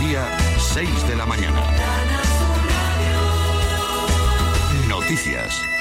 Andalucía, 0.00 0.56
6 0.58 1.08
de 1.08 1.16
la 1.16 1.26
mañana. 1.26 1.62
Noticias. 4.88 5.79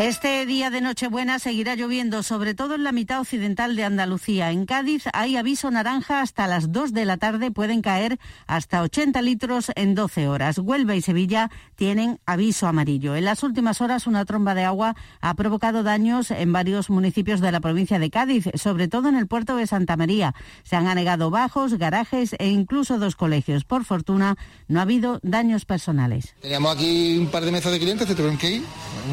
Este 0.00 0.44
día 0.44 0.70
de 0.70 0.80
Nochebuena 0.80 1.38
seguirá 1.38 1.76
lloviendo, 1.76 2.24
sobre 2.24 2.52
todo 2.52 2.74
en 2.74 2.82
la 2.82 2.90
mitad 2.90 3.20
occidental 3.20 3.76
de 3.76 3.84
Andalucía. 3.84 4.50
En 4.50 4.66
Cádiz 4.66 5.04
hay 5.12 5.36
aviso 5.36 5.70
naranja 5.70 6.20
hasta 6.20 6.48
las 6.48 6.72
2 6.72 6.92
de 6.92 7.04
la 7.04 7.16
tarde, 7.16 7.52
pueden 7.52 7.80
caer 7.80 8.18
hasta 8.48 8.82
80 8.82 9.22
litros 9.22 9.70
en 9.76 9.94
12 9.94 10.26
horas. 10.26 10.58
Huelva 10.58 10.96
y 10.96 11.00
Sevilla 11.00 11.48
tienen 11.76 12.18
aviso 12.26 12.66
amarillo. 12.66 13.14
En 13.14 13.24
las 13.24 13.44
últimas 13.44 13.80
horas 13.80 14.08
una 14.08 14.24
tromba 14.24 14.56
de 14.56 14.64
agua 14.64 14.96
ha 15.20 15.34
provocado 15.34 15.84
daños 15.84 16.32
en 16.32 16.52
varios 16.52 16.90
municipios 16.90 17.40
de 17.40 17.52
la 17.52 17.60
provincia 17.60 18.00
de 18.00 18.10
Cádiz, 18.10 18.46
sobre 18.54 18.88
todo 18.88 19.08
en 19.08 19.14
el 19.14 19.28
puerto 19.28 19.54
de 19.54 19.68
Santa 19.68 19.96
María. 19.96 20.34
Se 20.64 20.74
han 20.74 20.88
anegado 20.88 21.30
bajos, 21.30 21.74
garajes 21.74 22.34
e 22.40 22.48
incluso 22.48 22.98
dos 22.98 23.14
colegios. 23.14 23.64
Por 23.64 23.84
fortuna 23.84 24.34
no 24.66 24.80
ha 24.80 24.82
habido 24.82 25.20
daños 25.22 25.66
personales. 25.66 26.34
Teníamos 26.42 26.74
aquí 26.74 27.16
un 27.16 27.28
par 27.28 27.44
de 27.44 27.52
mesas 27.52 27.70
de 27.70 27.78
clientes, 27.78 28.08
que 28.08 28.60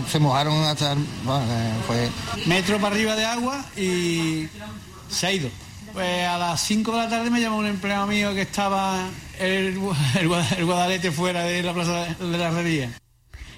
se 0.09 0.20
mojaron 0.20 0.72
fue... 1.88 2.09
Metro 2.45 2.80
para 2.80 2.95
arriba 2.95 3.16
de 3.16 3.26
agua 3.26 3.66
y 3.77 4.48
se 5.09 5.27
ha 5.27 5.31
ido. 5.31 5.49
Pues 5.94 6.26
a 6.26 6.38
las 6.38 6.62
5 6.62 6.91
de 6.91 6.98
la 6.98 7.09
tarde 7.09 7.30
me 7.30 7.41
llamó 7.41 7.58
un 7.58 7.67
empleado 7.67 8.08
mío 8.08 8.34
que 8.34 8.41
estaba 8.41 9.09
el, 9.39 9.80
el, 10.20 10.66
Guadalete 10.66 11.12
fuera 11.12 11.44
de 11.44 11.63
la 11.63 11.73
plaza 11.73 12.16
de 12.20 12.38
la 12.38 12.48
Herrería. 12.48 12.91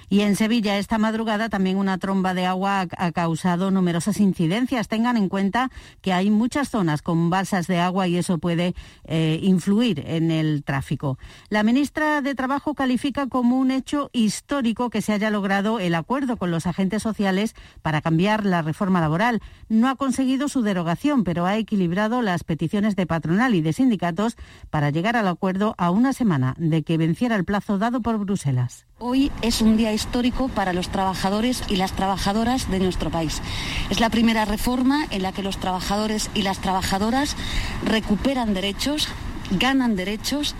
Y 0.08 0.20
en 0.20 0.36
Sevilla 0.36 0.78
esta 0.78 0.98
madrugada 0.98 1.48
también 1.48 1.76
una 1.76 1.98
tromba 1.98 2.34
de 2.34 2.46
agua 2.46 2.86
ha 2.96 3.12
causado 3.12 3.70
numerosas 3.70 4.20
incidencias. 4.20 4.88
Tengan 4.88 5.16
en 5.16 5.28
cuenta 5.28 5.70
que 6.00 6.12
hay 6.12 6.30
muchas 6.30 6.68
zonas 6.68 7.02
con 7.02 7.30
balsas 7.30 7.66
de 7.66 7.80
agua 7.80 8.06
y 8.08 8.16
eso 8.16 8.38
puede 8.38 8.74
eh, 9.04 9.38
influir 9.42 10.04
en 10.06 10.30
el 10.30 10.62
tráfico. 10.64 11.18
La 11.48 11.62
ministra 11.62 12.20
de 12.20 12.34
Trabajo 12.34 12.74
califica 12.74 13.28
como 13.28 13.58
un 13.58 13.70
hecho 13.70 14.10
histórico 14.12 14.90
que 14.90 15.02
se 15.02 15.12
haya 15.12 15.30
logrado 15.30 15.80
el 15.80 15.94
acuerdo 15.94 16.36
con 16.36 16.50
los 16.50 16.66
agentes 16.66 17.02
sociales 17.02 17.54
para 17.82 18.00
cambiar 18.00 18.44
la 18.44 18.62
reforma 18.62 19.00
laboral. 19.00 19.40
No 19.68 19.88
ha 19.88 19.96
conseguido 19.96 20.48
su 20.48 20.62
derogación, 20.62 21.24
pero 21.24 21.46
ha 21.46 21.56
equilibrado 21.56 22.22
las 22.22 22.44
peticiones 22.44 22.96
de 22.96 23.06
patronal 23.06 23.54
y 23.54 23.62
de 23.62 23.72
sindicatos 23.72 24.36
para 24.70 24.90
llegar 24.90 25.16
al 25.16 25.28
acuerdo 25.28 25.74
a 25.78 25.90
una 25.90 26.12
semana 26.12 26.54
de 26.58 26.82
que 26.82 26.98
venciera 26.98 27.36
el 27.36 27.44
plazo 27.44 27.78
dado 27.78 28.00
por 28.00 28.18
Bruselas. 28.18 28.86
Hoy 29.00 29.32
es 29.42 29.60
un 29.60 29.76
día 29.76 29.92
histórico 29.92 30.48
para 30.48 30.72
los 30.72 30.88
trabajadores 30.88 31.64
y 31.68 31.76
las 31.76 31.92
trabajadoras 31.92 32.70
de 32.70 32.78
nuestro 32.78 33.10
país. 33.10 33.42
Es 33.90 33.98
la 33.98 34.08
primera 34.08 34.44
reforma 34.44 35.04
en 35.10 35.22
la 35.22 35.32
que 35.32 35.42
los 35.42 35.58
trabajadores 35.58 36.30
y 36.32 36.42
las 36.42 36.60
trabajadoras 36.60 37.36
recuperan 37.84 38.54
derechos, 38.54 39.08
ganan 39.50 39.96
derechos 39.96 40.54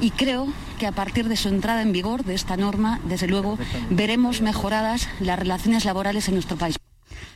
y 0.00 0.10
creo 0.10 0.48
que 0.78 0.86
a 0.86 0.92
partir 0.92 1.30
de 1.30 1.36
su 1.36 1.48
entrada 1.48 1.80
en 1.80 1.92
vigor 1.92 2.24
de 2.24 2.34
esta 2.34 2.58
norma, 2.58 3.00
desde 3.04 3.26
luego, 3.26 3.58
veremos 3.88 4.42
mejoradas 4.42 5.08
las 5.18 5.38
relaciones 5.38 5.86
laborales 5.86 6.28
en 6.28 6.34
nuestro 6.34 6.58
país. 6.58 6.76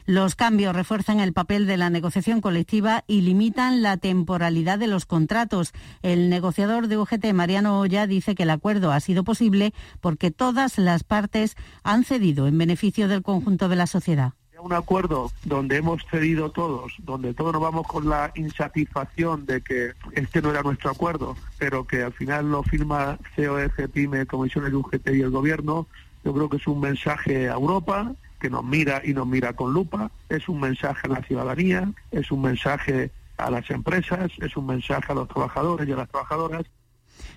Los 0.07 0.35
cambios 0.35 0.75
refuerzan 0.75 1.21
el 1.21 1.33
papel 1.33 1.67
de 1.67 1.77
la 1.77 1.91
negociación 1.91 2.41
colectiva 2.41 3.05
y 3.07 3.23
limitan 3.23 3.83
la 3.83 3.97
temporalidad 3.97 4.79
de 4.79 4.87
los 4.87 5.07
contratos. 5.07 5.73
El 6.03 6.31
negociador 6.31 6.89
de 6.89 6.99
UGT, 6.99 7.33
Mariano 7.33 7.79
Olla, 7.79 8.07
dice 8.07 8.35
que 8.35 8.45
el 8.45 8.51
acuerdo 8.51 8.93
ha 8.93 9.01
sido 9.01 9.25
posible 9.25 9.73
porque 10.01 10.31
todas 10.31 10.79
las 10.79 11.05
partes 11.05 11.57
han 11.83 12.05
cedido 12.05 12.47
en 12.47 12.59
beneficio 12.59 13.09
del 13.09 13.23
conjunto 13.23 13.69
de 13.69 13.77
la 13.77 13.87
sociedad 13.87 14.35
un 14.63 14.73
acuerdo 14.73 15.31
donde 15.45 15.77
hemos 15.77 16.05
cedido 16.07 16.51
todos, 16.51 16.95
donde 16.99 17.35
todos 17.35 17.53
nos 17.53 17.63
vamos 17.63 17.87
con 17.87 18.09
la 18.09 18.31
insatisfacción 18.35 19.45
de 19.45 19.61
que 19.61 19.93
este 20.13 20.41
no 20.41 20.51
era 20.51 20.63
nuestro 20.63 20.91
acuerdo, 20.91 21.37
pero 21.59 21.87
que 21.87 22.03
al 22.03 22.13
final 22.13 22.51
lo 22.51 22.63
firma 22.63 23.19
COF, 23.37 23.91
PYME, 23.93 24.27
Comisiones 24.27 24.71
de 24.71 24.77
UGT 24.77 25.09
y 25.09 25.23
el 25.23 25.31
Gobierno, 25.31 25.87
yo 26.25 26.33
creo 26.33 26.49
que 26.49 26.59
es 26.59 26.67
un 26.67 26.81
mensaje 26.81 27.49
a 27.49 27.55
Europa, 27.55 28.15
que 28.43 28.51
nos 28.51 28.65
mira 28.65 29.01
y 29.05 29.15
nos 29.15 29.25
mira 29.25 29.53
con 29.53 29.73
lupa, 29.73 30.11
es 30.29 30.49
un 30.49 30.59
mensaje 30.59 31.07
a 31.07 31.11
la 31.11 31.23
ciudadanía, 31.23 31.93
es 32.11 32.33
un 32.33 32.43
mensaje 32.43 33.13
a 33.37 33.49
las 33.53 33.71
empresas, 33.71 34.33
es 34.41 34.57
un 34.57 34.67
mensaje 34.67 35.13
a 35.13 35.15
los 35.15 35.29
trabajadores 35.29 35.89
y 35.89 35.93
a 35.93 35.97
las 35.97 36.09
trabajadoras. 36.09 36.65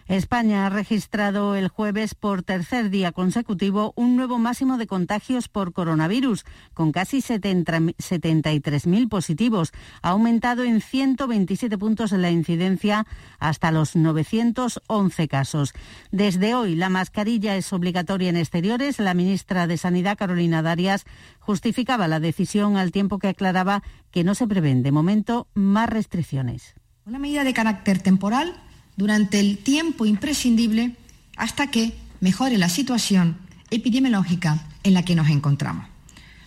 España 0.07 0.65
ha 0.65 0.69
registrado 0.69 1.55
el 1.55 1.67
jueves 1.67 2.13
por 2.13 2.43
tercer 2.43 2.91
día 2.91 3.11
consecutivo 3.11 3.91
un 3.95 4.15
nuevo 4.15 4.37
máximo 4.37 4.77
de 4.77 4.85
contagios 4.85 5.47
por 5.49 5.73
coronavirus, 5.73 6.45
con 6.73 6.91
casi 6.91 7.17
73.000 7.21 9.09
positivos. 9.09 9.71
Ha 10.03 10.09
aumentado 10.09 10.63
en 10.63 10.79
127 10.81 11.77
puntos 11.77 12.11
la 12.11 12.29
incidencia 12.29 13.07
hasta 13.39 13.71
los 13.71 13.95
911 13.95 15.27
casos. 15.27 15.73
Desde 16.11 16.53
hoy 16.53 16.75
la 16.75 16.89
mascarilla 16.89 17.55
es 17.55 17.73
obligatoria 17.73 18.29
en 18.29 18.37
exteriores. 18.37 18.99
La 18.99 19.15
ministra 19.15 19.65
de 19.65 19.77
Sanidad, 19.77 20.17
Carolina 20.17 20.61
Darias, 20.61 21.05
justificaba 21.39 22.07
la 22.07 22.19
decisión 22.19 22.77
al 22.77 22.91
tiempo 22.91 23.17
que 23.17 23.29
aclaraba 23.29 23.81
que 24.11 24.23
no 24.23 24.35
se 24.35 24.45
prevén 24.47 24.83
de 24.83 24.91
momento 24.91 25.47
más 25.55 25.89
restricciones. 25.89 26.75
Una 27.05 27.19
medida 27.19 27.43
de 27.43 27.53
carácter 27.53 28.01
temporal 28.01 28.64
durante 28.97 29.39
el 29.39 29.57
tiempo 29.57 30.05
imprescindible 30.05 30.95
hasta 31.37 31.67
que 31.67 31.93
mejore 32.21 32.57
la 32.57 32.69
situación 32.69 33.37
epidemiológica 33.69 34.67
en 34.83 34.93
la 34.93 35.03
que 35.03 35.15
nos 35.15 35.29
encontramos. 35.29 35.87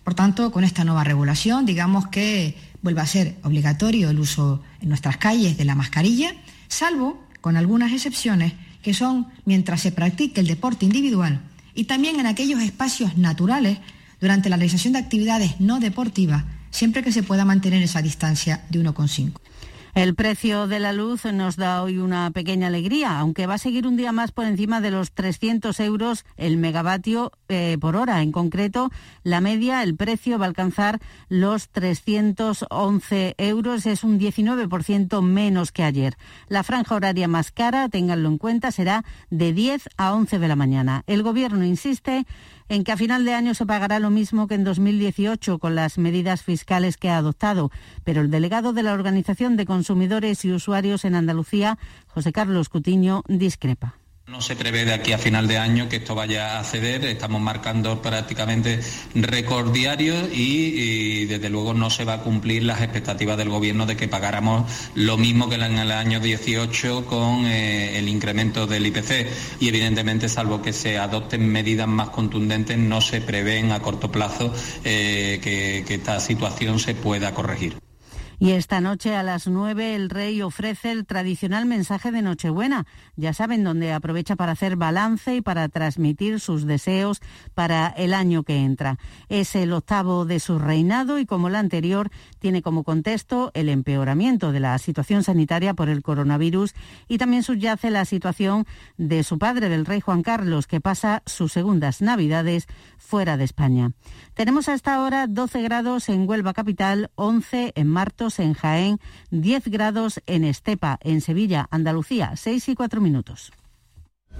Por 0.05 0.15
tanto, 0.15 0.51
con 0.51 0.65
esta 0.65 0.85
nueva 0.85 1.05
regulación, 1.05 1.67
digamos 1.67 2.09
que 2.09 2.57
vuelva 2.81 3.03
a 3.03 3.07
ser 3.07 3.37
obligatorio 3.43 4.11
el 4.11 4.19
uso 4.19 4.63
en 4.81 4.89
nuestras 4.89 5.19
calles 5.19 5.59
de 5.59 5.65
la 5.65 5.75
mascarilla, 5.75 6.33
salvo 6.69 7.23
con 7.41 7.57
algunas 7.57 7.93
excepciones 7.93 8.55
que 8.83 8.95
son 8.95 9.27
mientras 9.45 9.81
se 9.81 9.93
practique 9.93 10.41
el 10.41 10.47
deporte 10.47 10.87
individual 10.87 11.41
y 11.75 11.85
también 11.85 12.19
en 12.19 12.27
aquellos 12.27 12.63
espacios 12.63 13.17
naturales 13.19 13.79
durante 14.21 14.49
la 14.49 14.57
realización 14.57 14.95
de 14.95 15.01
actividades 15.01 15.61
no 15.61 15.79
deportivas, 15.79 16.45
siempre 16.71 17.03
que 17.03 17.13
se 17.13 17.23
pueda 17.23 17.45
mantener 17.45 17.83
esa 17.83 18.03
distancia 18.03 18.65
de 18.71 18.81
1,5. 18.81 19.33
El 19.95 20.15
precio 20.15 20.67
de 20.67 20.81
la 20.81 20.93
luz 20.93 21.25
nos 21.25 21.57
da 21.57 21.83
hoy 21.83 21.99
una 21.99 22.31
pequeña 22.31 22.69
alegría, 22.69 23.19
aunque 23.19 23.47
va 23.47 23.55
a 23.55 23.59
seguir 23.59 23.87
un 23.87 23.97
día 23.97 24.13
más 24.13 24.33
por 24.33 24.45
encima 24.45 24.81
de 24.81 24.91
los 24.91 25.13
300 25.13 25.81
euros 25.81 26.25
el 26.37 26.57
megavatio 26.57 27.33
eh, 27.49 27.79
por 27.81 27.97
hora. 27.97 28.23
En 28.23 28.31
concreto, 28.31 28.91
la 29.23 29.41
media, 29.41 29.83
el 29.83 29.97
precio 29.97 30.39
va 30.39 30.45
a 30.45 30.49
alcanzar 30.49 31.01
los 31.29 31.69
311 31.71 33.35
euros, 33.39 33.87
es 33.87 34.05
un 34.05 34.21
19% 34.21 35.23
menos 35.23 35.73
que 35.73 35.83
ayer. 35.83 36.17
La 36.49 36.63
franja 36.63 36.95
horaria 36.95 37.29
más 37.29 37.51
cara, 37.51 37.89
ténganlo 37.89 38.29
en 38.29 38.39
cuenta, 38.39 38.71
será 38.71 39.05
de 39.31 39.53
10 39.53 39.89
a 39.97 40.15
11 40.15 40.39
de 40.39 40.49
la 40.49 40.57
mañana. 40.57 41.03
El 41.07 41.23
Gobierno 41.23 41.65
insiste 41.65 42.27
en 42.69 42.85
que 42.85 42.93
a 42.93 42.97
final 42.97 43.25
de 43.25 43.35
año 43.35 43.55
se 43.55 43.67
pagará 43.67 43.99
lo 43.99 44.11
mismo 44.11 44.47
que 44.47 44.55
en 44.55 44.65
2018 44.65 45.59
con 45.59 45.75
las 45.75 45.99
medidas 45.99 46.43
fiscales 46.43 46.97
que 46.97 47.11
ha 47.11 47.19
adoptado. 47.19 47.71
Pero 48.05 48.21
el 48.21 48.31
delegado 48.31 48.73
de 48.73 48.83
la 48.83 48.93
Organización 48.93 49.57
de 49.57 49.67
Consumidores 49.67 50.45
y 50.45 50.53
Usuarios 50.53 51.05
en 51.05 51.15
Andalucía, 51.15 51.79
José 52.07 52.33
Carlos 52.33 52.69
Cutiño, 52.69 53.23
discrepa. 53.29 53.97
No 54.29 54.43
se 54.43 54.57
prevé 54.57 54.85
de 54.85 54.93
aquí 54.93 55.13
a 55.13 55.19
final 55.19 55.49
de 55.49 55.57
año 55.57 55.89
que 55.89 55.97
esto 55.97 56.15
vaya 56.15 56.61
a 56.61 56.65
ceder, 56.65 57.03
estamos 57.07 57.41
marcando 57.41 58.03
prácticamente 58.03 58.81
récord 59.15 59.73
diario 59.73 60.15
y, 60.31 61.25
desde 61.25 61.49
luego 61.49 61.73
no 61.73 61.89
se 61.89 62.05
va 62.05 62.15
a 62.15 62.21
cumplir 62.21 62.63
las 62.65 62.83
expectativas 62.83 63.39
del 63.39 63.49
Gobierno 63.49 63.87
de 63.87 63.97
que 63.97 64.07
pagáramos 64.07 64.71
lo 64.95 65.17
mismo 65.17 65.49
que 65.49 65.55
en 65.55 65.79
el 65.79 65.91
año 65.91 66.21
18 66.21 67.07
con 67.07 67.47
eh, 67.47 67.99
el 67.99 68.07
incremento 68.07 68.67
del 68.67 68.87
IPC 68.87 69.61
y 69.61 69.69
evidentemente 69.69 70.29
salvo 70.29 70.61
que 70.61 70.75
se 70.75 70.99
adopten 70.99 71.49
medidas 71.49 71.89
más 71.89 72.11
contundentes 72.11 72.77
no 72.77 73.01
se 73.01 73.23
prevén 73.23 73.73
a 73.73 73.81
corto 73.81 74.13
plazo 74.13 74.53
eh, 74.85 75.41
que 75.43 75.95
esta 75.95 76.21
situación 76.21 76.79
se 76.79 76.95
pueda 76.95 77.33
corregir. 77.33 77.88
Y 78.41 78.53
esta 78.53 78.81
noche 78.81 79.17
a 79.17 79.25
las 79.25 79.49
9 79.49 79.97
el 79.97 80.11
rey 80.11 80.43
ofrece 80.43 80.93
el 80.93 81.07
tradicional 81.07 81.67
mensaje 81.67 82.13
de 82.13 82.23
Nochebuena. 82.23 82.87
Ya 83.17 83.33
saben, 83.33 83.65
donde 83.65 83.93
aprovecha 83.93 84.37
para 84.37 84.53
hacer 84.53 84.77
balance 84.77 85.35
y 85.35 85.41
para 85.41 85.69
transmitir 85.69 86.39
sus 86.39 86.65
deseos 86.65 87.21
para 87.55 87.89
el 87.89 88.15
año 88.15 88.45
que 88.45 88.59
entra. 88.59 88.99
Es 89.29 89.57
el 89.57 89.73
octavo 89.73 90.25
de 90.25 90.39
su 90.39 90.61
reinado 90.61 91.19
y 91.19 91.27
como 91.27 91.49
el 91.49 91.57
anterior 91.57 92.11
tiene 92.39 92.63
como 92.63 92.85
contexto 92.85 93.51
el 93.55 93.69
empeoramiento 93.69 94.53
de 94.53 94.61
la 94.61 94.79
situación 94.79 95.25
sanitaria 95.25 95.75
por 95.75 95.89
el 95.89 96.03
coronavirus 96.03 96.75
y 97.09 97.19
también 97.19 97.43
subyace 97.43 97.91
la 97.91 98.05
situación 98.05 98.67
de 98.99 99.25
su 99.25 99.41
padre, 99.41 99.69
del 99.69 99.85
rey 99.85 100.01
Juan 100.01 100.23
Carlos, 100.23 100.69
que 100.69 100.81
pasa 100.81 101.25
sus 101.27 101.53
segundas 101.53 102.03
navidades 102.03 102.69
fuera 102.99 103.37
de 103.37 103.45
España. 103.45 103.93
Tenemos 104.35 104.69
hasta 104.69 104.95
ahora 104.95 105.27
12 105.27 105.61
grados 105.63 106.09
en 106.09 106.29
Huelva 106.29 106.53
Capital, 106.53 107.11
11 107.17 107.73
en 107.75 107.89
Martos, 107.89 108.28
en 108.39 108.55
Jaén, 108.55 109.01
10 109.31 109.65
grados 109.69 110.21
en 110.27 110.45
Estepa, 110.45 110.99
en 111.03 111.21
Sevilla, 111.21 111.67
Andalucía, 111.71 112.37
6 112.37 112.69
y 112.69 112.75
4 112.75 113.01
minutos. 113.01 113.53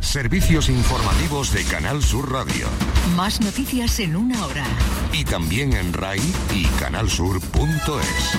Servicios 0.01 0.69
informativos 0.69 1.53
de 1.53 1.65
Canal 1.65 2.03
Sur 2.03 2.31
Radio. 2.31 2.69
Más 3.17 3.41
noticias 3.41 3.99
en 3.99 4.15
una 4.15 4.47
hora. 4.47 4.65
Y 5.13 5.25
también 5.25 5.73
en 5.73 5.93
RAI 5.93 6.21
y 6.55 6.65
canalsur.es. 6.79 8.39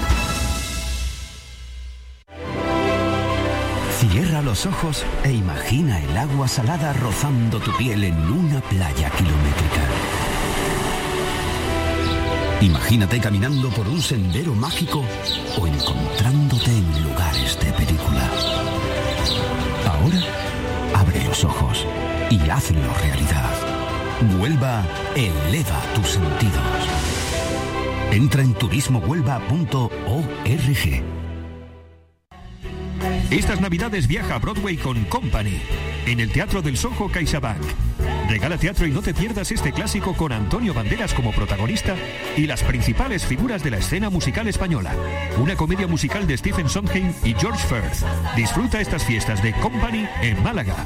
Cierra 3.99 4.41
los 4.41 4.65
ojos 4.65 5.03
e 5.25 5.33
imagina 5.33 6.01
el 6.01 6.17
agua 6.17 6.47
salada 6.47 6.93
rozando 6.93 7.59
tu 7.59 7.75
piel 7.75 8.05
en 8.05 8.15
una 8.31 8.61
playa 8.61 9.09
kilométrica. 9.09 9.98
Imagínate 12.61 13.21
caminando 13.21 13.69
por 13.69 13.87
un 13.87 14.01
sendero 14.01 14.53
mágico 14.53 15.01
o 15.57 15.65
encontrándote 15.65 16.71
en 16.71 17.03
lugares 17.03 17.57
de 17.59 17.71
película. 17.71 18.29
Ahora, 19.87 20.19
abre 20.93 21.23
los 21.23 21.45
ojos 21.45 21.85
y 22.29 22.37
hazlo 22.49 22.93
realidad. 23.01 23.49
Huelva 24.37 24.83
eleva 25.15 25.81
tus 25.95 26.09
sentidos. 26.09 26.89
Entra 28.11 28.41
en 28.41 28.53
turismohuelva.org. 28.53 31.18
Estas 33.29 33.61
navidades 33.61 34.07
viaja 34.07 34.35
a 34.35 34.39
Broadway 34.39 34.77
con 34.77 35.03
Company, 35.05 35.61
en 36.05 36.19
el 36.19 36.31
Teatro 36.31 36.61
del 36.61 36.77
Soho 36.77 37.09
CaixaBank. 37.09 37.61
Regala 38.29 38.57
teatro 38.57 38.85
y 38.85 38.91
no 38.91 39.01
te 39.01 39.13
pierdas 39.13 39.51
este 39.51 39.71
clásico 39.71 40.13
con 40.13 40.31
Antonio 40.31 40.73
Banderas 40.73 41.13
como 41.13 41.31
protagonista 41.31 41.95
y 42.37 42.45
las 42.45 42.63
principales 42.63 43.25
figuras 43.25 43.63
de 43.63 43.71
la 43.71 43.77
escena 43.77 44.09
musical 44.09 44.47
española. 44.47 44.93
Una 45.37 45.55
comedia 45.55 45.87
musical 45.87 46.27
de 46.27 46.37
Stephen 46.37 46.69
Sondheim 46.69 47.11
y 47.23 47.33
George 47.33 47.65
Firth. 47.67 48.05
Disfruta 48.35 48.81
estas 48.81 49.03
fiestas 49.03 49.41
de 49.41 49.53
Company 49.53 50.07
en 50.21 50.41
Málaga. 50.43 50.85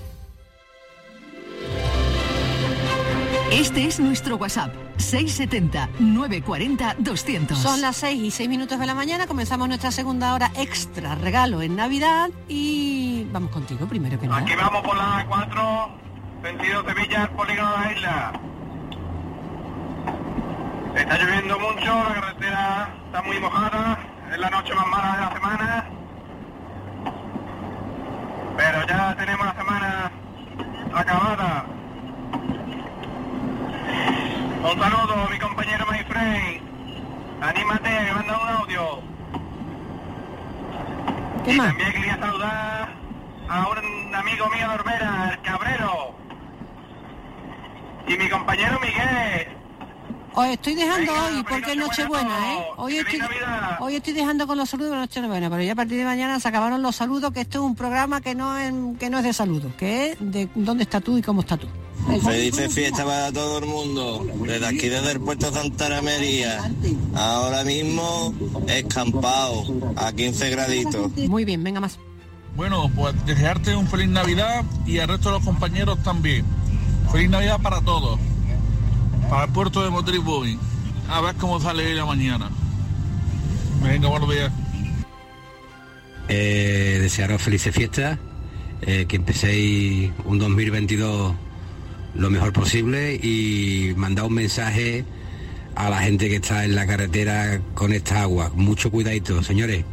Este 3.51 3.85
es 3.85 3.99
nuestro 3.99 4.37
WhatsApp, 4.37 4.73
670-940-200. 4.97 7.55
Son 7.55 7.81
las 7.81 7.97
6 7.97 8.23
y 8.23 8.31
6 8.31 8.47
minutos 8.47 8.79
de 8.79 8.85
la 8.85 8.95
mañana, 8.95 9.27
comenzamos 9.27 9.67
nuestra 9.67 9.91
segunda 9.91 10.33
hora 10.33 10.49
extra 10.55 11.15
regalo 11.15 11.61
en 11.61 11.75
Navidad 11.75 12.29
y 12.47 13.27
vamos 13.33 13.51
contigo 13.51 13.85
primero 13.87 14.17
que 14.17 14.27
nada. 14.27 14.39
Aquí 14.39 14.53
vamos 14.55 14.81
por 14.83 14.95
la 14.95 15.27
A4, 15.27 15.89
sentido 16.43 16.81
Sevilla, 16.87 17.29
polígono 17.35 17.71
de 17.71 17.77
la 17.77 17.91
isla. 17.91 18.31
Está 20.95 21.17
lloviendo 21.17 21.59
mucho, 21.59 21.93
la 21.93 22.21
carretera 22.21 22.95
está 23.07 23.21
muy 23.21 23.37
mojada, 23.41 23.99
es 24.31 24.39
la 24.39 24.49
noche 24.49 24.73
más 24.75 24.87
mala 24.87 25.13
de 25.13 25.21
la 25.21 25.33
semana. 25.33 25.89
Pero 28.55 28.87
ya 28.87 29.13
tenemos 29.17 29.45
la 29.45 29.55
semana 29.55 30.09
acabada. 30.93 31.65
Un 34.63 34.79
saludo, 34.79 35.27
mi 35.29 35.39
compañero 35.39 35.85
Mayfrey. 35.87 36.61
Anímate, 37.41 37.89
me 37.89 38.13
manda 38.13 38.37
un 38.37 38.47
audio. 38.49 38.99
¿Qué 41.43 41.53
y 41.53 41.57
más? 41.57 41.67
también 41.69 41.91
quería 41.93 42.17
saludar 42.19 42.89
a 43.49 43.67
un 43.67 44.15
amigo 44.15 44.47
mío 44.49 44.67
de 44.69 44.75
Orbera, 44.75 45.29
el 45.31 45.41
Cabrero. 45.41 46.15
Y 48.07 48.17
mi 48.17 48.29
compañero 48.29 48.79
Miguel. 48.79 49.60
Os 50.33 50.47
estoy 50.47 50.75
dejando 50.75 51.11
hoy 51.11 51.43
porque 51.47 51.71
es 51.71 51.77
Nochebuena, 51.77 52.53
¿eh? 52.53 52.63
Hoy 52.77 52.97
estoy, 52.97 53.19
hoy 53.79 53.95
estoy 53.95 54.13
dejando 54.13 54.47
con 54.47 54.57
los 54.57 54.69
saludos 54.69 54.91
de 54.91 54.97
Nochebuena, 54.97 55.49
pero 55.49 55.61
ya 55.61 55.73
a 55.73 55.75
partir 55.75 55.97
de 55.97 56.05
mañana 56.05 56.39
se 56.39 56.47
acabaron 56.47 56.81
los 56.81 56.95
saludos, 56.95 57.31
que 57.31 57.41
esto 57.41 57.59
es 57.59 57.63
un 57.65 57.75
programa 57.75 58.21
que 58.21 58.33
no 58.33 58.57
es, 58.57 58.73
que 58.97 59.09
no 59.09 59.17
es 59.17 59.23
de 59.25 59.33
saludos, 59.33 59.73
que 59.77 60.11
es 60.11 60.17
de 60.19 60.47
dónde 60.55 60.83
está 60.83 61.01
tú 61.01 61.17
y 61.17 61.21
cómo 61.21 61.41
está 61.41 61.57
tú. 61.57 61.67
Felices 62.23 62.73
fiesta 62.73 63.05
para 63.05 63.31
todo 63.31 63.59
el 63.59 63.65
mundo. 63.65 64.25
Desde 64.45 64.65
aquí, 64.65 64.89
desde 64.89 65.11
el 65.11 65.19
puerto 65.19 65.51
Santa 65.51 66.01
María. 66.01 66.71
Ahora 67.13 67.63
mismo 67.63 68.33
escampado 68.67 69.65
a 69.95 70.11
15 70.11 70.49
graditos. 70.49 71.11
Muy 71.27 71.45
bien, 71.45 71.63
venga 71.63 71.79
más. 71.79 71.99
Bueno, 72.55 72.89
pues 72.95 73.13
desearte 73.25 73.75
un 73.75 73.87
feliz 73.87 74.09
Navidad 74.09 74.65
y 74.85 74.99
al 74.99 75.07
resto 75.07 75.29
de 75.29 75.35
los 75.35 75.45
compañeros 75.45 76.01
también. 76.03 76.45
Feliz 77.11 77.29
Navidad 77.29 77.61
para 77.61 77.81
todos. 77.81 78.19
Para 79.31 79.45
el 79.45 79.51
puerto 79.53 79.81
de 79.81 79.89
Motribuy. 79.89 80.59
A 81.07 81.21
ver 81.21 81.35
cómo 81.35 81.57
sale 81.61 81.95
la 81.95 82.05
mañana. 82.05 82.49
Venga, 83.81 84.09
buenos 84.09 84.29
días. 84.29 84.51
Eh, 86.27 86.97
desearos 86.99 87.41
felices 87.41 87.73
fiestas, 87.73 88.19
eh, 88.81 89.05
que 89.07 89.15
empecéis 89.15 90.11
un 90.25 90.37
2022 90.37 91.33
lo 92.13 92.29
mejor 92.29 92.51
posible 92.51 93.15
y 93.15 93.93
mandar 93.95 94.25
un 94.25 94.33
mensaje 94.33 95.05
a 95.75 95.89
la 95.89 95.99
gente 95.99 96.27
que 96.27 96.35
está 96.35 96.65
en 96.65 96.75
la 96.75 96.85
carretera 96.85 97.61
con 97.73 97.93
esta 97.93 98.23
agua. 98.23 98.51
Mucho 98.53 98.91
cuidadito, 98.91 99.41
señores. 99.43 99.85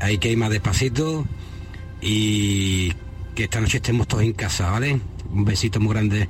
Hay 0.00 0.16
que 0.16 0.30
ir 0.30 0.38
más 0.38 0.48
despacito 0.48 1.26
y 2.00 2.94
que 3.34 3.44
esta 3.44 3.60
noche 3.60 3.76
estemos 3.76 4.08
todos 4.08 4.22
en 4.22 4.32
casa, 4.32 4.70
¿vale? 4.70 4.98
Un 5.30 5.44
besito 5.44 5.78
muy 5.78 5.92
grande 5.92 6.26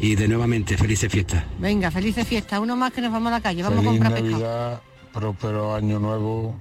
y 0.00 0.14
de 0.14 0.28
nuevamente 0.28 0.76
felices 0.76 1.10
fiestas. 1.10 1.44
Venga, 1.58 1.90
felices 1.90 2.26
fiestas. 2.26 2.60
Uno 2.60 2.76
más 2.76 2.92
que 2.92 3.00
nos 3.00 3.12
vamos 3.12 3.28
a 3.28 3.36
la 3.36 3.40
calle, 3.40 3.62
vamos 3.62 3.78
a 3.78 3.82
Feliz 3.82 4.00
comprar 4.00 4.12
pescado. 4.12 4.32
Navidad, 4.32 4.80
próspero 5.12 5.74
año 5.74 5.98
nuevo 5.98 6.54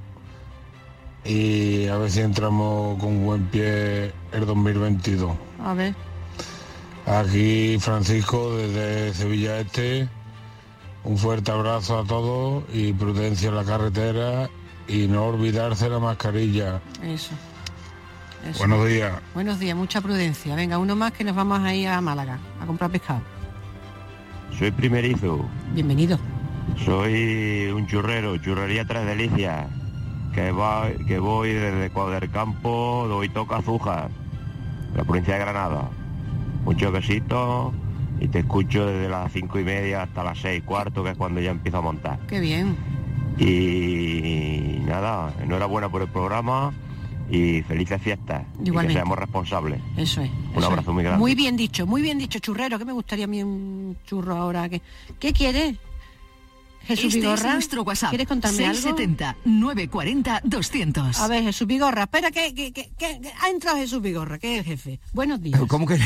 y 1.26 1.88
a 1.88 1.98
ver 1.98 2.12
si 2.12 2.22
entramos 2.22 3.00
con 3.00 3.26
buen 3.26 3.46
pie 3.48 4.12
el 4.32 4.46
2022. 4.46 5.36
A 5.64 5.74
ver. 5.74 5.96
Aquí 7.06 7.78
Francisco 7.80 8.56
desde 8.56 9.14
Sevilla 9.14 9.60
Este, 9.60 10.08
un 11.04 11.18
fuerte 11.18 11.52
abrazo 11.52 12.00
a 12.00 12.04
todos 12.04 12.64
y 12.74 12.94
prudencia 12.94 13.50
en 13.50 13.56
la 13.56 13.64
carretera 13.64 14.50
y 14.88 15.08
no 15.08 15.26
olvidarse 15.26 15.90
la 15.90 16.00
mascarilla. 16.00 16.82
Eso. 17.04 17.32
Eso. 18.46 18.60
Buenos 18.60 18.88
días. 18.88 19.14
Buenos 19.34 19.60
días, 19.60 19.76
mucha 19.76 20.02
prudencia. 20.02 20.56
Venga, 20.56 20.78
uno 20.78 20.96
más 20.96 21.12
que 21.14 21.24
nos 21.24 21.36
vamos 21.36 21.60
a 21.62 21.74
ir 21.74 21.88
a 21.88 22.00
Málaga 22.02 22.38
a 22.62 22.66
comprar 22.66 22.92
pescado. 22.92 23.22
Soy 24.58 24.72
primerizo, 24.72 25.46
Bienvenido. 25.74 26.18
soy 26.86 27.72
un 27.76 27.88
churrero, 27.88 28.38
churrería 28.38 28.86
Tres 28.86 29.06
Delicias, 29.06 29.68
que, 30.34 30.52
va, 30.52 30.90
que 31.08 31.20
voy 31.20 31.52
desde 31.54 31.90
Cuadricampo, 31.90 33.06
doy 33.10 33.28
toca 33.30 33.58
Azuja, 33.58 34.08
la 34.96 35.04
provincia 35.04 35.34
de 35.34 35.40
Granada. 35.42 35.90
Mucho 36.64 36.92
quesito 36.94 37.74
y 38.20 38.28
te 38.30 38.40
escucho 38.40 38.86
desde 38.86 39.10
las 39.10 39.32
cinco 39.34 39.60
y 39.60 39.64
media 39.64 40.04
hasta 40.04 40.24
las 40.24 40.40
seis 40.40 40.60
y 40.60 40.62
cuarto, 40.62 41.04
que 41.04 41.10
es 41.12 41.18
cuando 41.18 41.42
ya 41.42 41.52
empiezo 41.52 41.80
a 41.80 41.82
montar. 41.82 42.20
Qué 42.28 42.40
bien. 42.40 42.78
Y 43.38 44.80
nada, 44.86 45.34
enhorabuena 45.42 45.90
por 45.90 46.02
el 46.02 46.08
programa 46.08 46.72
y 47.30 47.62
felices 47.64 48.02
fiestas. 48.02 48.44
Y 48.60 48.64
que 48.64 48.70
Igualmente. 48.70 49.00
seamos 49.00 49.18
responsables. 49.18 49.82
Eso 49.98 50.22
es. 50.22 50.30
Un 50.30 50.58
eso 50.58 50.68
abrazo 50.68 50.92
es. 50.92 50.96
muy 50.96 51.04
grande. 51.04 51.20
Muy 51.20 51.36
bien 51.36 51.58
dicho, 51.58 51.86
muy 51.88 52.02
bien 52.02 52.18
dicho, 52.20 52.40
churrero, 52.40 52.78
que 52.78 52.86
me 52.86 52.94
gustaría 52.94 53.26
a 53.26 53.28
mí 53.28 53.42
un 53.44 53.98
churro 54.06 54.36
ahora. 54.38 54.70
que 54.70 54.82
¿Qué 55.20 55.34
quieres? 55.34 55.76
Jesús 56.88 57.16
Este 57.16 57.34
es 57.34 57.44
nuestro 57.44 57.82
WhatsApp. 57.82 58.10
¿Quieres 58.12 58.28
contarme 58.28 58.68
algo? 58.68 58.80
670-940-200. 58.80 61.18
A 61.20 61.28
ver, 61.28 61.42
Jesús 61.44 61.66
Vigorra, 61.68 62.04
espera 62.04 62.30
que, 62.30 62.54
que- 62.54 62.72
que- 62.74 62.92
que- 62.98 63.22
que 63.22 63.32
ha 63.42 63.50
entrado 63.50 63.78
Jesús 63.78 64.02
Vigorra, 64.04 64.38
que 64.38 64.54
es 64.54 64.60
el 64.60 64.66
jefe. 64.66 65.00
Buenos 65.14 65.42
días. 65.42 65.60
¿Cómo 65.68 65.88
que? 65.88 65.98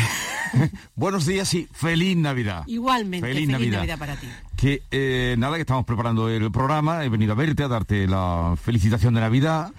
Buenos 0.95 1.25
días 1.25 1.53
y 1.53 1.67
feliz 1.73 2.15
Navidad. 2.17 2.63
Igualmente, 2.67 3.27
Feliz 3.27 3.41
feliz, 3.41 3.49
Navidad. 3.51 3.77
Navidad. 3.79 3.99
para 3.99 4.15
ti. 4.15 4.27
Que 4.55 4.81
eh, 4.91 5.35
nada, 5.37 5.55
que 5.55 5.61
estamos 5.61 5.85
preparando 5.85 6.29
el 6.29 6.51
programa, 6.51 7.03
he 7.03 7.09
venido 7.09 7.33
a 7.33 7.35
verte, 7.35 7.63
a 7.63 7.67
darte 7.67 8.07
la 8.07 8.55
felicitación 8.61 9.13
de 9.13 9.21
Navidad. 9.21 9.71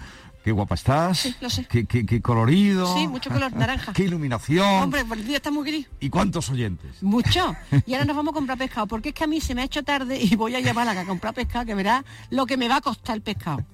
Qué 0.42 0.52
guapa 0.52 0.74
estás. 0.74 1.18
Sí, 1.18 1.34
lo 1.40 1.50
sé. 1.50 1.66
Qué, 1.66 1.84
qué- 1.84 2.06
qué 2.06 2.22
colorido. 2.22 2.96
Sí, 2.96 3.06
mucho 3.06 3.28
color 3.32 3.52
naranja. 3.52 3.92
Qué 3.92 4.04
iluminación. 4.04 4.66
Hombre, 4.84 5.04
por 5.04 5.18
el 5.18 5.26
día 5.26 5.36
está 5.36 5.50
muy 5.50 5.66
gris. 5.70 5.86
¿Y 6.00 6.08
cuántos 6.08 6.48
oyentes? 6.50 7.02
Mucho. 7.02 7.54
Y 7.86 7.92
ahora 7.94 8.04
nos 8.06 8.16
vamos 8.16 8.32
a 8.32 8.34
comprar 8.36 8.56
pescado, 8.58 8.86
porque 8.86 9.10
es 9.10 9.14
que 9.14 9.24
a 9.24 9.26
mí 9.26 9.40
se 9.40 9.54
me 9.54 9.62
ha 9.62 9.64
hecho 9.64 9.82
tarde 9.82 10.18
y 10.20 10.36
voy 10.36 10.54
a 10.54 10.60
llevar 10.60 10.88
a 10.88 11.04
comprar 11.04 11.34
pescado, 11.34 11.66
que 11.66 11.74
verás 11.74 12.04
lo 12.30 12.46
que 12.46 12.56
me 12.56 12.68
va 12.68 12.76
a 12.76 12.80
costar 12.80 13.16
el 13.16 13.22
pescado. 13.22 13.64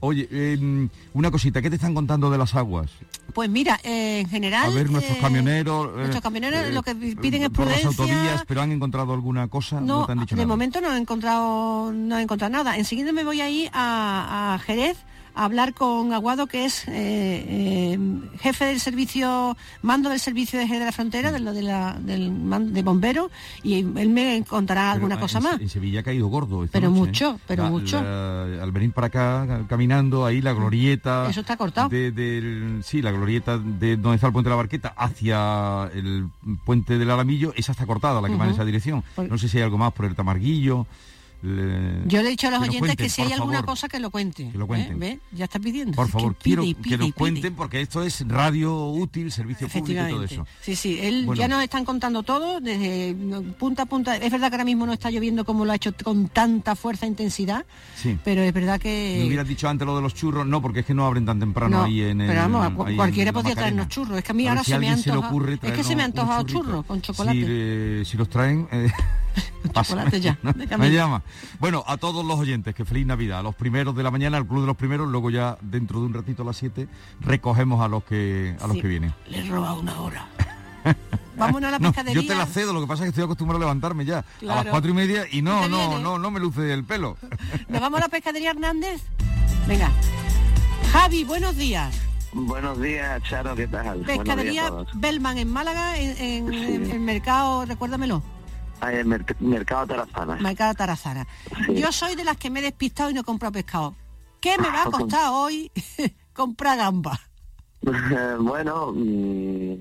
Oye, 0.00 0.28
eh, 0.30 0.88
una 1.14 1.30
cosita, 1.30 1.62
¿qué 1.62 1.70
te 1.70 1.76
están 1.76 1.94
contando 1.94 2.28
de 2.30 2.36
las 2.38 2.54
aguas? 2.54 2.90
Pues 3.34 3.48
mira, 3.48 3.78
eh, 3.84 4.20
en 4.20 4.28
general... 4.28 4.66
A 4.70 4.74
ver, 4.74 4.90
nuestros 4.90 5.16
eh, 5.16 5.20
camioneros... 5.20 5.96
nuestros 5.96 6.22
camioneros 6.22 6.64
eh, 6.66 6.72
lo 6.72 6.82
que 6.82 6.94
piden 6.94 7.44
es 7.44 7.50
por 7.50 7.66
las 7.66 7.84
autovías, 7.84 8.44
pero 8.46 8.62
han 8.62 8.72
encontrado 8.72 9.12
alguna 9.14 9.48
cosa, 9.48 9.80
no, 9.80 10.00
No, 10.00 10.06
te 10.06 10.12
han 10.12 10.18
dicho 10.20 10.34
de 10.36 10.42
nada. 10.42 10.48
momento 10.48 10.80
no 10.80 10.92
he 10.92 10.98
encontrado 10.98 11.92
no 11.92 12.18
he 12.18 12.22
encontrado 12.22 12.52
nada. 12.52 12.76
Enseguida 12.76 13.12
me 13.12 13.24
voy 13.24 13.40
a 13.40 13.48
ir 13.48 13.70
a, 13.72 14.54
a 14.54 14.58
Jerez 14.58 14.98
a 15.34 15.44
hablar 15.44 15.74
con 15.74 16.12
Aguado, 16.12 16.46
que 16.46 16.64
es 16.64 16.86
eh, 16.88 16.92
eh, 16.92 17.98
jefe 18.40 18.64
del 18.66 18.80
servicio, 18.80 19.56
mando 19.82 20.10
del 20.10 20.20
servicio 20.20 20.58
de, 20.58 20.66
de 20.66 20.78
la 20.84 20.92
frontera, 20.92 21.32
de 21.32 21.40
lo 21.40 21.52
de, 21.52 21.62
la, 21.62 21.96
del 22.00 22.30
man- 22.30 22.72
de 22.72 22.82
bomberos, 22.82 23.30
y 23.62 23.74
él 23.78 24.08
me 24.10 24.44
contará 24.48 24.92
alguna 24.92 25.18
cosa 25.18 25.38
en, 25.38 25.44
más. 25.44 25.60
En 25.60 25.68
Sevilla 25.68 26.00
ha 26.00 26.02
caído 26.02 26.26
gordo. 26.28 26.64
esta 26.64 26.78
Pero 26.78 26.90
noche, 26.90 27.00
mucho, 27.00 27.30
¿eh? 27.36 27.38
pero 27.46 27.62
La- 27.64 27.70
mucho. 27.70 28.02
la- 28.02 28.62
al 28.62 28.72
venir 28.72 28.92
para 28.92 29.06
acá 29.08 29.44
ca- 29.46 29.66
caminando 29.68 30.24
ahí 30.26 30.40
la 30.42 30.52
glorieta. 30.52 31.26
Eso 31.30 31.40
está 31.40 31.56
cortado. 31.56 31.88
de- 31.88 32.80
sí, 32.82 33.00
la 33.02 33.10
glorieta 33.12 33.58
de 33.58 33.96
donde 33.96 34.16
está 34.16 34.26
el 34.28 34.32
puente 34.32 34.48
de 34.48 34.50
la 34.50 34.56
Barqueta 34.56 34.94
hacia 34.96 35.90
el 35.94 36.28
puente 36.64 36.98
del 36.98 37.10
Alamillo, 37.10 37.52
esa 37.56 37.72
está 37.72 37.86
cortada, 37.86 38.20
la 38.20 38.28
que 38.28 38.36
va 38.36 38.44
en 38.46 38.52
esa 38.52 38.64
dirección. 38.64 39.02
No 39.28 39.38
sé 39.38 39.48
si 39.48 39.58
hay 39.58 39.64
algo 39.64 39.78
más 39.78 39.92
por 39.92 40.06
el 40.06 40.14
Tamarguillo. 40.14 40.86
Le- 41.42 42.02
Yo 42.06 42.22
le 42.22 42.28
he 42.28 42.30
dicho 42.30 42.48
a 42.48 42.50
los 42.50 42.60
que 42.60 42.68
oyentes 42.68 42.80
cuenten, 42.80 43.04
que 43.06 43.10
si 43.10 43.22
hay 43.22 43.32
alguna 43.32 43.62
cosa 43.62 43.88
que 43.88 43.98
lo 43.98 44.10
cuente. 44.10 44.48
Que 44.52 44.58
lo 44.58 44.66
cuenten. 44.66 44.98
¿Ve? 44.98 45.18
Ya 45.32 45.44
está 45.44 45.58
pidiendo. 45.58 45.94
Por 45.96 46.06
que 46.06 46.12
favor, 46.12 46.34
pide 46.34 46.42
quiero 46.42 46.64
y 46.64 46.74
que 46.74 46.82
pide 46.82 46.96
nos 46.98 47.06
pide. 47.08 47.12
cuenten 47.14 47.54
porque 47.54 47.80
esto 47.80 48.02
es 48.02 48.26
radio 48.28 48.88
útil, 48.90 49.30
servicio 49.32 49.68
público 49.68 50.02
y 50.06 50.10
todo 50.10 50.24
eso. 50.24 50.46
Sí, 50.60 50.76
sí, 50.76 50.98
él 51.00 51.26
Bueno. 51.26 51.40
ya 51.40 51.48
nos 51.48 51.62
están 51.62 51.84
contando 51.84 52.22
todo, 52.22 52.60
desde 52.60 53.14
punta 53.58 53.82
a 53.82 53.86
punta. 53.86 54.16
Es 54.16 54.30
verdad 54.30 54.48
que 54.50 54.54
ahora 54.56 54.64
mismo 54.64 54.86
no 54.86 54.92
está 54.92 55.10
lloviendo 55.10 55.44
como 55.44 55.64
lo 55.64 55.72
ha 55.72 55.76
hecho 55.76 55.92
con 56.02 56.28
tanta 56.28 56.76
fuerza 56.76 57.06
e 57.06 57.08
intensidad, 57.08 57.64
Sí. 57.96 58.18
pero 58.24 58.42
es 58.42 58.52
verdad 58.52 58.74
Me 58.74 58.80
que... 58.80 59.24
hubieras 59.26 59.48
dicho 59.48 59.68
antes 59.68 59.84
lo 59.86 59.96
de 59.96 60.02
los 60.02 60.14
churros, 60.14 60.46
no, 60.46 60.62
porque 60.62 60.80
es 60.80 60.86
que 60.86 60.94
no 60.94 61.06
abren 61.06 61.26
tan 61.26 61.40
temprano 61.40 61.78
No, 61.78 61.84
ahí 61.84 62.02
en 62.02 62.20
el. 62.20 62.28
pero 62.28 62.40
vamos, 62.48 62.88
en 62.88 62.96
cualquiera 62.96 63.32
podría 63.32 63.54
traernos 63.54 63.88
churros. 63.88 64.18
Es 64.18 64.24
que 64.24 64.32
a 64.32 64.34
mí 64.34 64.46
A 64.46 64.50
ahora 64.50 64.64
si 64.64 64.70
se 64.72 64.78
me 64.78 65.16
ocurre 65.18 65.54
es 65.54 65.72
que 65.72 65.82
se 65.84 65.96
me 65.96 66.02
ha 66.02 66.10
traernos 66.10 66.36
antojado 66.38 66.42
churros 66.44 66.84
con 66.86 67.00
chocolate. 67.02 67.38
Si, 67.40 67.44
eh, 67.48 68.02
si 68.06 68.16
los 68.16 68.28
traen, 68.28 68.68
eh. 68.70 68.90
Chocolate 69.72 70.20
ya, 70.20 70.38
me 70.78 70.90
llama. 70.90 71.22
Bueno, 71.58 71.82
a 71.86 71.96
todos 71.96 72.24
los 72.24 72.38
oyentes, 72.38 72.74
que 72.74 72.84
feliz 72.84 73.06
Navidad. 73.06 73.40
A 73.40 73.42
los 73.42 73.54
primeros 73.54 73.94
de 73.96 74.02
la 74.02 74.10
mañana, 74.10 74.36
al 74.36 74.46
club 74.46 74.60
de 74.62 74.66
los 74.66 74.76
primeros, 74.76 75.08
luego 75.08 75.30
ya 75.30 75.56
dentro 75.62 76.00
de 76.00 76.06
un 76.06 76.14
ratito 76.14 76.42
a 76.42 76.46
las 76.46 76.56
7 76.56 76.88
recogemos 77.20 77.80
a 77.82 77.88
los 77.88 78.04
que 78.04 78.56
a 78.60 78.66
los 78.66 78.76
Sí. 78.76 78.82
que 78.82 78.88
vienen. 78.88 79.14
Le 79.28 79.38
he 79.40 79.48
robado 79.48 79.80
una 79.80 80.00
hora. 80.00 80.26
Vámonos 81.36 81.68
a 81.68 81.70
la 81.72 81.78
No, 81.78 81.90
pescadería. 81.92 82.20
yo 82.22 82.28
te 82.28 82.34
la 82.34 82.46
cedo, 82.46 82.72
lo 82.72 82.80
que 82.80 82.86
pasa 82.86 83.02
es 83.04 83.06
que 83.06 83.08
estoy 83.10 83.24
acostumbrado 83.24 83.56
a 83.58 83.60
levantarme 83.60 84.04
ya 84.04 84.18
a 84.18 84.24
las 84.44 84.66
cuatro 84.66 84.90
y 84.90 84.94
media 84.94 85.24
y 85.30 85.40
no, 85.42 85.62
¿Te 85.62 85.68
no, 85.70 85.88
viene? 85.88 86.02
no, 86.02 86.18
no 86.18 86.30
me 86.30 86.40
luce 86.40 86.72
el 86.72 86.84
pelo. 86.84 87.16
¿Nos 87.68 87.80
vamos 87.80 87.98
a 87.98 88.02
la 88.04 88.08
pescadería 88.08 88.50
Hernández? 88.50 89.00
Venga. 89.66 89.90
Javi, 90.92 91.24
buenos 91.24 91.56
días. 91.56 91.94
Buenos 92.34 92.80
días, 92.80 93.22
Charo, 93.24 93.54
¿qué 93.54 93.66
tal? 93.66 94.00
Pescadería. 94.00 94.70
Bellman 94.94 95.38
en 95.38 95.50
Málaga, 95.50 95.98
en, 95.98 96.16
en- 96.18 96.52
en 96.52 96.90
el 96.90 97.00
mercado, 97.00 97.64
recuérdamelo, 97.66 98.22
el 98.90 99.06
merc- 99.06 99.38
mercado 99.40 99.86
Tarazana. 99.86 100.36
mercado 100.36 100.74
Tarazana. 100.74 101.26
Yo 101.74 101.92
soy 101.92 102.14
de 102.14 102.24
las 102.24 102.36
que 102.36 102.50
me 102.50 102.60
he 102.60 102.62
despistado 102.62 103.10
y 103.10 103.14
no 103.14 103.20
he 103.20 103.24
comprado 103.24 103.52
pescado. 103.52 103.94
¿Qué 104.40 104.56
me 104.58 104.68
va 104.68 104.82
a 104.84 104.90
costar 104.90 105.30
hoy 105.32 105.70
comprar 106.32 106.78
gamba? 106.78 107.18
bueno, 108.38 108.92
mm, 108.94 109.74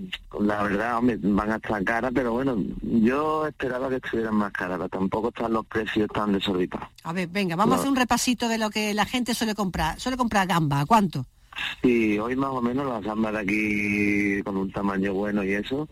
la 0.43 0.63
verdad, 0.63 0.97
hombre, 0.97 1.19
van 1.21 1.51
a 1.51 1.55
estar 1.57 1.83
caras, 1.83 2.11
pero 2.15 2.31
bueno, 2.33 2.55
yo 2.81 3.45
esperaba 3.45 3.89
que 3.89 3.97
estuvieran 3.97 4.35
más 4.35 4.51
caras, 4.51 4.77
pero 4.77 4.89
tampoco 4.89 5.29
están 5.29 5.53
los 5.53 5.65
precios 5.67 6.07
tan 6.13 6.31
desorbitados. 6.33 6.87
A 7.03 7.13
ver, 7.13 7.27
venga, 7.27 7.55
vamos 7.55 7.75
a 7.75 7.79
hacer 7.79 7.89
un 7.91 7.95
repasito 7.95 8.47
de 8.49 8.57
lo 8.57 8.71
que 8.71 8.93
la 8.95 9.05
gente 9.05 9.33
suele 9.35 9.53
comprar. 9.53 9.99
Suele 9.99 10.17
comprar 10.17 10.47
gamba, 10.47 10.79
¿a 10.81 10.85
cuánto? 10.87 11.25
Sí, 11.83 12.17
hoy 12.17 12.35
más 12.35 12.49
o 12.51 12.61
menos 12.61 12.87
las 12.87 13.03
gambas 13.03 13.33
de 13.33 13.39
aquí 13.39 14.43
con 14.43 14.57
un 14.57 14.71
tamaño 14.71 15.13
bueno 15.13 15.43
y 15.43 15.53
eso, 15.53 15.87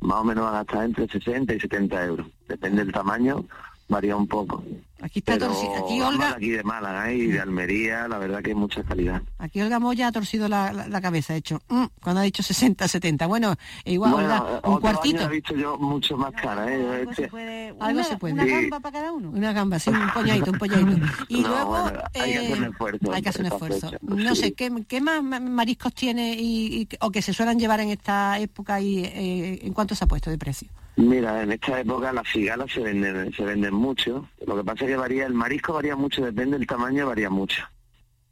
más 0.00 0.18
o 0.18 0.24
menos 0.24 0.44
van 0.44 0.56
a 0.56 0.60
estar 0.62 0.84
entre 0.84 1.08
60 1.08 1.54
y 1.54 1.60
70 1.60 2.04
euros. 2.04 2.26
Depende 2.48 2.84
del 2.84 2.92
tamaño, 2.92 3.44
varía 3.88 4.16
un 4.16 4.26
poco. 4.26 4.62
Aquí 5.00 5.20
está 5.20 5.34
Pero 5.34 5.52
torci- 5.52 5.84
aquí 5.84 6.00
Olga, 6.00 6.28
de 6.30 6.34
aquí 6.34 6.50
de 6.50 6.62
Málaga 6.64 7.10
¿eh? 7.12 7.16
y 7.16 7.26
de 7.28 7.38
Almería, 7.40 8.08
la 8.08 8.18
verdad 8.18 8.42
que 8.42 8.50
hay 8.50 8.56
mucha 8.56 8.82
calidad. 8.82 9.22
aquí 9.38 9.60
Olga 9.60 9.78
Moya 9.78 10.08
ha 10.08 10.12
torcido 10.12 10.48
la, 10.48 10.72
la- 10.72 10.88
la 10.88 11.00
cabeza, 11.00 11.34
ha 11.34 11.36
hecho, 11.36 11.60
mm, 11.68 11.84
cuando 12.02 12.20
ha 12.20 12.24
dicho 12.24 12.42
60, 12.42 12.88
70. 12.88 13.26
Bueno, 13.28 13.54
igual, 13.84 14.10
bueno, 14.12 14.26
Olga, 14.26 14.42
un 14.42 14.56
otro 14.74 14.80
cuartito. 14.80 15.18
año 15.20 15.28
he 15.28 15.34
visto 15.34 15.54
yo 15.54 15.78
mucho 15.78 16.16
más 16.16 16.32
cara, 16.32 16.66
¿eh? 16.72 17.06
Este- 17.08 17.30
Algo 17.78 18.02
se 18.02 18.16
puede. 18.16 18.34
una 18.34 18.44
Sí. 18.44 18.50
gamba 18.50 18.80
para 18.80 18.92
cada 18.98 19.12
uno. 19.12 19.30
Una 19.30 19.52
gamba, 19.52 19.78
sí, 19.78 19.90
un 19.90 20.10
polladito, 20.12 20.50
un 20.50 20.58
polladito. 20.58 20.88
Y 21.28 21.42
No, 21.42 21.48
luego 21.48 21.66
bueno, 21.70 22.00
hay 22.14 22.32
que 22.32 22.38
hacer 22.38 22.58
un 22.58 22.64
eh, 22.64 22.68
esfuerzo 22.72 23.12
hay 23.12 23.22
que 23.22 23.28
hacer 23.28 23.40
un 23.42 23.46
esfuerzo. 23.52 23.90
fecha, 23.90 23.98
No 24.02 24.34
sí. 24.34 24.40
sé, 24.42 24.52
¿qué, 24.54 24.72
qué 24.88 25.00
más 25.00 25.22
ma- 25.22 25.38
mariscos 25.40 25.94
tiene 25.94 26.34
y, 26.34 26.82
y- 26.82 26.88
o 27.00 27.10
que 27.12 27.22
se 27.22 27.32
suelen 27.32 27.58
llevar 27.60 27.78
en 27.80 27.90
esta 27.90 28.38
época 28.40 28.80
y 28.80 29.04
eh, 29.04 29.60
en 29.62 29.72
cuánto 29.72 29.94
se 29.94 30.02
ha 30.04 30.06
puesto 30.08 30.28
de 30.30 30.38
precio? 30.38 30.68
Mira, 30.96 31.44
en 31.44 31.52
esta 31.52 31.78
época 31.78 32.12
las 32.12 32.26
cigalas 32.28 32.72
se 32.72 32.80
venden, 32.80 33.32
se 33.32 33.44
venden 33.44 33.72
mucho. 33.72 34.28
Lo 34.44 34.56
que 34.56 34.64
pasa 34.64 34.84
es 34.84 34.87
que 34.88 34.96
varía, 34.96 35.26
el 35.26 35.34
marisco 35.34 35.74
varía 35.74 35.96
mucho, 35.96 36.24
depende 36.24 36.56
del 36.56 36.66
tamaño, 36.66 37.06
varía 37.06 37.28
mucho. 37.28 37.62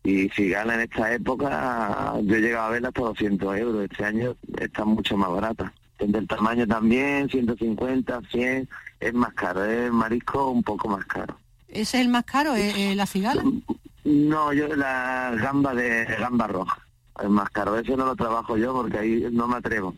Y 0.03 0.29
cigala 0.31 0.75
en 0.75 0.81
esta 0.81 1.13
época, 1.13 2.15
yo 2.23 2.37
he 2.37 2.41
llegado 2.41 2.67
a 2.67 2.71
verla 2.71 2.89
hasta 2.89 3.03
200 3.03 3.59
euros. 3.59 3.85
Este 3.91 4.05
año 4.05 4.37
está 4.59 4.85
mucho 4.85 5.17
más 5.17 5.31
barata. 5.31 5.73
Depende 5.99 6.21
del 6.21 6.29
tamaño 6.29 6.67
también, 6.67 7.29
150, 7.29 8.23
100, 8.31 8.69
es 9.01 9.15
más 9.15 9.35
caro. 9.35 9.65
Es 9.65 9.87
el 9.87 9.93
marisco 9.93 10.51
un 10.51 10.63
poco 10.63 10.89
más 10.89 11.05
caro. 11.05 11.37
¿Ese 11.69 11.99
es 11.99 12.05
el 12.05 12.09
más 12.09 12.25
caro, 12.25 12.55
eh, 12.55 12.93
eh, 12.93 12.95
la 12.95 13.07
cigala? 13.07 13.45
No, 14.05 14.53
yo 14.53 14.69
la 14.69 15.35
gamba 15.37 15.75
de 15.75 16.05
gamba 16.05 16.47
roja 16.47 16.79
es 17.23 17.29
más 17.29 17.51
caro. 17.51 17.77
Eso 17.77 17.97
no 17.97 18.07
lo 18.07 18.17
trabajo 18.17 18.57
yo 18.57 18.73
porque 18.73 18.99
ahí 18.99 19.27
no 19.31 19.47
me 19.47 19.57
atrevo. 19.57 19.95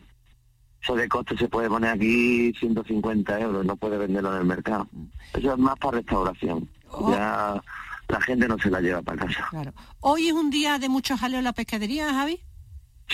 Eso 0.81 0.95
de 0.95 1.07
coste 1.09 1.37
se 1.37 1.47
puede 1.49 1.67
poner 1.69 1.91
aquí 1.91 2.53
150 2.59 3.39
euros, 3.39 3.65
no 3.65 3.75
puede 3.75 3.97
venderlo 3.97 4.31
en 4.33 4.39
el 4.41 4.45
mercado. 4.45 4.87
Eso 5.33 5.51
es 5.53 5.57
más 5.59 5.77
para 5.77 5.97
restauración. 5.97 6.69
Ya 7.11 7.61
la 8.07 8.21
gente 8.21 8.47
no 8.47 8.57
se 8.57 8.69
la 8.71 8.79
lleva 8.81 9.01
para 9.01 9.25
casa. 9.27 9.47
Claro. 9.49 9.73
Hoy 9.99 10.27
es 10.27 10.33
un 10.33 10.49
día 10.49 10.79
de 10.79 10.89
mucho 10.89 11.17
jaleo 11.17 11.39
en 11.39 11.43
la 11.45 11.53
pescadería, 11.53 12.11
Javi. 12.13 12.39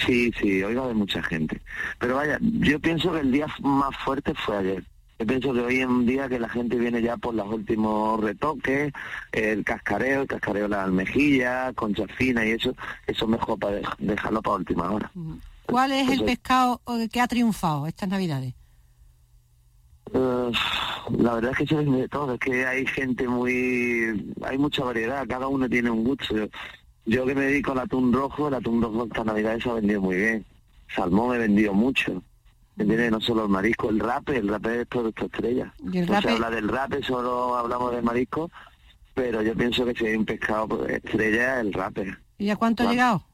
Sí, 0.05 0.31
sí, 0.39 0.62
hoy 0.62 0.75
va 0.75 0.81
a 0.81 0.86
haber 0.86 0.95
mucha 0.98 1.24
gente. 1.24 1.62
Pero 2.00 2.15
vaya, 2.15 2.38
yo 2.41 2.79
pienso 2.79 3.12
que 3.13 3.19
el 3.22 3.31
día 3.31 3.48
más 3.62 3.95
fuerte 3.98 4.34
fue 4.36 4.57
ayer. 4.57 4.84
Yo 5.17 5.25
pienso 5.25 5.53
que 5.53 5.62
hoy 5.62 5.79
es 5.79 5.88
un 5.88 6.05
día 6.05 6.27
que 6.27 6.38
la 6.39 6.50
gente 6.50 6.75
viene 6.77 7.01
ya 7.01 7.15
por 7.15 7.34
los 7.34 7.48
últimos 7.48 8.19
retoques, 8.22 8.91
el 9.31 9.63
cascareo, 9.63 10.24
el 10.24 10.27
cascareo 10.27 10.63
de 10.63 10.69
las 10.69 10.84
almejillas, 10.86 11.74
concha 11.74 12.05
fina 12.17 12.45
y 12.45 12.51
eso, 12.51 12.75
eso 13.07 13.25
mejor 13.25 13.57
para 13.57 13.79
dej- 13.79 13.95
dejarlo 14.00 14.41
para 14.41 14.57
última 14.57 14.91
hora. 14.91 15.10
¿Cuál 15.75 15.91
es 15.91 16.08
el 16.08 16.24
pescado 16.24 16.82
que 17.12 17.20
ha 17.20 17.27
triunfado 17.27 17.86
estas 17.86 18.08
navidades? 18.08 18.53
La 20.13 21.34
verdad 21.34 21.51
es 21.51 21.58
que 21.58 21.67
se 21.67 21.75
vende 21.75 21.98
de 21.98 22.08
todo, 22.08 22.36
es 22.36 22.39
que 22.39 22.65
hay 22.65 22.88
gente 22.88 23.27
muy... 23.27 24.34
hay 24.41 24.58
mucha 24.58 24.86
variedad, 24.86 25.27
cada 25.27 25.50
uno 25.50 25.67
tiene 25.67 25.89
un 25.89 26.05
gusto. 26.05 26.34
Yo, 26.34 26.48
yo 27.05 27.25
que 27.25 27.36
me 27.36 27.41
dedico 27.41 27.74
al 27.74 27.79
atún 27.79 28.13
rojo, 28.13 28.48
el 28.48 28.53
atún 28.53 28.82
rojo 28.82 29.03
esta 29.03 29.25
Navidad 29.25 29.60
se 29.60 29.70
ha 29.70 29.74
vendido 29.74 30.00
muy 30.00 30.15
bien. 30.15 30.46
Salmón 30.96 31.36
he 31.36 31.39
vendido 31.39 31.74
mucho. 31.74 32.24
¿Me 32.77 32.84
entiendes? 32.84 33.12
No 33.12 33.20
solo 33.20 33.44
el 33.44 33.50
marisco, 33.50 33.89
el 33.89 34.00
rape, 34.00 34.38
el 34.38 34.48
rape 34.48 34.79
es 34.79 34.88
producto 34.88 35.25
estrella. 35.25 35.74
Y 35.91 35.98
el 35.98 36.10
no 36.10 36.22
se 36.22 36.29
habla 36.29 36.51
del 36.51 36.70
rape, 36.70 37.03
solo 37.03 37.58
hablamos 37.58 37.91
de 37.91 38.01
marisco, 38.01 38.50
pero 39.13 39.41
yo 39.41 39.53
pienso 39.53 39.84
que 39.84 39.94
si 39.94 40.05
hay 40.05 40.15
un 40.15 40.24
pescado 40.24 40.88
estrella, 40.88 41.60
el 41.60 41.74
rape. 41.74 42.15
¿Y 42.38 42.50
a 42.50 42.55
cuánto 42.55 42.84
ha 42.84 42.89
llegado? 42.89 43.25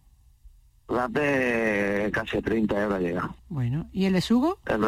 Rape 0.91 2.09
casi 2.11 2.37
a 2.37 2.41
30 2.41 2.81
euros 2.83 2.97
ha 2.97 2.99
llegado. 3.01 3.35
Bueno, 3.49 3.87
¿y 3.93 4.05
el 4.05 4.13
besugo? 4.13 4.59
El. 4.65 4.81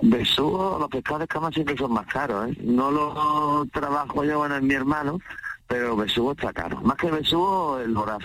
Besugo, 0.00 0.76
los 0.78 0.88
pescados 0.88 1.20
de 1.20 1.24
escama 1.24 1.50
siempre 1.50 1.76
son 1.76 1.92
más 1.92 2.06
caros, 2.06 2.50
¿eh? 2.50 2.56
No 2.62 2.90
lo 2.90 3.66
trabajo 3.72 4.24
yo, 4.24 4.38
bueno, 4.38 4.56
es 4.56 4.62
mi 4.62 4.74
hermano, 4.74 5.18
pero 5.66 5.92
el 5.94 6.00
besugo 6.00 6.32
está 6.32 6.52
caro. 6.52 6.80
Más 6.82 6.96
que 6.96 7.06
el 7.08 7.14
besugo, 7.14 7.78
el 7.80 7.94
voraz. 7.94 8.22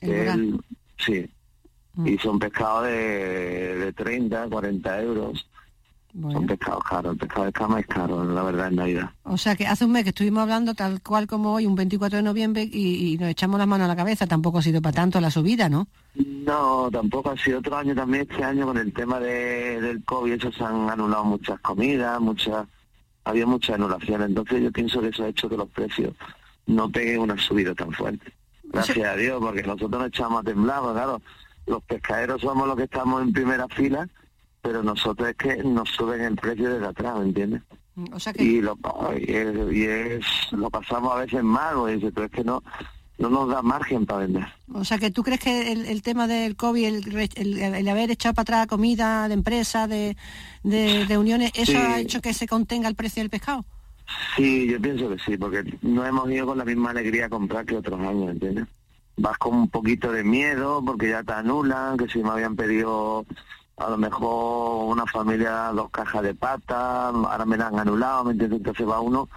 El 0.00 0.10
el- 0.10 0.60
sí. 0.98 1.30
Y 2.04 2.18
son 2.18 2.38
pescados 2.40 2.84
de, 2.86 3.76
de 3.78 3.92
30, 3.92 4.48
40 4.48 5.00
euros. 5.02 5.48
Son 6.20 6.46
pescados 6.46 6.84
caros. 6.84 7.12
El 7.12 7.18
pescado 7.18 7.42
de 7.42 7.48
escama 7.48 7.80
es 7.80 7.86
caro, 7.86 8.24
la 8.24 8.42
verdad, 8.42 8.68
en 8.68 8.76
Navidad. 8.76 9.10
O 9.24 9.36
sea 9.36 9.56
que 9.56 9.66
hace 9.66 9.84
un 9.84 9.92
mes 9.92 10.04
que 10.04 10.10
estuvimos 10.10 10.42
hablando 10.42 10.74
tal 10.74 11.02
cual 11.02 11.26
como 11.26 11.54
hoy, 11.54 11.66
un 11.66 11.74
24 11.74 12.18
de 12.18 12.22
noviembre, 12.22 12.68
y, 12.70 13.14
y 13.14 13.18
nos 13.18 13.28
echamos 13.30 13.58
las 13.58 13.66
manos 13.66 13.86
a 13.86 13.88
la 13.88 13.96
cabeza. 13.96 14.26
Tampoco 14.26 14.58
ha 14.58 14.62
sido 14.62 14.80
para 14.80 14.94
tanto 14.94 15.20
la 15.20 15.30
subida, 15.30 15.68
¿no? 15.68 15.88
No, 16.14 16.88
tampoco 16.92 17.30
ha 17.30 17.36
sido 17.36 17.58
otro 17.58 17.76
año 17.76 17.94
también. 17.94 18.28
Este 18.30 18.44
año 18.44 18.66
con 18.66 18.78
el 18.78 18.92
tema 18.92 19.18
de, 19.18 19.80
del 19.80 20.04
COVID, 20.04 20.32
eso 20.34 20.52
se 20.52 20.62
han 20.62 20.88
anulado 20.88 21.24
muchas 21.24 21.58
comidas, 21.60 22.20
muchas, 22.20 22.66
había 23.24 23.46
muchas 23.46 23.74
anulaciones. 23.74 24.28
Entonces 24.28 24.62
yo 24.62 24.70
pienso 24.70 25.00
que 25.00 25.08
eso 25.08 25.24
ha 25.24 25.28
hecho 25.28 25.48
que 25.48 25.56
los 25.56 25.68
precios 25.70 26.14
no 26.66 26.90
peguen 26.90 27.20
una 27.20 27.36
subida 27.38 27.74
tan 27.74 27.90
fuerte. 27.92 28.32
Gracias 28.64 29.06
a 29.06 29.16
Dios, 29.16 29.40
porque 29.40 29.62
nosotros 29.62 29.90
nos 29.90 30.08
echamos 30.08 30.40
a 30.40 30.44
temblar, 30.44 30.80
claro, 30.80 31.20
los 31.66 31.82
pescaderos 31.84 32.40
somos 32.40 32.66
los 32.66 32.76
que 32.76 32.84
estamos 32.84 33.22
en 33.22 33.32
primera 33.32 33.68
fila, 33.68 34.08
pero 34.64 34.82
nosotros 34.82 35.28
es 35.28 35.36
que 35.36 35.56
nos 35.62 35.90
suben 35.90 36.22
el 36.22 36.36
precio 36.36 36.70
desde 36.70 36.86
atrás, 36.86 37.18
¿me 37.18 37.26
entiendes? 37.26 37.62
O 38.12 38.18
sea 38.18 38.32
que 38.32 38.42
Y 38.42 38.62
lo, 38.62 38.76
y 39.16 39.30
es, 39.30 39.72
y 39.72 39.82
es- 39.84 40.52
lo 40.52 40.70
pasamos 40.70 41.12
a 41.12 41.16
veces 41.20 41.42
mal, 41.44 41.76
dice, 41.94 42.10
pero 42.10 42.26
es 42.26 42.32
que 42.32 42.42
no, 42.42 42.62
no 43.18 43.28
nos 43.28 43.48
da 43.50 43.60
margen 43.60 44.06
para 44.06 44.20
vender. 44.20 44.46
O 44.72 44.82
sea 44.82 44.96
que 44.96 45.10
tú 45.10 45.22
crees 45.22 45.38
que 45.40 45.70
el, 45.70 45.84
el 45.84 46.00
tema 46.02 46.26
del 46.26 46.56
COVID, 46.56 46.82
el, 46.86 47.28
el- 47.36 47.58
el 47.74 47.88
haber 47.88 48.10
echado 48.10 48.34
para 48.34 48.42
atrás 48.42 48.66
comida 48.68 49.28
de 49.28 49.34
empresa, 49.34 49.86
de, 49.86 50.16
de 50.62 51.04
reuniones, 51.06 51.52
¿eso 51.54 51.72
Sí. 51.72 51.76
ha 51.76 52.00
hecho 52.00 52.22
que 52.22 52.32
se 52.32 52.48
contenga 52.48 52.88
el 52.88 52.94
precio 52.94 53.22
del 53.22 53.28
pescado? 53.30 53.66
Sí, 54.36 54.66
yo 54.66 54.80
pienso 54.80 55.08
que 55.10 55.18
sí, 55.18 55.36
porque 55.36 55.62
no 55.82 56.04
hemos 56.06 56.30
ido 56.30 56.46
con 56.46 56.56
la 56.58 56.64
misma 56.64 56.90
alegría 56.90 57.26
a 57.26 57.28
comprar 57.28 57.66
que 57.66 57.76
otros 57.76 58.00
años, 58.00 58.30
¿entiendes? 58.30 58.66
vas 59.16 59.38
con 59.38 59.54
un 59.54 59.68
poquito 59.68 60.10
de 60.10 60.24
miedo 60.24 60.82
porque 60.84 61.10
ya 61.10 61.22
te 61.22 61.32
anulan, 61.34 61.96
que 61.96 62.08
si 62.08 62.18
me 62.20 62.30
habían 62.30 62.56
pedido 62.56 63.24
a 63.76 63.90
lo 63.90 63.96
mejor 63.98 64.84
una 64.92 65.06
familia 65.06 65.70
dos 65.74 65.90
cajas 65.90 66.22
de 66.22 66.34
pata, 66.34 67.08
ahora 67.08 67.44
me 67.44 67.56
la 67.56 67.68
han 67.68 67.78
anulado, 67.78 68.24
¿me 68.24 68.32
entiendes? 68.32 68.58
Entonces 68.58 68.88
va 68.88 69.00
uno 69.00 69.28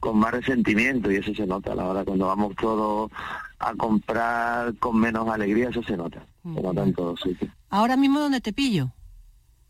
con 0.00 0.18
más 0.18 0.32
resentimiento 0.32 1.10
y 1.10 1.16
eso 1.16 1.34
se 1.34 1.46
nota 1.46 1.74
la 1.74 1.86
hora 1.86 2.04
cuando 2.04 2.26
vamos 2.26 2.54
todos 2.56 3.10
a 3.58 3.74
comprar 3.74 4.76
con 4.76 4.98
menos 4.98 5.28
alegría, 5.28 5.70
eso 5.70 5.82
se 5.82 5.96
nota, 5.96 6.24
se 6.42 6.62
nota 6.62 6.82
en 6.82 6.94
todos 6.94 7.20
sitios. 7.20 7.50
Ahora 7.70 7.96
mismo, 7.96 8.20
¿dónde 8.20 8.40
te 8.40 8.52
pillo? 8.52 8.90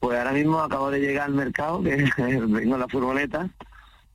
Pues 0.00 0.18
ahora 0.18 0.32
mismo 0.32 0.60
acabo 0.60 0.90
de 0.90 1.00
llegar 1.00 1.26
al 1.26 1.34
mercado, 1.34 1.82
que 1.82 1.96
vengo 2.18 2.74
en 2.74 2.80
la 2.80 2.88
furgoneta. 2.88 3.48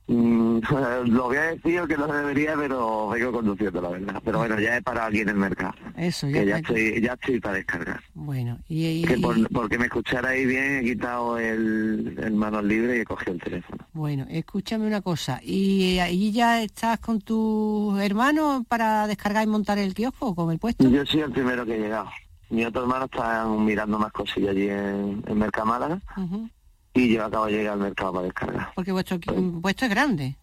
Mm, 0.06 0.58
lo 1.06 1.24
voy 1.24 1.36
a 1.38 1.42
decir 1.54 1.80
que 1.88 1.96
no 1.96 2.06
debería, 2.06 2.54
pero 2.56 3.08
vengo 3.08 3.32
conduciendo, 3.32 3.80
la 3.80 3.88
verdad. 3.88 4.20
Pero 4.24 4.38
bueno, 4.38 4.60
ya 4.60 4.76
he 4.76 4.82
parado 4.82 5.08
aquí 5.08 5.20
en 5.20 5.30
el 5.30 5.36
mercado. 5.36 5.72
Eso, 5.96 6.28
ya, 6.28 6.40
que 6.40 6.46
ya 6.46 6.56
estoy, 6.58 7.00
ya 7.00 7.12
estoy 7.14 7.40
para 7.40 7.54
descargar. 7.56 8.00
Bueno, 8.12 8.58
y, 8.68 8.84
y- 8.86 9.02
Que 9.04 9.16
por- 9.18 9.48
porque 9.50 9.78
me 9.78 9.84
escucharais 9.86 10.46
bien, 10.46 10.78
he 10.78 10.82
quitado 10.82 11.38
el, 11.38 12.18
el 12.22 12.32
manos 12.34 12.64
libre 12.64 12.98
y 12.98 13.00
he 13.00 13.04
cogido 13.04 13.32
el 13.32 13.40
teléfono. 13.40 13.86
bueno, 13.94 14.26
escúchame 14.28 14.86
una 14.86 15.00
cosa. 15.00 15.40
¿Y 15.42 15.98
ahí 16.00 16.32
ya 16.32 16.62
estás 16.62 16.98
con 17.00 17.20
tus 17.22 17.98
hermanos 18.00 18.64
para 18.68 19.06
descargar 19.06 19.44
y 19.44 19.46
montar 19.46 19.78
el 19.78 19.94
kiosco 19.94 20.28
o 20.28 20.34
con 20.34 20.50
el 20.52 20.58
puesto? 20.58 20.86
Yo 20.88 21.04
soy 21.06 21.20
el 21.20 21.32
primero 21.32 21.64
que 21.64 21.76
he 21.76 21.78
llegado. 21.80 22.10
Mi 22.50 22.64
otro 22.66 22.82
hermano 22.82 23.06
está 23.06 23.46
mirando 23.46 23.98
más 23.98 24.12
cosillas 24.12 24.50
allí 24.50 24.68
en, 24.68 25.24
en 25.26 25.38
Merca 25.38 25.64
Málaga 25.64 25.98
Ujú. 26.16 26.48
Y 26.94 27.12
yo 27.12 27.24
acabo 27.24 27.46
de 27.46 27.52
llegar 27.52 27.74
al 27.74 27.80
mercado 27.80 28.12
para 28.12 28.24
descargar. 28.26 28.72
Porque 28.74 28.92
vuestro 28.92 29.18
puesto 29.60 29.84
es 29.84 29.90
grande. 29.90 30.36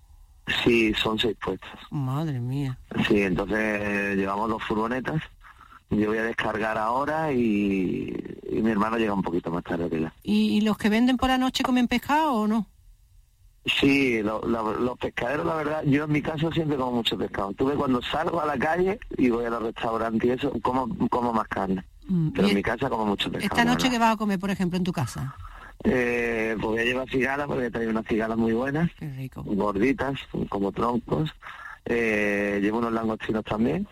Sí, 0.63 0.93
son 0.95 1.17
seis 1.17 1.37
puestos. 1.43 1.69
Madre 1.91 2.39
mía. 2.39 2.77
Sí, 3.07 3.21
entonces 3.21 3.57
eh, 3.59 4.13
llevamos 4.17 4.49
dos 4.49 4.63
furgonetas. 4.63 5.21
Yo 5.89 6.07
voy 6.07 6.17
a 6.19 6.23
descargar 6.23 6.77
ahora 6.77 7.31
y, 7.33 8.13
y 8.49 8.61
mi 8.61 8.71
hermano 8.71 8.97
llega 8.97 9.13
un 9.13 9.21
poquito 9.21 9.51
más 9.51 9.63
tarde 9.63 9.89
que 9.89 10.01
yo. 10.01 10.07
¿Y, 10.23 10.61
los 10.61 10.77
que 10.77 10.89
venden 10.89 11.17
por 11.17 11.29
la 11.29 11.37
noche 11.37 11.63
comen 11.63 11.87
pescado 11.87 12.33
o 12.33 12.47
no? 12.47 12.67
Sí, 13.65 14.23
lo- 14.23 14.41
lo- 14.41 14.73
los 14.79 14.97
pescaderos, 14.97 15.45
la 15.45 15.55
verdad, 15.55 15.83
yo 15.85 16.05
en 16.05 16.11
mi 16.11 16.21
caso 16.21 16.51
siempre 16.51 16.77
como 16.77 16.93
mucho 16.93 17.17
pescado. 17.17 17.53
Tuve 17.53 17.75
cuando 17.75 18.01
salgo 18.01 18.41
a 18.41 18.45
la 18.45 18.57
calle 18.57 18.99
y 19.17 19.29
voy 19.29 19.45
a 19.45 19.49
los 19.51 19.61
restaurantes 19.61 20.27
y 20.29 20.31
eso, 20.31 20.51
como, 20.63 20.87
como 21.09 21.31
más 21.31 21.47
carne. 21.47 21.83
Pero 22.33 22.47
en 22.47 22.55
mi 22.55 22.63
casa 22.63 22.89
como 22.89 23.05
mucho 23.05 23.31
pescado. 23.31 23.45
Esta 23.53 23.63
la 23.63 23.71
noche 23.71 23.89
que 23.89 23.99
vas 23.99 24.13
a 24.15 24.17
comer, 24.17 24.39
por 24.39 24.49
ejemplo, 24.49 24.77
en 24.77 24.83
tu 24.83 24.91
casa. 24.91 25.35
Eh, 25.83 26.51
pues 26.55 26.65
voy 26.67 26.79
a 26.79 26.83
llevar 26.85 27.09
cigalas 27.09 27.47
porque 27.47 27.71
traído 27.71 27.91
unas 27.91 28.05
cigalas 28.05 28.37
muy 28.37 28.53
buenas, 28.53 28.89
gorditas, 29.45 30.19
como 30.49 30.71
troncos. 30.71 31.31
Eh, 31.85 32.59
llevo 32.61 32.77
unos 32.79 32.93
langostinos 32.93 33.43
también. 33.43 33.87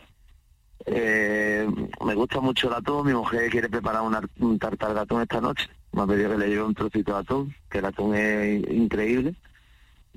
Eh, 0.86 1.68
me 2.06 2.16
gusta 2.16 2.40
mucho 2.40 2.68
el 2.68 2.76
atún. 2.76 3.08
Mi 3.08 3.14
mujer 3.14 3.50
quiere 3.50 3.70
preparar 3.70 4.02
una- 4.04 4.22
un 4.40 4.58
tartar 4.60 4.94
de 4.94 5.00
atún 5.02 5.22
esta 5.22 5.42
noche. 5.42 5.68
Me 5.92 6.04
ha 6.04 6.08
pedido 6.08 6.30
que 6.32 6.38
le 6.38 6.48
lleve 6.50 6.64
un 6.64 6.76
trocito 6.76 7.14
de 7.14 7.20
atún, 7.20 7.56
que 7.70 7.80
el 7.80 7.86
atún 7.86 8.16
es 8.16 8.64
increíble. 8.72 9.34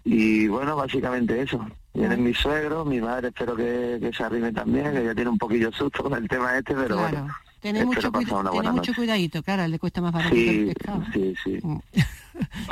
Y 0.04 0.48
bueno, 0.48 0.76
básicamente 0.76 1.40
eso. 1.40 1.64
Vienen 1.94 2.22
mis 2.24 2.38
suegros, 2.38 2.86
mi 2.86 3.00
madre 3.00 3.28
espero 3.28 3.54
que, 3.54 3.98
que 4.00 4.12
se 4.12 4.24
arrime 4.24 4.52
también, 4.52 4.92
que 4.92 5.04
ya 5.04 5.14
tiene 5.14 5.30
un 5.30 5.38
poquillo 5.38 5.70
susto 5.72 6.02
con 6.02 6.14
el 6.14 6.28
tema 6.28 6.56
este, 6.58 6.74
pero 6.74 6.96
Claro. 6.96 7.10
bueno. 7.18 7.34
Espero 7.68 7.86
mucho, 7.86 8.12
cuida- 8.12 8.50
buena 8.50 8.72
mucho 8.72 8.92
cuidadito, 8.94 9.42
claro, 9.42 9.66
le 9.68 9.78
cuesta 9.78 10.00
más 10.00 10.12
barato 10.12 10.34
el 10.34 10.40
Sí, 10.68 10.72
pescado. 10.74 11.02
sí, 11.12 11.34
sí. 11.44 11.58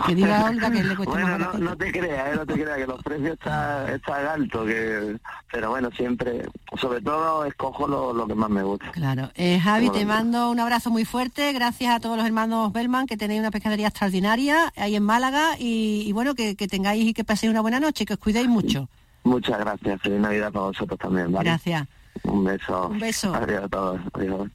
Que 0.07 0.15
diga 0.15 0.47
Olga 0.47 0.71
que 0.71 0.83
le 0.83 0.97
cuesta 0.97 1.13
Bueno, 1.13 1.29
más 1.29 1.39
no, 1.39 1.47
barato. 1.47 1.59
no 1.65 1.77
te 1.77 1.93
creas, 1.93 2.29
eh, 2.33 2.37
no 2.37 2.47
te 2.47 2.55
creas 2.55 2.79
que 2.79 2.87
los 2.87 3.03
precios 3.03 3.33
están 3.35 3.89
están 3.91 4.27
altos, 4.27 4.67
que, 4.67 5.17
pero 5.53 5.71
bueno, 5.71 5.91
siempre, 5.95 6.49
sobre 6.81 7.03
todo 7.03 7.45
escojo 7.45 7.87
lo, 7.87 8.13
lo 8.15 8.27
que 8.27 8.35
más 8.35 8.49
me 8.49 8.63
gusta. 8.63 8.91
Claro. 8.93 9.31
Eh, 9.35 9.61
Javi, 9.61 9.89
Como 9.89 9.99
te 9.99 10.07
mando 10.07 10.51
un 10.51 10.59
abrazo 10.61 10.91
muy 10.91 11.05
fuerte. 11.05 11.53
Gracias 11.53 11.95
a 11.95 12.01
todos 12.01 12.17
los 12.17 12.25
hermanos 12.27 12.73
Bellman, 12.73 13.07
que 13.07 13.19
tenéis 13.19 13.41
una 13.41 13.51
pescadería 13.51 13.89
extraordinaria 13.89 14.73
ahí 14.77 14.97
en 14.97 15.03
Málaga. 15.05 15.51
Y, 15.59 16.05
y 16.07 16.13
bueno, 16.13 16.35
que, 16.35 16.57
que 16.57 16.67
tengáis 16.67 17.05
y 17.07 17.13
que 17.13 17.23
paséis 17.23 17.51
una 17.51 17.61
buena 17.61 17.79
noche, 17.81 18.07
que 18.07 18.15
os 18.15 18.19
cuidéis 18.19 18.49
mucho. 18.49 18.89
Muchas 19.25 19.59
gracias, 19.59 20.01
feliz 20.01 20.21
Navidad 20.21 20.51
para 20.51 20.65
vosotros 20.67 20.99
también, 20.99 21.31
¿vale? 21.31 21.51
Gracias. 21.51 21.87
Un 22.25 22.45
beso. 22.45 22.89
Un 22.89 22.99
beso. 22.99 23.35
Adiós 23.35 23.65
a 23.65 23.69
todos. 23.69 24.01
Adiós. 24.15 24.49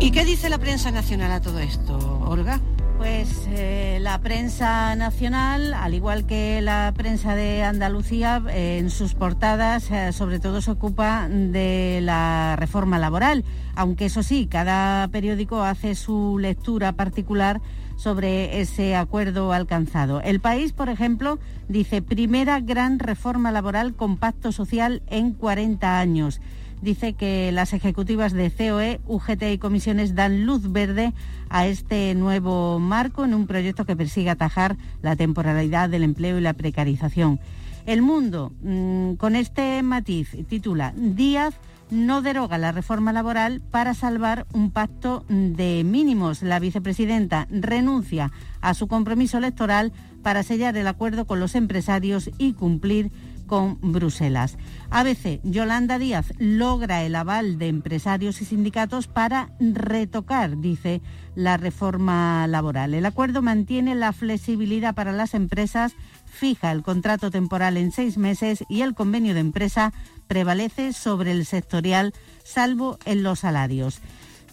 ¿Y 0.00 0.10
qué 0.10 0.24
dice 0.24 0.48
la 0.48 0.58
prensa 0.58 0.90
nacional 0.90 1.32
a 1.32 1.40
todo 1.40 1.58
esto, 1.58 1.98
Olga? 2.20 2.60
Pues 2.98 3.46
eh, 3.48 3.98
la 4.00 4.20
prensa 4.20 4.96
nacional, 4.96 5.72
al 5.72 5.94
igual 5.94 6.26
que 6.26 6.60
la 6.60 6.92
prensa 6.96 7.36
de 7.36 7.62
Andalucía, 7.62 8.42
en 8.48 8.90
sus 8.90 9.14
portadas 9.14 9.88
eh, 9.92 10.12
sobre 10.12 10.40
todo 10.40 10.60
se 10.60 10.72
ocupa 10.72 11.28
de 11.28 12.00
la 12.02 12.56
reforma 12.56 12.98
laboral, 12.98 13.44
aunque 13.76 14.06
eso 14.06 14.24
sí, 14.24 14.48
cada 14.48 15.06
periódico 15.08 15.62
hace 15.62 15.94
su 15.94 16.38
lectura 16.38 16.92
particular 16.92 17.60
sobre 17.94 18.60
ese 18.60 18.96
acuerdo 18.96 19.52
alcanzado. 19.52 20.20
El 20.20 20.40
país, 20.40 20.72
por 20.72 20.88
ejemplo, 20.88 21.38
dice 21.68 22.02
primera 22.02 22.60
gran 22.60 22.98
reforma 22.98 23.52
laboral 23.52 23.94
con 23.94 24.16
pacto 24.16 24.52
social 24.52 25.02
en 25.06 25.34
40 25.34 26.00
años. 26.00 26.40
Dice 26.82 27.14
que 27.14 27.50
las 27.52 27.72
ejecutivas 27.72 28.32
de 28.32 28.50
COE, 28.50 29.00
UGT 29.06 29.42
y 29.52 29.58
comisiones 29.58 30.14
dan 30.14 30.46
luz 30.46 30.70
verde 30.70 31.12
a 31.48 31.66
este 31.66 32.14
nuevo 32.14 32.78
marco 32.78 33.24
en 33.24 33.34
un 33.34 33.46
proyecto 33.46 33.84
que 33.84 33.96
persigue 33.96 34.30
atajar 34.30 34.76
la 35.02 35.16
temporalidad 35.16 35.88
del 35.88 36.04
empleo 36.04 36.38
y 36.38 36.42
la 36.42 36.54
precarización. 36.54 37.40
El 37.86 38.02
mundo, 38.02 38.52
mm, 38.62 39.14
con 39.14 39.34
este 39.34 39.82
matiz, 39.82 40.36
titula 40.46 40.92
Díaz 40.94 41.54
no 41.90 42.22
deroga 42.22 42.58
la 42.58 42.72
reforma 42.72 43.12
laboral 43.12 43.60
para 43.60 43.94
salvar 43.94 44.46
un 44.52 44.70
pacto 44.70 45.24
de 45.28 45.82
mínimos. 45.84 46.42
La 46.42 46.58
vicepresidenta 46.58 47.46
renuncia 47.50 48.30
a 48.60 48.74
su 48.74 48.88
compromiso 48.88 49.38
electoral 49.38 49.92
para 50.22 50.42
sellar 50.42 50.76
el 50.76 50.86
acuerdo 50.86 51.26
con 51.26 51.40
los 51.40 51.54
empresarios 51.54 52.30
y 52.38 52.52
cumplir 52.52 53.10
con 53.48 53.78
Bruselas. 53.80 54.56
ABC, 54.90 55.40
Yolanda 55.42 55.98
Díaz 55.98 56.32
logra 56.38 57.02
el 57.02 57.16
aval 57.16 57.58
de 57.58 57.66
empresarios 57.66 58.40
y 58.40 58.44
sindicatos 58.44 59.08
para 59.08 59.50
retocar, 59.58 60.60
dice, 60.60 61.02
la 61.34 61.56
reforma 61.56 62.46
laboral. 62.46 62.94
El 62.94 63.06
acuerdo 63.06 63.42
mantiene 63.42 63.96
la 63.96 64.12
flexibilidad 64.12 64.94
para 64.94 65.10
las 65.10 65.34
empresas, 65.34 65.94
fija 66.26 66.70
el 66.70 66.84
contrato 66.84 67.32
temporal 67.32 67.76
en 67.76 67.90
seis 67.90 68.18
meses 68.18 68.62
y 68.68 68.82
el 68.82 68.94
convenio 68.94 69.34
de 69.34 69.40
empresa 69.40 69.92
prevalece 70.28 70.92
sobre 70.92 71.32
el 71.32 71.44
sectorial, 71.44 72.14
salvo 72.44 72.98
en 73.04 73.24
los 73.24 73.40
salarios. 73.40 74.00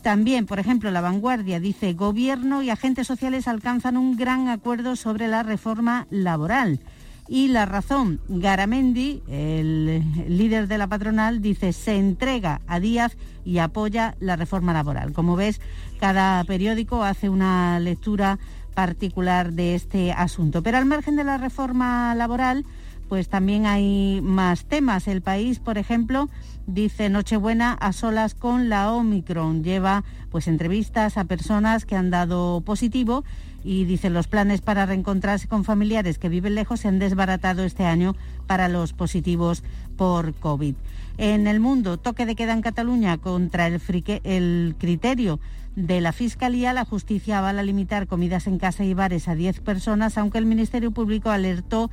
También, 0.02 0.46
por 0.46 0.60
ejemplo, 0.60 0.92
La 0.92 1.02
Vanguardia 1.02 1.60
dice, 1.60 1.94
Gobierno 1.94 2.62
y 2.62 2.70
agentes 2.70 3.08
sociales 3.08 3.48
alcanzan 3.48 3.98
un 3.98 4.16
gran 4.16 4.50
acuerdo 4.50 4.96
sobre 4.96 5.28
la 5.28 5.44
reforma 5.44 6.08
laboral. 6.12 6.80
Y 7.28 7.48
la 7.48 7.66
razón, 7.66 8.20
Garamendi, 8.28 9.24
el 9.28 10.04
líder 10.28 10.68
de 10.68 10.78
la 10.78 10.88
patronal, 10.88 11.42
dice, 11.42 11.74
se 11.74 11.98
entrega 11.98 12.62
a 12.68 12.80
Díaz 12.80 13.18
y 13.44 13.58
apoya 13.58 14.16
la 14.20 14.36
reforma 14.36 14.74
laboral. 14.74 15.12
Como 15.12 15.36
ves, 15.36 15.60
cada 16.00 16.44
periódico 16.44 17.04
hace 17.04 17.30
una 17.30 17.80
lectura 17.80 18.38
particular 18.76 19.54
de 19.54 19.74
este 19.74 20.12
asunto. 20.12 20.62
Pero 20.62 20.78
al 20.78 20.86
margen 20.86 21.16
de 21.16 21.24
la 21.24 21.40
reforma 21.40 22.14
laboral, 22.14 22.64
pues 23.10 23.28
también 23.28 23.66
hay 23.66 24.20
más 24.22 24.66
temas. 24.66 25.08
El 25.08 25.22
país, 25.22 25.60
por 25.60 25.80
ejemplo, 25.80 26.30
dice 26.68 27.10
Nochebuena 27.10 27.74
a 27.74 27.92
solas 27.94 28.36
con 28.36 28.70
la 28.70 28.92
Omicron. 28.92 29.64
Lleva 29.64 30.04
pues 30.30 30.48
entrevistas 30.48 31.18
a 31.18 31.26
personas 31.26 31.86
que 31.86 31.96
han 31.96 32.12
dado 32.12 32.62
positivo 32.62 33.24
y 33.66 33.84
dice 33.86 34.12
los 34.12 34.28
planes 34.28 34.62
para 34.62 34.86
reencontrarse 34.86 35.48
con 35.48 35.64
familiares 35.64 36.20
que 36.20 36.30
viven 36.30 36.54
lejos 36.54 36.82
se 36.82 36.88
han 36.88 37.00
desbaratado 37.00 37.64
este 37.64 37.84
año 37.84 38.16
para 38.46 38.70
los 38.70 38.94
positivos 38.94 39.64
por 39.98 40.36
COVID. 40.36 40.76
En 41.18 41.48
el 41.48 41.60
mundo, 41.60 41.98
toque 41.98 42.28
de 42.28 42.36
queda 42.36 42.54
en 42.54 42.62
Cataluña 42.62 43.18
contra 43.18 43.66
el, 43.66 44.76
criterio 44.78 45.40
de 45.76 46.00
la 46.00 46.12
Fiscalía, 46.12 46.74
la 46.74 46.86
justicia 46.86 47.40
avala 47.40 47.64
limitar 47.64 48.06
comidas 48.06 48.46
en 48.46 48.60
casa 48.60 48.84
y 48.84 48.94
bares 48.94 49.28
a 49.28 49.34
10 49.34 49.62
personas, 49.62 50.18
aunque 50.20 50.38
el 50.38 50.46
Ministerio 50.46 50.92
Público 50.92 51.32
alertó 51.32 51.90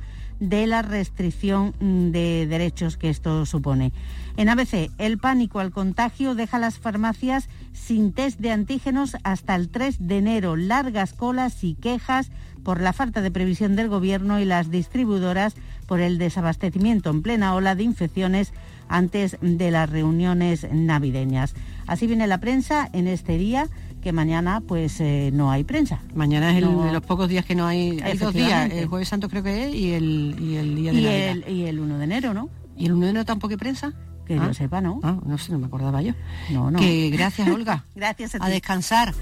de 0.49 0.67
la 0.67 0.81
restricción 0.81 1.73
de 2.11 2.45
derechos 2.47 2.97
que 2.97 3.09
esto 3.09 3.45
supone. 3.45 3.91
En 4.35 4.49
ABC, 4.49 4.89
el 4.97 5.17
pánico 5.17 5.59
al 5.59 5.71
contagio 5.71 6.35
deja 6.35 6.59
las 6.59 6.79
farmacias 6.79 7.49
sin 7.71 8.13
test 8.13 8.39
de 8.39 8.51
antígenos 8.51 9.15
hasta 9.23 9.55
el 9.55 9.69
3 9.69 10.07
de 10.07 10.17
enero. 10.17 10.55
Largas 10.55 11.13
colas 11.13 11.63
y 11.63 11.75
quejas 11.75 12.31
por 12.63 12.81
la 12.81 12.93
falta 12.93 13.21
de 13.21 13.31
previsión 13.31 13.75
del 13.75 13.89
Gobierno 13.89 14.39
y 14.39 14.45
las 14.45 14.71
distribuidoras 14.71 15.55
por 15.87 15.99
el 15.99 16.17
desabastecimiento 16.17 17.09
en 17.09 17.21
plena 17.21 17.55
ola 17.55 17.75
de 17.75 17.83
infecciones 17.83 18.53
antes 18.87 19.37
de 19.41 19.71
las 19.71 19.89
reuniones 19.89 20.67
navideñas. 20.71 21.53
Así 21.87 22.07
viene 22.07 22.27
la 22.27 22.39
prensa 22.39 22.89
en 22.93 23.07
este 23.07 23.37
día 23.37 23.67
que 24.03 24.11
mañana 24.11 24.61
pues 24.61 24.99
eh, 24.99 25.31
no 25.33 25.49
hay 25.51 25.63
prensa. 25.63 26.01
Mañana 26.13 26.51
es 26.51 26.57
el 26.57 26.65
No. 26.65 26.83
de 26.83 26.91
los 26.91 27.01
pocos 27.01 27.27
días 27.29 27.45
que 27.45 27.55
no 27.55 27.65
hay. 27.65 27.99
Hay 28.03 28.17
dos 28.17 28.33
días, 28.33 28.71
el 28.71 28.87
Jueves 28.87 29.07
Santo 29.07 29.29
creo 29.29 29.41
que 29.43 29.67
es 29.69 29.73
y 29.75 29.93
el, 29.93 30.35
y 30.39 30.55
el 30.57 30.75
día 30.75 30.91
de 30.91 30.99
Y 30.99 31.03
Navidad. 31.03 31.29
el, 31.47 31.49
y 31.55 31.65
el 31.65 31.79
1 31.79 31.97
de 31.97 32.03
enero, 32.03 32.33
¿no? 32.33 32.49
¿Y 32.77 32.85
el 32.85 32.93
1 32.93 33.05
de 33.05 33.09
enero 33.11 33.25
tampoco 33.25 33.51
hay 33.51 33.57
prensa? 33.57 33.93
Que 34.25 34.35
Ah. 34.39 34.45
yo 34.47 34.53
sepa, 34.53 34.79
¿no? 34.79 35.01
Ah, 35.03 35.17
no 35.25 35.37
sé, 35.37 35.51
no 35.51 35.59
me 35.59 35.65
acordaba 35.67 36.01
yo. 36.01 36.13
No, 36.49 36.71
no. 36.71 36.79
Que 36.79 37.09
gracias, 37.09 37.45
Olga. 37.49 37.83
Gracias 37.95 38.35
a 38.39 38.47
descansar. 38.47 39.13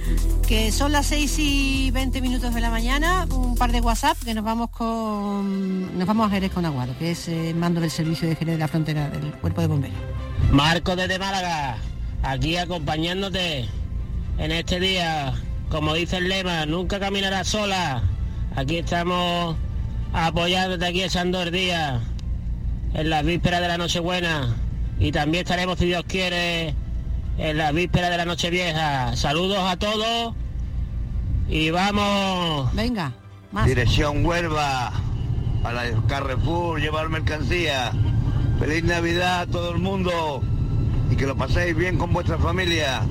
Que 0.48 0.72
son 0.72 0.92
las 0.92 1.08
6 1.08 1.38
y 1.40 1.90
20 1.92 2.22
minutos 2.22 2.54
de 2.54 2.62
la 2.62 2.70
mañana, 2.70 3.26
un 3.32 3.56
par 3.56 3.72
de 3.72 3.82
WhatsApp 3.82 4.18
que 4.24 4.34
nos 4.36 4.44
vamos 4.44 4.70
con 4.70 5.98
nos 5.98 6.08
vamos 6.08 6.28
a 6.28 6.30
Jerez 6.30 6.52
con 6.52 6.66
Aguado, 6.66 6.96
que 7.00 7.12
es 7.12 7.28
eh, 7.30 7.54
mando 7.58 7.82
del 7.82 7.90
servicio 7.90 8.28
de 8.28 8.36
Jerez 8.36 8.56
de 8.56 8.60
la 8.60 8.68
frontera 8.68 9.10
del 9.10 9.32
cuerpo 9.34 9.62
de 9.62 9.68
bomberos. 9.68 9.98
Marco 10.52 10.96
desde 10.96 11.18
Málaga, 11.18 11.78
aquí 12.22 12.58
acompañándote 12.58 13.68
en 14.42 14.52
este 14.52 14.80
día, 14.80 15.34
como 15.70 15.94
dice 15.94 16.18
el 16.18 16.28
lema, 16.28 16.66
nunca 16.66 17.00
caminarás 17.00 17.48
sola. 17.48 18.02
Aquí 18.56 18.80
estamos 18.80 19.56
apoyándote 20.14 20.84
aquí 20.84 21.04
echando 21.04 21.44
el 21.44 21.52
día 21.52 22.02
en 22.96 23.10
las 23.12 23.24
vísperas 23.24 23.62
de 23.62 23.68
la 23.68 23.78
Nochebuena 23.78 24.56
y 24.98 25.12
también 25.12 25.44
estaremos, 25.44 25.78
si 25.78 25.86
Dios 25.86 26.04
quiere, 26.08 26.74
en 27.38 27.58
las 27.58 27.72
vísperas 27.72 28.10
de 28.10 28.18
la 28.18 28.26
Nochevieja. 28.26 29.16
Saludos 29.16 29.60
a 29.60 29.78
todos 29.78 30.34
y 31.48 31.70
vamos. 31.70 32.74
Venga, 32.74 33.14
Dirección 33.64 34.26
Huelva, 34.26 34.92
a 35.64 35.72
la 35.72 35.84
Carrefour, 36.08 36.82
llevar 36.82 37.10
mercancía. 37.10 37.92
Feliz 38.60 38.84
Navidad 38.84 39.42
a 39.42 39.46
todo 39.46 39.70
el 39.70 39.78
mundo 39.78 40.42
y 41.12 41.16
que 41.16 41.28
lo 41.28 41.36
paséis 41.36 41.76
bien 41.76 42.00
con 42.00 42.12
vuestra 42.12 42.40
familia. 42.40 43.04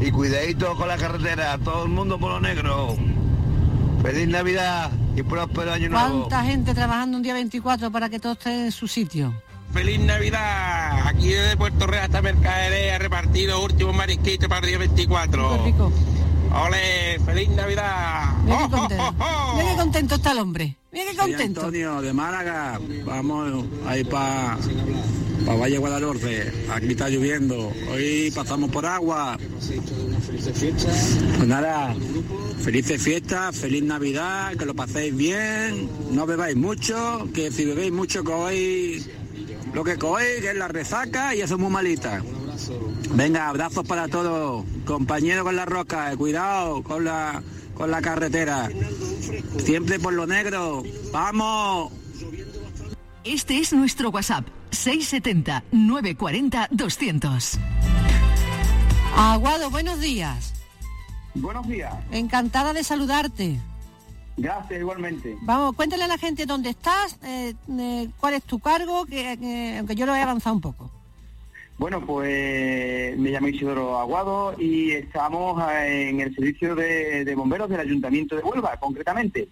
Y 0.00 0.10
cuidadito 0.10 0.76
con 0.76 0.88
la 0.88 0.96
carretera, 0.96 1.58
todo 1.58 1.84
el 1.84 1.90
mundo 1.90 2.18
por 2.18 2.32
lo 2.32 2.40
negro. 2.40 2.96
Feliz 4.02 4.28
Navidad 4.28 4.90
y 5.16 5.22
próspero 5.22 5.72
año 5.72 5.88
nuevo. 5.88 6.20
¿Cuánta 6.20 6.44
gente 6.44 6.74
trabajando 6.74 7.16
un 7.16 7.22
día 7.22 7.34
24 7.34 7.90
para 7.90 8.10
que 8.10 8.18
todo 8.18 8.32
esté 8.32 8.66
en 8.66 8.72
su 8.72 8.86
sitio? 8.86 9.34
Feliz 9.72 9.98
Navidad. 10.00 11.06
Aquí 11.06 11.28
desde 11.28 11.56
Puerto 11.56 11.86
Real 11.86 12.04
hasta 12.04 12.22
Mercadería 12.22 12.98
repartido 12.98 13.64
último 13.64 13.92
marisquito 13.92 14.48
para 14.48 14.60
el 14.60 14.66
día 14.66 14.78
24. 14.78 15.56
Qué 15.56 15.64
rico. 15.64 15.92
Ole, 16.54 17.18
feliz 17.24 17.48
Navidad. 17.50 18.34
Mira 18.44 18.58
qué 18.58 18.70
contento. 18.70 19.14
Mira 19.56 19.70
qué 19.70 19.76
contento 19.76 20.14
está 20.14 20.32
el 20.32 20.38
hombre. 20.38 20.76
Mira 20.92 21.04
qué 21.10 21.16
Soy 21.16 21.30
contento. 21.30 21.60
Antonio 21.60 22.00
de 22.00 22.12
Málaga, 22.12 22.80
vamos 23.04 23.64
ahí 23.86 24.04
para 24.04 24.58
pa 25.46 25.54
Valle 25.54 25.78
Guadalhorce, 25.78 26.52
aquí 26.70 26.90
está 26.90 27.08
lloviendo, 27.08 27.72
hoy 27.90 28.32
pasamos 28.34 28.70
por 28.70 28.86
agua. 28.86 29.38
Pues 31.36 31.48
nada, 31.48 31.94
felices 32.60 33.02
fiestas, 33.02 33.56
feliz 33.56 33.82
Navidad, 33.82 34.56
que 34.56 34.64
lo 34.64 34.74
paséis 34.74 35.14
bien, 35.16 35.88
no 36.10 36.26
bebáis 36.26 36.56
mucho, 36.56 37.28
que 37.34 37.50
si 37.50 37.64
bebéis 37.64 37.92
mucho 37.92 38.24
cogéis 38.24 39.08
lo 39.72 39.82
que 39.82 39.98
cogéis, 39.98 40.40
que 40.40 40.50
es 40.50 40.56
la 40.56 40.68
resaca 40.68 41.34
y 41.34 41.40
eso 41.40 41.54
es 41.54 41.60
muy 41.60 41.70
malita. 41.70 42.22
Venga, 43.14 43.48
abrazos 43.48 43.86
para 43.86 44.08
todos, 44.08 44.64
compañeros 44.84 45.44
con 45.44 45.56
la 45.56 45.64
roca, 45.64 46.12
eh, 46.12 46.16
cuidado 46.16 46.82
con 46.82 47.04
la 47.04 47.42
con 47.74 47.90
la 47.90 48.00
carretera. 48.00 48.70
Siempre 49.58 49.98
por 49.98 50.12
lo 50.12 50.26
negro. 50.26 50.84
¡Vamos! 51.12 51.92
Este 53.24 53.58
es 53.58 53.72
nuestro 53.72 54.10
WhatsApp, 54.10 54.46
670-940-200. 54.74 57.58
Aguado, 59.16 59.70
buenos 59.70 60.00
días. 60.00 60.52
Buenos 61.34 61.66
días. 61.66 61.92
Encantada 62.12 62.72
de 62.72 62.84
saludarte. 62.84 63.58
Gracias 64.36 64.80
igualmente. 64.80 65.36
Vamos, 65.42 65.74
cuéntale 65.76 66.02
a 66.04 66.08
la 66.08 66.18
gente 66.18 66.44
dónde 66.46 66.70
estás, 66.70 67.16
eh, 67.22 67.54
eh, 67.78 68.08
cuál 68.18 68.34
es 68.34 68.42
tu 68.42 68.58
cargo, 68.58 69.06
que, 69.06 69.36
que- 69.38 69.76
aunque 69.78 69.94
yo 69.94 70.06
lo 70.06 70.14
he 70.16 70.20
avanzado 70.20 70.56
un 70.56 70.60
poco. 70.60 70.90
Bueno, 71.78 72.04
pues 72.06 73.16
me 73.18 73.30
llamo 73.30 73.48
Isidoro 73.48 73.98
Aguado 73.98 74.54
y 74.60 74.92
estamos 74.92 75.60
eh, 75.72 76.08
en 76.10 76.20
el 76.20 76.32
servicio 76.34 76.74
de, 76.76 77.24
de 77.24 77.34
bomberos 77.34 77.68
del 77.68 77.80
Ayuntamiento 77.80 78.36
de 78.36 78.42
Huelva, 78.42 78.76
concretamente. 78.78 79.48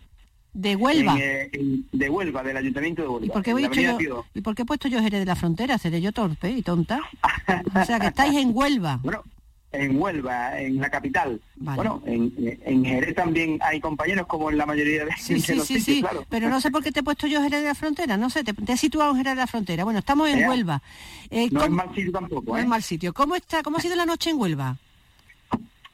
De 0.55 0.77
Huelva. 0.77 1.15
En, 1.15 1.19
eh, 1.23 1.51
en- 1.53 1.87
de 1.93 2.11
Huelva, 2.11 2.43
del 2.43 2.57
Ayuntamiento 2.57 3.03
de 3.03 3.09
Huelva. 3.09 3.27
¿Y 3.27 3.31
por 3.31 3.43
qué 3.43 3.51
he 3.53 3.55
dicho 3.57 3.81
yo. 4.01 4.25
¿Y 4.35 4.41
por 4.43 4.55
qué 4.55 4.62
he 4.62 4.67
puesto 4.67 4.88
yo 4.88 5.01
Jerez 5.01 5.21
de 5.21 5.27
la 5.27 5.37
Frontera? 5.37 5.79
¿Seré 5.79 6.01
yo 6.03 6.12
torpe 6.12 6.51
y 6.51 6.62
tonta? 6.62 7.01
o 7.75 7.85
sea, 7.85 7.99
que 7.99 8.09
estáis 8.09 8.37
en 8.37 8.51
Huelva. 8.55 9.01
Bueno, 9.03 9.23
en 9.75 9.99
Huelva, 9.99 10.61
en 10.61 10.77
la 10.83 10.91
capital. 10.91 11.41
Vale. 11.57 11.77
Bueno, 11.77 12.03
en, 12.05 12.31
en 12.67 12.85
Jerez 12.85 13.15
también 13.15 13.59
hay 13.62 13.81
compañeros 13.81 14.27
como 14.27 14.51
en 14.51 14.59
la 14.59 14.67
mayoría 14.67 15.07
de, 15.07 15.12
Sí, 15.19 15.33
de 15.37 15.41
sí, 15.41 15.55
los 15.55 15.67
sí, 15.67 15.81
sitios, 15.81 15.97
sí, 15.97 16.01
claro. 16.03 16.27
pero 16.29 16.51
no 16.51 16.61
sé 16.61 16.71
por 16.71 16.83
qué 16.85 16.93
te 16.93 17.01
he 17.01 17.03
puesto 17.03 17.27
yo 17.27 17.41
Jerez 17.43 17.62
de 17.62 17.69
la 17.69 17.75
Frontera, 17.75 18.19
no 18.19 18.29
sé, 18.29 18.45
te, 18.45 18.53
te 18.53 18.73
he 18.75 18.77
situado 18.77 19.12
en 19.12 19.17
Jerez 19.17 19.33
de 19.33 19.41
la 19.41 19.47
Frontera. 19.47 19.85
Bueno, 19.85 20.01
estamos 20.01 20.29
en. 20.29 20.47
Huelva. 20.47 20.83
Eh, 21.31 21.49
No 21.51 21.61
es 21.61 21.65
¿cómo- 21.69 21.77
mal 21.77 21.95
sitio 21.95 22.12
tampoco, 22.12 22.53
no 22.53 22.59
¿eh? 22.59 22.61
es 22.61 22.67
mal 22.67 22.83
sitio. 22.83 23.15
¿Cómo 23.15 23.35
está, 23.35 23.62
cómo 23.62 23.79
ha 23.79 23.81
sido 23.81 23.97
la 23.97 24.05
noche 24.05 24.29
en 24.29 24.38
Huelva? 24.38 24.77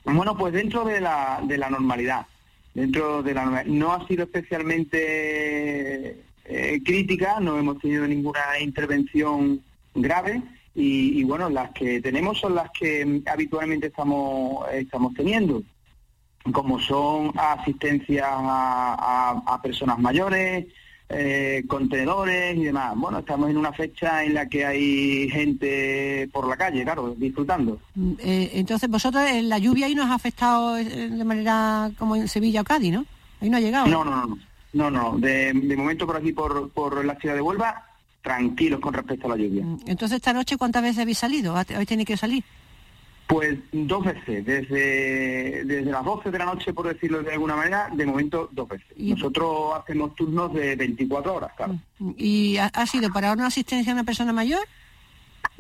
Bueno, 0.04 0.36
pues 0.36 0.52
dentro 0.54 0.84
de 0.84 1.00
la, 1.00 1.40
de 1.44 1.56
la 1.58 1.70
normalidad, 1.70 2.26
dentro 2.78 3.22
de 3.24 3.34
la 3.34 3.64
no 3.66 3.92
ha 3.92 4.06
sido 4.06 4.24
especialmente 4.24 6.22
eh, 6.44 6.80
crítica, 6.84 7.40
no 7.40 7.58
hemos 7.58 7.78
tenido 7.80 8.06
ninguna 8.06 8.58
intervención 8.60 9.60
grave 9.94 10.42
y, 10.74 11.24
bueno, 11.24 11.50
las 11.50 11.72
que 11.72 12.00
tenemos 12.00 12.38
son 12.38 12.54
las 12.54 12.70
que 12.70 13.20
habitualmente 13.26 13.88
estamos 13.88 14.64
estamos 14.72 15.12
teniendo, 15.12 15.60
como 16.52 16.78
son 16.78 17.32
asistencia 17.36 18.26
a 18.30 19.60
personas 19.60 19.98
mayores, 19.98 20.66
eh, 21.08 21.64
contenedores 21.66 22.56
y 22.56 22.64
demás. 22.64 22.94
Bueno, 22.96 23.18
estamos 23.20 23.50
en 23.50 23.56
una 23.56 23.72
fecha 23.72 24.24
en 24.24 24.34
la 24.34 24.48
que 24.48 24.66
hay 24.66 25.28
gente 25.30 26.28
por 26.32 26.46
la 26.46 26.56
calle, 26.56 26.84
claro, 26.84 27.14
disfrutando. 27.16 27.80
Mm, 27.94 28.12
eh, 28.18 28.50
entonces, 28.54 28.88
vosotros, 28.90 29.22
eh, 29.24 29.42
la 29.42 29.58
lluvia 29.58 29.86
ahí 29.86 29.94
nos 29.94 30.06
ha 30.06 30.14
afectado 30.14 30.76
eh, 30.76 30.84
de 30.84 31.24
manera 31.24 31.90
como 31.98 32.16
en 32.16 32.28
Sevilla 32.28 32.60
o 32.60 32.64
Cádiz, 32.64 32.92
¿no? 32.92 33.04
Ahí 33.40 33.48
no 33.48 33.56
ha 33.56 33.60
llegado. 33.60 33.86
No, 33.86 34.04
no, 34.04 34.26
no, 34.72 34.90
no. 34.90 34.90
No. 34.90 35.18
De, 35.18 35.52
de 35.52 35.76
momento 35.76 36.06
por 36.06 36.16
aquí, 36.16 36.32
por, 36.32 36.70
por 36.70 37.04
la 37.04 37.14
ciudad 37.16 37.34
de 37.34 37.40
Huelva, 37.40 37.86
tranquilos 38.22 38.80
con 38.80 38.92
respecto 38.92 39.26
a 39.26 39.30
la 39.30 39.42
lluvia. 39.42 39.64
Entonces, 39.86 40.16
esta 40.16 40.32
noche, 40.32 40.56
¿cuántas 40.58 40.82
veces 40.82 40.98
habéis 40.98 41.18
salido? 41.18 41.54
¿Hoy 41.54 41.86
tenéis 41.86 42.06
que 42.06 42.16
salir? 42.16 42.44
Pues 43.28 43.58
dos 43.72 44.04
veces, 44.04 44.44
desde, 44.44 45.62
desde 45.64 45.90
las 45.90 46.02
12 46.02 46.30
de 46.30 46.38
la 46.38 46.46
noche, 46.46 46.72
por 46.72 46.88
decirlo 46.88 47.22
de 47.22 47.34
alguna 47.34 47.56
manera, 47.56 47.90
de 47.92 48.06
momento 48.06 48.48
dos 48.52 48.68
veces. 48.68 48.86
Nosotros 48.96 49.74
hacemos 49.78 50.14
turnos 50.14 50.52
de 50.54 50.74
24 50.74 51.34
horas, 51.34 51.50
claro. 51.54 51.78
¿Y 52.16 52.56
ha, 52.56 52.86
sido 52.86 53.12
para 53.12 53.32
una 53.32 53.46
asistencia 53.48 53.92
a 53.92 53.94
una 53.94 54.04
persona 54.04 54.32
mayor? 54.32 54.60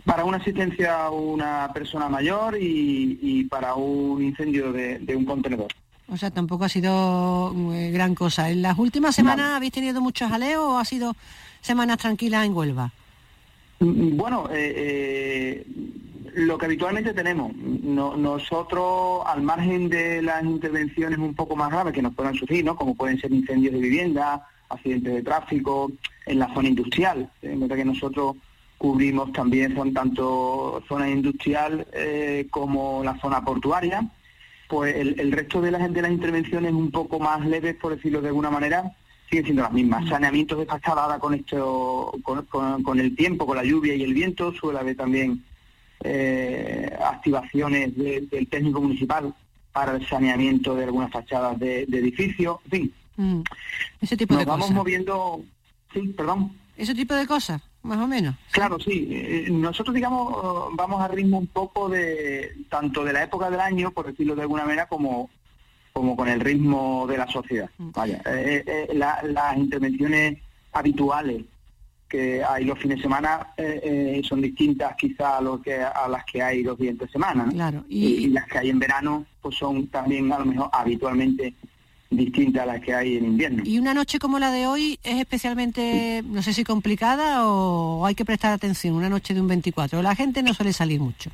Para 0.06 0.24
una 0.24 0.38
asistencia 0.38 1.04
a 1.04 1.10
una 1.10 1.70
persona 1.74 2.08
mayor 2.08 2.56
y, 2.56 3.18
y 3.20 3.44
para 3.44 3.74
un 3.74 4.22
incendio 4.22 4.72
de, 4.72 4.98
de 5.00 5.14
un 5.14 5.26
contenedor. 5.26 5.68
O 6.10 6.16
sea, 6.16 6.30
tampoco 6.30 6.64
ha 6.64 6.68
sido 6.70 7.54
eh, 7.74 7.90
gran 7.90 8.14
cosa. 8.14 8.50
¿En 8.50 8.62
las 8.62 8.78
últimas 8.78 9.14
semanas 9.14 9.52
habéis 9.56 9.72
tenido 9.72 10.00
muchos 10.00 10.30
jaleos 10.30 10.64
o 10.64 10.78
ha 10.78 10.84
sido 10.84 11.14
semanas 11.60 11.98
tranquilas 11.98 12.46
en 12.46 12.56
Huelva? 12.56 12.90
Mm, 13.80 14.16
Bueno, 14.16 14.48
eh, 14.50 14.72
eh, 14.74 15.66
lo 16.34 16.58
que 16.58 16.66
habitualmente 16.66 17.12
tenemos. 17.14 17.54
No- 17.56 18.16
nosotros, 18.16 19.22
al 19.26 19.42
margen 19.42 19.88
de 19.88 20.22
las 20.22 20.42
intervenciones 20.44 21.18
un 21.18 21.34
poco 21.34 21.56
más 21.56 21.70
graves 21.70 21.92
que 21.94 22.02
nos 22.02 22.14
puedan 22.14 22.34
surgir, 22.34 22.64
¿no? 22.64 22.76
como 22.76 22.94
pueden 22.94 23.18
ser 23.20 23.32
incendios 23.32 23.72
de 23.74 23.80
vivienda, 23.80 24.46
accidentes 24.68 25.14
de 25.14 25.22
tráfico, 25.22 25.90
en 26.26 26.38
la 26.38 26.52
zona 26.54 26.68
industrial, 26.68 27.30
en 27.42 27.60
verdad 27.60 27.76
que 27.76 27.84
nosotros 27.86 28.36
cubrimos 28.76 29.32
también 29.32 29.74
son 29.74 29.92
tanto 29.94 30.82
zona 30.86 31.08
industrial 31.10 31.86
eh, 31.92 32.46
como 32.50 33.02
la 33.02 33.18
zona 33.18 33.44
portuaria, 33.44 34.06
pues 34.68 34.94
el, 34.94 35.18
el 35.18 35.32
resto 35.32 35.60
de 35.62 35.70
las, 35.70 35.92
de 35.92 36.02
las 36.02 36.10
intervenciones 36.12 36.72
un 36.72 36.90
poco 36.90 37.18
más 37.18 37.44
leves, 37.46 37.74
por 37.76 37.96
decirlo 37.96 38.20
de 38.20 38.28
alguna 38.28 38.50
manera, 38.50 38.84
siguen 39.30 39.44
siendo 39.44 39.62
las 39.62 39.72
mismas. 39.72 40.08
Saneamientos 40.08 40.58
de 40.58 40.66
fachada 40.66 41.04
ahora 41.04 41.18
con 41.18 41.34
esto, 41.34 42.12
con, 42.22 42.44
con- 42.46 42.82
con 42.82 43.00
el 43.00 43.16
tiempo, 43.16 43.46
con 43.46 43.56
la 43.56 43.64
lluvia 43.64 43.94
y 43.94 44.02
el 44.02 44.14
viento, 44.14 44.52
suele 44.52 44.78
haber 44.78 44.96
también 44.96 45.42
eh, 46.04 46.96
activaciones 47.04 47.96
de- 47.96 48.22
del 48.30 48.46
técnico 48.48 48.80
municipal 48.80 49.34
para 49.72 49.96
el 49.96 50.06
saneamiento 50.08 50.74
de 50.74 50.84
algunas 50.84 51.10
fachadas 51.10 51.58
de, 51.58 51.86
de 51.86 51.98
edificios, 51.98 52.58
en 52.66 52.70
fin. 52.70 52.92
Mm, 53.16 53.40
Ese 54.00 54.16
tipo 54.16 54.34
Nos 54.34 54.40
de 54.44 54.46
vamos 54.46 54.66
cosas. 54.66 54.76
moviendo, 54.76 55.42
sí, 55.92 56.00
perdón. 56.16 56.52
Ese 56.76 56.94
tipo 56.94 57.14
de 57.14 57.26
cosas, 57.26 57.60
más 57.82 57.98
o 57.98 58.06
menos. 58.06 58.34
Claro, 58.52 58.78
sí. 58.78 59.08
Eh, 59.10 59.46
Nosotros, 59.50 59.94
digamos, 59.94 60.68
vamos 60.76 61.00
a 61.00 61.08
ritmo 61.08 61.38
un 61.38 61.48
poco 61.48 61.88
de 61.88 62.52
tanto 62.68 63.04
de 63.04 63.12
la 63.12 63.24
época 63.24 63.50
del 63.50 63.60
año, 63.60 63.90
por 63.90 64.06
decirlo 64.06 64.34
de 64.36 64.42
alguna 64.42 64.64
manera, 64.64 64.86
como 64.86 65.30
como 65.92 66.14
con 66.14 66.28
el 66.28 66.38
ritmo 66.38 67.06
de 67.08 67.18
la 67.18 67.26
sociedad. 67.26 67.68
Vaya, 67.78 68.22
eh, 68.26 68.62
eh, 68.64 68.88
la- 68.94 69.20
las 69.24 69.56
intervenciones 69.56 70.38
habituales 70.72 71.42
que 72.08 72.42
hay 72.42 72.64
los 72.64 72.78
fines 72.78 72.96
de 72.98 73.02
semana 73.02 73.48
eh, 73.56 73.80
eh, 73.82 74.22
son 74.24 74.40
distintas 74.40 74.96
quizá 74.96 75.38
a 75.38 75.40
lo 75.40 75.60
que 75.60 75.74
a 75.74 76.08
las 76.08 76.24
que 76.24 76.42
hay 76.42 76.62
los 76.62 76.78
días 76.78 76.96
de 76.98 77.08
semana. 77.08 77.44
¿no? 77.46 77.52
Claro. 77.52 77.84
Y, 77.88 78.06
y 78.06 78.26
las 78.28 78.46
que 78.46 78.58
hay 78.58 78.70
en 78.70 78.78
verano 78.78 79.26
pues 79.42 79.56
son 79.56 79.86
también 79.88 80.32
a 80.32 80.38
lo 80.38 80.46
mejor 80.46 80.70
habitualmente 80.72 81.54
distinta 82.10 82.62
a 82.62 82.66
la 82.66 82.80
que 82.80 82.94
hay 82.94 83.16
en 83.16 83.24
invierno. 83.24 83.62
¿Y 83.64 83.78
una 83.78 83.94
noche 83.94 84.18
como 84.18 84.38
la 84.38 84.50
de 84.50 84.66
hoy 84.66 84.98
es 85.02 85.18
especialmente, 85.20 86.22
no 86.24 86.42
sé 86.42 86.52
si 86.52 86.64
complicada 86.64 87.46
o 87.46 88.06
hay 88.06 88.14
que 88.14 88.24
prestar 88.24 88.52
atención, 88.52 88.94
una 88.94 89.10
noche 89.10 89.34
de 89.34 89.40
un 89.40 89.48
24? 89.48 90.02
La 90.02 90.14
gente 90.14 90.42
no 90.42 90.54
suele 90.54 90.72
salir 90.72 91.00
mucho. 91.00 91.30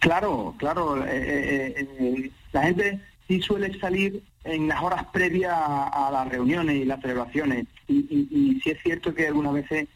Claro, 0.00 0.54
claro. 0.58 1.04
eh, 1.06 1.74
eh, 1.76 1.88
eh, 1.98 2.30
la 2.52 2.62
gente 2.64 3.00
sí 3.28 3.40
suele 3.40 3.78
salir 3.78 4.22
en 4.44 4.68
las 4.68 4.82
horas 4.82 5.06
previas 5.12 5.52
a, 5.54 6.08
a 6.08 6.10
las 6.10 6.28
reuniones 6.28 6.76
y 6.76 6.84
las 6.84 7.00
celebraciones. 7.00 7.66
Y, 7.88 7.94
y, 7.94 8.28
y 8.30 8.60
sí 8.60 8.70
es 8.70 8.82
cierto 8.82 9.14
que 9.14 9.26
algunas 9.26 9.52
veces 9.52 9.88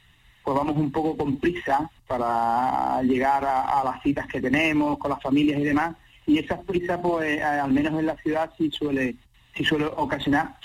pues 0.42 0.57
vamos 0.57 0.76
un 0.76 0.90
poco 0.90 1.16
con 1.16 1.37
prisa 1.37 1.90
para 2.07 3.03
llegar 3.03 3.44
a, 3.44 3.83
las 3.85 4.03
citas 4.03 4.26
que 4.26 4.40
tenemos 4.40 4.98
con 4.98 5.11
las 5.11 5.22
familias 5.22 5.61
y 5.61 5.64
demás. 5.64 5.96
Y 6.26 6.38
esas 6.38 6.61
prisas, 6.64 6.98
pues 7.03 7.38
eh, 7.38 7.42
al 7.42 7.72
menos 7.72 7.98
en 7.98 8.07
la 8.07 8.16
ciudad 8.16 8.50
sí 8.57 8.70
suele, 8.70 9.16
sí 9.55 9.64
suele 9.64 9.87
ocasionar 9.87 10.57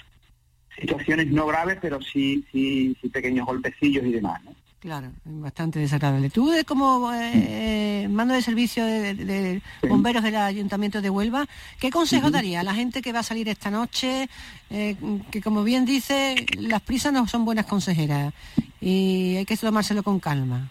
situaciones 0.79 1.27
no 1.27 1.47
graves, 1.47 1.77
pero 1.81 2.01
sí, 2.01 2.45
sí, 2.51 2.95
sí 3.01 3.09
pequeños 3.09 3.45
golpecillos 3.45 4.05
y 4.05 4.11
demás. 4.11 4.41
Claro, 4.85 5.07
bastante 5.25 5.79
desagradable. 5.79 6.29
Tú 6.29 6.47
de 6.51 6.63
como 6.63 7.11
eh, 7.11 8.07
mando 8.07 8.35
de 8.35 8.41
servicio 8.43 8.85
de, 8.85 9.15
de- 9.15 9.25
de 9.25 9.61
bomberos 9.89 10.21
del 10.21 10.35
Ayuntamiento 10.35 11.01
de 11.01 11.09
Huelva, 11.09 11.47
¿qué 11.79 11.89
consejo 11.89 12.29
daría 12.29 12.59
a 12.59 12.63
la 12.63 12.75
gente 12.75 13.01
que 13.01 13.11
va 13.11 13.21
a 13.21 13.23
salir 13.23 13.49
esta 13.49 13.71
noche? 13.71 14.29
Eh, 14.69 14.95
que 15.31 15.41
como 15.41 15.63
bien 15.63 15.85
dice, 15.85 16.35
las 16.59 16.83
prisas 16.83 17.11
no 17.11 17.25
son 17.27 17.45
buenas 17.45 17.65
consejeras 17.65 18.31
y 18.79 19.37
hay 19.37 19.45
que 19.45 19.57
tomárselo 19.57 20.03
con 20.03 20.19
calma. 20.19 20.69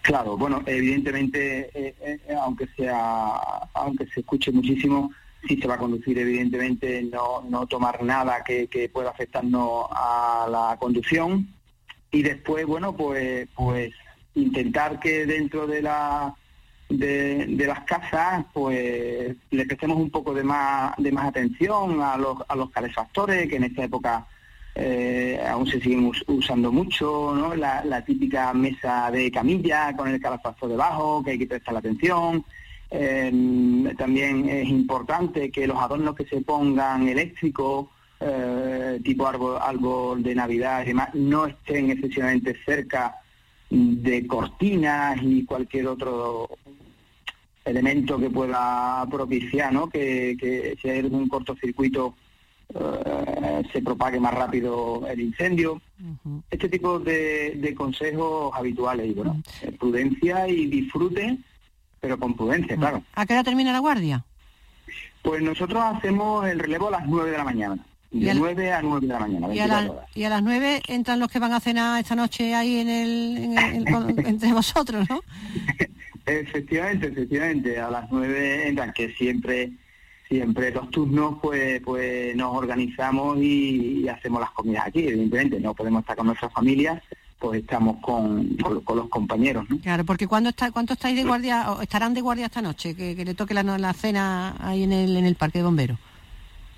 Claro, 0.00 0.38
bueno, 0.38 0.62
evidentemente, 0.64 1.68
eh, 1.74 1.94
eh, 2.00 2.34
aunque 2.40 2.66
sea, 2.74 3.34
aunque 3.74 4.06
se 4.06 4.20
escuche 4.20 4.50
muchísimo, 4.50 5.10
sí 5.46 5.58
se 5.60 5.68
va 5.68 5.74
a 5.74 5.78
conducir, 5.78 6.18
evidentemente, 6.18 7.02
no, 7.02 7.42
no 7.46 7.66
tomar 7.66 8.02
nada 8.02 8.42
que, 8.42 8.66
que 8.68 8.88
pueda 8.88 9.10
afectarnos 9.10 9.88
a 9.90 10.46
la 10.50 10.76
conducción 10.80 11.46
y 12.16 12.22
después, 12.22 12.64
bueno, 12.66 12.88
pues, 12.96 13.48
pues 13.54 13.92
intentar 14.34 14.90
que 15.00 15.26
dentro 15.26 15.66
de 15.66 15.80
la 15.82 16.34
de, 16.88 17.64
las 17.66 17.80
casas, 17.80 18.44
pues 18.52 19.34
le 19.50 19.66
prestemos 19.66 19.96
un 19.98 20.10
poco 20.10 20.32
de 20.32 20.44
más 20.44 20.94
de 20.98 21.10
más 21.12 21.26
atención 21.26 22.00
a 22.00 22.16
los 22.16 22.36
a 22.48 22.54
los 22.54 22.70
calefactores 22.70 23.48
que 23.48 23.56
en 23.56 23.64
esta 23.64 23.82
época 23.84 24.12
eh, 24.74 25.40
aún 25.52 25.66
se 25.66 25.80
siguen 25.80 26.04
us- 26.06 26.24
usando 26.28 26.70
mucho, 26.70 27.34
¿no? 27.34 27.54
La, 27.54 27.84
la 27.84 28.04
típica 28.04 28.52
mesa 28.52 29.10
de 29.10 29.30
camilla 29.30 29.96
con 29.96 30.06
el 30.08 30.20
calefactor 30.20 30.68
debajo, 30.68 31.22
que 31.22 31.30
hay 31.32 31.38
que 31.38 31.46
prestar 31.52 31.76
atención. 31.76 32.44
Eh, 32.90 33.32
también 33.98 34.48
es 34.48 34.68
importante 34.68 35.50
que 35.50 35.66
los 35.66 35.78
adornos 35.78 36.14
que 36.14 36.24
se 36.26 36.40
pongan 36.42 37.08
eléctricos, 37.08 37.86
eh, 38.20 39.00
tipo 39.04 39.26
árbol, 39.26 39.58
árbol 39.60 40.22
de 40.22 40.34
Navidad 40.34 40.82
y 40.82 40.86
demás, 40.86 41.14
no 41.14 41.46
estén 41.46 41.90
excesivamente 41.90 42.56
cerca 42.64 43.16
de 43.68 44.26
cortinas 44.26 45.18
y 45.22 45.44
cualquier 45.44 45.88
otro 45.88 46.48
elemento 47.64 48.18
que 48.18 48.30
pueda 48.30 49.04
propiciar 49.10 49.72
¿no? 49.72 49.88
que, 49.88 50.36
que 50.38 50.76
si 50.80 50.88
hay 50.88 51.00
algún 51.00 51.28
cortocircuito 51.28 52.14
eh, 52.74 53.62
se 53.72 53.80
propague 53.80 54.18
más 54.18 54.34
rápido 54.34 55.06
el 55.08 55.20
incendio. 55.20 55.80
Este 56.50 56.68
tipo 56.68 56.98
de, 56.98 57.52
de 57.56 57.74
consejos 57.74 58.50
habituales 58.54 59.08
y 59.08 59.14
bueno, 59.14 59.42
eh, 59.62 59.72
prudencia 59.72 60.48
y 60.48 60.66
disfrute, 60.66 61.38
pero 62.00 62.18
con 62.18 62.34
prudencia, 62.34 62.76
claro. 62.76 63.02
¿A 63.14 63.24
qué 63.24 63.34
hora 63.34 63.44
termina 63.44 63.72
la 63.72 63.78
guardia? 63.78 64.24
Pues 65.22 65.42
nosotros 65.42 65.82
hacemos 65.82 66.46
el 66.46 66.58
relevo 66.58 66.88
a 66.88 66.92
las 66.92 67.06
9 67.06 67.30
de 67.30 67.38
la 67.38 67.44
mañana, 67.44 67.86
de 68.20 68.30
a 68.30 68.34
la- 68.34 68.40
9 68.40 68.72
a 68.72 68.82
9 68.82 69.06
de 69.06 69.12
la 69.12 69.18
mañana, 69.20 69.54
Y 69.54 69.58
a, 69.60 69.66
24 69.66 69.86
la- 69.86 69.92
horas. 69.92 70.10
y 70.16 70.24
a 70.24 70.28
las 70.30 70.42
nueve 70.42 70.82
entran 70.88 71.20
los 71.20 71.30
que 71.30 71.38
van 71.38 71.52
a 71.52 71.60
cenar 71.60 72.00
esta 72.00 72.14
noche 72.14 72.54
ahí 72.54 72.78
en 72.80 72.88
el, 72.88 73.36
en 73.38 73.58
el- 73.58 73.84
con- 73.92 74.18
entre 74.26 74.52
vosotros, 74.52 75.08
¿no? 75.08 75.20
Efectivamente, 76.26 77.06
efectivamente, 77.08 77.78
a 77.78 77.88
las 77.90 78.10
9 78.10 78.68
entran, 78.68 78.92
que 78.92 79.12
siempre 79.14 79.72
siempre 80.28 80.72
los 80.72 80.90
turnos 80.90 81.36
pues 81.40 81.80
pues 81.82 82.34
nos 82.34 82.52
organizamos 82.56 83.38
y, 83.38 84.00
y 84.02 84.08
hacemos 84.08 84.40
las 84.40 84.50
comidas 84.50 84.84
aquí, 84.88 85.06
evidentemente, 85.06 85.60
no 85.60 85.72
podemos 85.72 86.00
estar 86.00 86.16
con 86.16 86.26
nuestras 86.26 86.52
familias, 86.52 87.00
pues 87.38 87.60
estamos 87.62 87.98
con, 88.02 88.56
con, 88.56 88.80
con 88.80 88.96
los 88.96 89.08
compañeros, 89.08 89.66
¿no? 89.70 89.78
Claro, 89.78 90.04
porque 90.04 90.26
cuando 90.26 90.48
está, 90.48 90.72
¿cuánto 90.72 90.94
estáis 90.94 91.14
de 91.14 91.22
guardia, 91.22 91.70
o 91.70 91.80
estarán 91.80 92.12
de 92.12 92.22
guardia 92.22 92.46
esta 92.46 92.60
noche, 92.60 92.96
que, 92.96 93.14
que 93.14 93.24
le 93.24 93.34
toque 93.34 93.54
la, 93.54 93.62
la 93.62 93.92
cena 93.92 94.56
ahí 94.58 94.82
en 94.82 94.90
el, 94.92 95.16
en 95.16 95.26
el 95.26 95.36
parque 95.36 95.58
de 95.60 95.64
bomberos? 95.64 95.98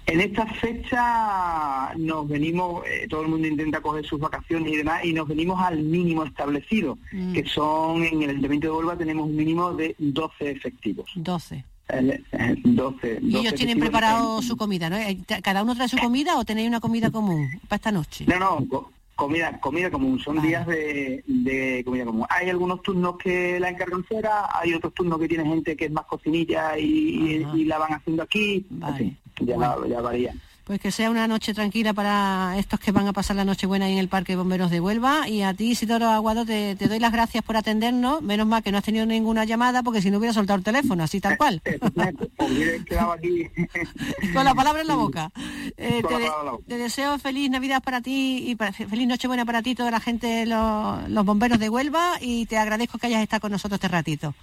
En 0.08 0.20
esta 0.22 0.46
fecha 0.46 1.92
nos 1.98 2.26
venimos, 2.26 2.82
eh, 2.86 3.06
todo 3.10 3.22
el 3.22 3.28
mundo 3.28 3.46
intenta 3.46 3.82
coger 3.82 4.06
sus 4.06 4.18
vacaciones 4.18 4.72
y 4.72 4.76
demás, 4.76 5.04
y 5.04 5.12
nos 5.12 5.28
venimos 5.28 5.60
al 5.60 5.80
mínimo 5.82 6.24
establecido, 6.24 6.96
Mm. 7.12 7.34
que 7.34 7.44
son, 7.46 8.02
en 8.04 8.22
el 8.22 8.30
Ayuntamiento 8.30 8.68
de 8.68 8.72
Huelva 8.72 8.96
tenemos 8.96 9.26
un 9.26 9.36
mínimo 9.36 9.72
de 9.74 9.94
12 9.98 10.50
efectivos. 10.50 11.10
12. 11.14 11.62
El- 11.88 12.24
el 12.32 12.62
12, 12.74 13.18
Y 13.20 13.30
12 13.32 13.38
ellos 13.48 13.54
tienen 13.54 13.78
preparado 13.78 14.40
su 14.42 14.56
comida, 14.56 14.88
¿no? 14.88 14.96
Eh, 14.96 15.18
¿Cada 15.42 15.62
uno 15.62 15.74
trae 15.74 15.88
su 15.88 15.98
comida 15.98 16.36
o 16.38 16.44
tenéis 16.44 16.68
una 16.68 16.80
comida 16.80 17.10
común 17.10 17.46
para 17.68 17.76
esta 17.76 17.92
noche? 17.92 18.24
No, 18.28 18.38
no, 18.38 18.66
co- 18.68 18.90
comida, 19.14 19.58
comida 19.60 19.90
común, 19.90 20.18
son 20.20 20.40
días 20.40 20.66
de, 20.66 21.22
de 21.26 21.82
comida 21.84 22.04
común. 22.04 22.26
Hay 22.30 22.48
algunos 22.50 22.82
turnos 22.82 23.16
que 23.18 23.58
la 23.60 23.68
encargan 23.70 24.04
fuera, 24.04 24.48
hay 24.58 24.72
otros 24.74 24.94
turnos 24.94 25.18
que 25.18 25.28
tiene 25.28 25.44
gente 25.44 25.76
que 25.76 25.86
es 25.86 25.90
más 25.90 26.04
cocinilla 26.06 26.78
y, 26.78 27.44
y 27.54 27.64
la 27.64 27.78
van 27.78 27.92
haciendo 27.94 28.22
aquí, 28.22 28.64
fin, 28.96 29.16
ya, 29.40 29.56
ya 29.88 30.00
varía. 30.00 30.34
Pues 30.64 30.80
que 30.80 30.90
sea 30.92 31.10
una 31.10 31.26
noche 31.26 31.54
tranquila 31.54 31.94
para 31.94 32.54
estos 32.58 32.78
que 32.78 32.92
van 32.92 33.06
a 33.08 33.14
pasar 33.14 33.36
la 33.36 33.44
noche 33.46 33.66
buena 33.66 33.86
ahí 33.86 33.92
en 33.94 33.98
el 34.00 34.08
Parque 34.08 34.36
Bomberos 34.36 34.70
de 34.70 34.80
Huelva. 34.80 35.26
Y 35.26 35.40
a 35.40 35.54
ti, 35.54 35.70
Isidoro 35.70 36.08
Aguado, 36.08 36.44
te, 36.44 36.76
te 36.76 36.88
doy 36.88 36.98
las 36.98 37.10
gracias 37.10 37.42
por 37.42 37.56
atendernos. 37.56 38.20
Menos 38.20 38.46
mal 38.46 38.62
que 38.62 38.70
no 38.70 38.76
has 38.76 38.84
tenido 38.84 39.06
ninguna 39.06 39.46
llamada, 39.46 39.82
porque 39.82 40.02
si 40.02 40.10
no 40.10 40.18
hubiera 40.18 40.34
soltado 40.34 40.58
el 40.58 40.64
teléfono, 40.64 41.02
así 41.02 41.22
tal 41.22 41.38
cual. 41.38 41.62
Aquí 43.14 43.46
Con 44.34 44.44
la 44.44 44.54
palabra 44.54 44.82
en 44.82 44.88
la 44.88 44.94
boca. 44.96 45.30
Eh, 45.34 45.72
te, 45.76 45.86
de- 45.96 46.02
palabra 46.02 46.26
en 46.40 46.44
la 46.46 46.52
boca. 46.52 46.64
te 46.68 46.76
deseo 46.78 47.18
feliz 47.18 47.50
Navidad 47.50 47.82
para 47.82 48.00
ti 48.02 48.44
y 48.50 48.54
para- 48.54 48.72
feliz 48.72 49.08
Nochebuena 49.08 49.46
para 49.46 49.62
ti, 49.62 49.74
toda 49.74 49.90
la 49.90 50.00
gente, 50.00 50.44
los, 50.44 51.08
los 51.08 51.24
bomberos 51.24 51.58
de 51.58 51.70
Huelva. 51.70 52.16
Y 52.20 52.44
te 52.44 52.58
agradezco 52.58 52.98
que 52.98 53.06
hayas 53.06 53.22
estado 53.22 53.40
con 53.40 53.52
nosotros 53.52 53.76
este 53.78 53.88
ratito. 53.88 54.34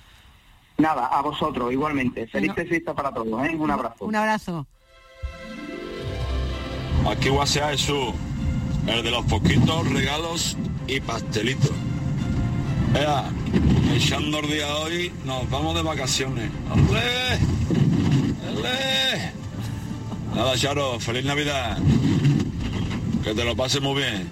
Nada, 0.80 1.06
a 1.06 1.22
vosotros 1.22 1.72
igualmente. 1.72 2.26
Felices 2.28 2.68
fiestas 2.68 2.96
para 2.96 3.12
todos, 3.14 3.46
¿eh? 3.48 3.56
Un 3.56 3.70
abrazo. 3.70 4.06
Un 4.06 4.16
abrazo. 4.16 4.66
Aquí 7.10 7.30
Guasea 7.30 7.70
Jesús, 7.70 8.14
el 8.88 9.04
de 9.04 9.12
los 9.12 9.26
poquitos 9.26 9.88
regalos 9.92 10.58
y 10.88 11.00
pastelitos. 11.00 11.72
Ea, 12.96 13.26
echando 13.94 14.40
el 14.40 14.48
día 14.48 14.76
hoy, 14.78 15.12
nos 15.24 15.50
vamos 15.50 15.76
de 15.76 15.84
vacaciones. 15.84 16.50
¡Hombre! 16.72 17.02
¡Ole! 18.58 19.32
Nada, 20.36 20.58
Charo, 20.58 21.00
feliz 21.00 21.26
Navidad. 21.26 21.78
Que 23.24 23.34
te 23.34 23.44
lo 23.46 23.56
pases 23.56 23.82
muy 23.82 23.96
bien. 24.02 24.28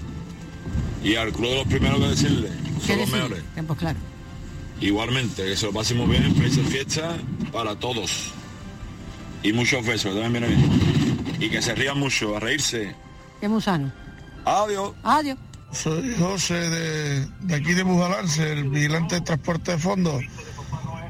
Y 1.03 1.15
al 1.15 1.31
club 1.31 1.49
de 1.49 1.55
los 1.57 1.67
primeros 1.67 1.99
que 1.99 2.07
decirle, 2.07 2.49
¿Qué 2.81 2.87
son 2.87 2.99
los 2.99 3.09
mejores. 3.11 3.39
Eh, 3.55 3.63
Pues 3.65 3.79
claro. 3.79 3.99
Igualmente, 4.81 5.43
que 5.43 5.55
se 5.55 5.65
lo 5.67 5.73
pasen 5.73 5.97
muy 5.97 6.07
bien, 6.17 6.35
felices 6.35 6.67
fiestas 6.67 7.15
para 7.51 7.75
todos. 7.75 8.31
Y 9.43 9.53
muchos 9.53 9.85
besos, 9.85 10.13
también 10.13 10.31
viene 10.33 10.47
bien. 10.47 10.82
Y 11.43 11.49
que 11.49 11.61
se 11.61 11.75
rían 11.75 11.99
mucho, 11.99 12.37
a 12.37 12.39
reírse. 12.39 12.95
Qué 13.41 13.49
musano. 13.49 13.91
Adiós. 14.45 14.93
Adiós. 15.03 15.37
Soy 15.73 16.15
José 16.17 16.53
de, 16.53 17.27
de 17.41 17.55
aquí 17.55 17.73
de 17.73 17.83
Bujalance, 17.83 18.49
el 18.49 18.69
vigilante 18.69 19.15
de 19.15 19.21
transporte 19.21 19.71
de 19.71 19.77
fondos. 19.77 20.23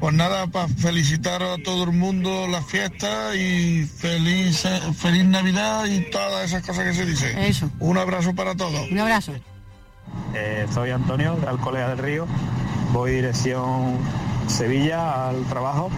Pues 0.00 0.12
nada, 0.12 0.48
para 0.48 0.66
felicitar 0.66 1.40
a 1.40 1.56
todo 1.58 1.84
el 1.84 1.92
mundo 1.92 2.48
las 2.48 2.66
fiestas 2.66 3.36
y 3.36 3.84
feliz, 3.84 4.64
feliz 4.98 5.24
Navidad 5.24 5.84
y 5.86 6.10
todas 6.10 6.46
esas 6.46 6.66
cosas 6.66 6.84
que 6.84 6.94
se 6.94 7.06
dicen. 7.06 7.38
Eso. 7.38 7.70
Un 7.78 7.96
abrazo 7.96 8.34
para 8.34 8.56
todos. 8.56 8.90
Un 8.90 8.98
abrazo. 8.98 9.34
Eh, 10.34 10.66
soy 10.74 10.90
Antonio, 10.90 11.36
de 11.36 11.46
Alcolea 11.46 11.90
del 11.90 11.98
Río. 11.98 12.26
Voy 12.92 13.12
dirección 13.12 13.98
Sevilla 14.48 15.28
al 15.28 15.44
trabajo. 15.44 15.90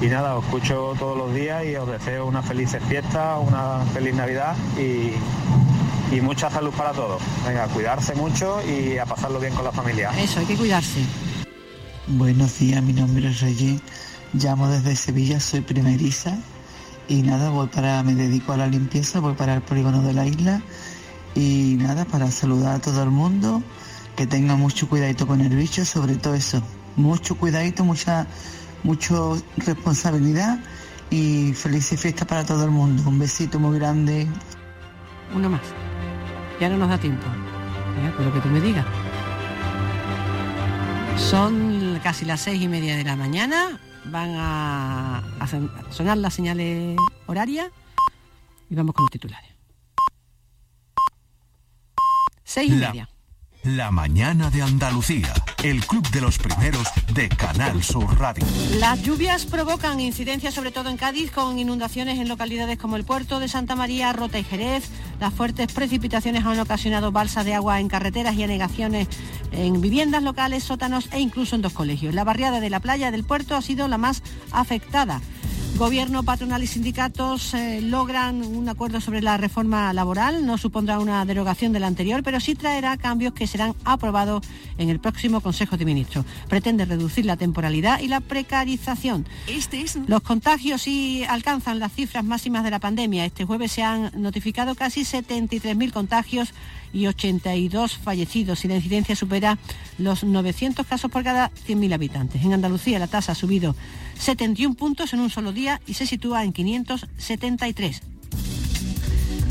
Y 0.00 0.06
nada, 0.06 0.36
os 0.36 0.44
escucho 0.44 0.94
todos 0.98 1.16
los 1.16 1.34
días 1.34 1.64
y 1.64 1.76
os 1.76 1.88
deseo 1.88 2.26
una 2.26 2.42
feliz 2.42 2.76
fiesta, 2.88 3.38
una 3.38 3.84
feliz 3.92 4.14
Navidad 4.14 4.56
y, 4.78 5.12
y 6.14 6.20
mucha 6.20 6.50
salud 6.50 6.72
para 6.72 6.92
todos. 6.92 7.20
Venga, 7.46 7.66
cuidarse 7.68 8.14
mucho 8.14 8.60
y 8.66 8.96
a 8.98 9.04
pasarlo 9.04 9.38
bien 9.38 9.54
con 9.54 9.64
la 9.64 9.72
familia. 9.72 10.10
Eso, 10.18 10.40
hay 10.40 10.46
que 10.46 10.56
cuidarse. 10.56 11.04
Buenos 12.06 12.58
días, 12.58 12.82
mi 12.82 12.92
nombre 12.92 13.28
es 13.28 13.40
Reyes, 13.40 13.80
llamo 14.32 14.68
desde 14.68 14.96
Sevilla, 14.96 15.38
soy 15.38 15.60
primeriza 15.60 16.36
y 17.06 17.22
nada, 17.22 17.50
voy 17.50 17.68
para, 17.68 18.02
me 18.02 18.14
dedico 18.14 18.52
a 18.52 18.56
la 18.56 18.66
limpieza, 18.66 19.20
voy 19.20 19.34
para 19.34 19.54
el 19.54 19.62
polígono 19.62 20.02
de 20.02 20.12
la 20.12 20.26
isla 20.26 20.62
y 21.34 21.76
nada, 21.78 22.04
para 22.04 22.30
saludar 22.30 22.76
a 22.76 22.78
todo 22.80 23.02
el 23.02 23.10
mundo, 23.10 23.62
que 24.16 24.26
tenga 24.26 24.56
mucho 24.56 24.88
cuidadito 24.88 25.26
con 25.26 25.40
el 25.40 25.54
bicho, 25.54 25.84
sobre 25.84 26.16
todo 26.16 26.34
eso, 26.34 26.62
mucho 26.96 27.36
cuidadito, 27.36 27.84
mucha, 27.84 28.26
mucho 28.82 29.40
responsabilidad 29.58 30.58
y 31.10 31.52
felices 31.54 32.00
fiestas 32.00 32.26
para 32.26 32.44
todo 32.44 32.64
el 32.64 32.70
mundo. 32.70 33.02
Un 33.08 33.18
besito 33.18 33.58
muy 33.58 33.78
grande. 33.78 34.26
Uno 35.34 35.48
más. 35.50 35.60
Ya 36.60 36.68
no 36.68 36.76
nos 36.78 36.88
da 36.88 36.98
tiempo. 36.98 37.26
Pues 38.16 38.26
lo 38.26 38.32
que 38.32 38.40
tú 38.40 38.48
me 38.48 38.60
digas. 38.60 38.86
Son 41.18 42.00
casi 42.02 42.24
las 42.24 42.40
seis 42.40 42.62
y 42.62 42.68
media 42.68 42.96
de 42.96 43.04
la 43.04 43.16
mañana. 43.16 43.78
Van 44.06 44.30
a, 44.36 45.18
a 45.18 45.46
sonar 45.92 46.16
las 46.16 46.32
señales 46.34 46.96
horarias 47.26 47.68
y 48.70 48.74
vamos 48.74 48.94
con 48.94 49.04
los 49.04 49.10
titulares. 49.10 49.50
Seis 52.44 52.72
y 52.72 52.76
La- 52.76 52.88
media. 52.88 53.08
La 53.62 53.90
mañana 53.90 54.48
de 54.48 54.62
Andalucía, 54.62 55.34
el 55.62 55.84
club 55.84 56.08
de 56.10 56.22
los 56.22 56.38
primeros 56.38 56.88
de 57.12 57.28
Canal 57.28 57.82
Sur 57.82 58.18
Radio. 58.18 58.44
Las 58.78 59.02
lluvias 59.02 59.44
provocan 59.44 60.00
incidencias 60.00 60.54
sobre 60.54 60.70
todo 60.70 60.88
en 60.88 60.96
Cádiz 60.96 61.30
con 61.30 61.58
inundaciones 61.58 62.18
en 62.18 62.28
localidades 62.28 62.78
como 62.78 62.96
el 62.96 63.04
puerto 63.04 63.40
de 63.40 63.48
Santa 63.48 63.76
María, 63.76 64.12
Rota 64.14 64.38
y 64.38 64.44
Jerez. 64.44 64.88
Las 65.20 65.34
fuertes 65.34 65.70
precipitaciones 65.72 66.46
han 66.46 66.58
ocasionado 66.58 67.12
balsas 67.12 67.44
de 67.44 67.54
agua 67.54 67.78
en 67.78 67.88
carreteras 67.88 68.36
y 68.36 68.42
anegaciones 68.42 69.08
en 69.52 69.82
viviendas 69.82 70.22
locales, 70.22 70.64
sótanos 70.64 71.08
e 71.12 71.20
incluso 71.20 71.56
en 71.56 71.62
dos 71.62 71.74
colegios. 71.74 72.14
La 72.14 72.24
barriada 72.24 72.60
de 72.60 72.70
la 72.70 72.80
playa 72.80 73.10
del 73.10 73.24
puerto 73.24 73.54
ha 73.54 73.62
sido 73.62 73.86
la 73.86 73.98
más 73.98 74.22
afectada. 74.52 75.20
Gobierno, 75.80 76.22
patronal 76.24 76.62
y 76.62 76.66
sindicatos 76.66 77.54
eh, 77.54 77.80
logran 77.80 78.42
un 78.42 78.68
acuerdo 78.68 79.00
sobre 79.00 79.22
la 79.22 79.38
reforma 79.38 79.90
laboral. 79.94 80.44
No 80.44 80.58
supondrá 80.58 80.98
una 80.98 81.24
derogación 81.24 81.72
de 81.72 81.80
la 81.80 81.86
anterior, 81.86 82.22
pero 82.22 82.38
sí 82.38 82.54
traerá 82.54 82.98
cambios 82.98 83.32
que 83.32 83.46
serán 83.46 83.74
aprobados 83.86 84.46
en 84.76 84.90
el 84.90 85.00
próximo 85.00 85.40
Consejo 85.40 85.78
de 85.78 85.86
Ministros. 85.86 86.26
Pretende 86.50 86.84
reducir 86.84 87.24
la 87.24 87.38
temporalidad 87.38 88.00
y 88.00 88.08
la 88.08 88.20
precarización. 88.20 89.26
Los 90.06 90.20
contagios 90.20 90.82
sí 90.82 91.24
alcanzan 91.26 91.78
las 91.78 91.94
cifras 91.94 92.24
máximas 92.24 92.62
de 92.62 92.72
la 92.72 92.78
pandemia. 92.78 93.24
Este 93.24 93.46
jueves 93.46 93.72
se 93.72 93.82
han 93.82 94.10
notificado 94.16 94.74
casi 94.74 95.04
73.000 95.04 95.92
contagios 95.92 96.52
y 96.92 97.06
82 97.06 97.96
fallecidos 97.96 98.64
y 98.64 98.68
la 98.68 98.76
incidencia 98.76 99.16
supera 99.16 99.58
los 99.98 100.24
900 100.24 100.86
casos 100.86 101.10
por 101.10 101.24
cada 101.24 101.50
100.000 101.66 101.94
habitantes. 101.94 102.42
En 102.42 102.52
Andalucía 102.52 102.98
la 102.98 103.06
tasa 103.06 103.32
ha 103.32 103.34
subido 103.34 103.76
71 104.18 104.74
puntos 104.74 105.12
en 105.12 105.20
un 105.20 105.30
solo 105.30 105.52
día 105.52 105.80
y 105.86 105.94
se 105.94 106.06
sitúa 106.06 106.44
en 106.44 106.52
573. 106.52 108.09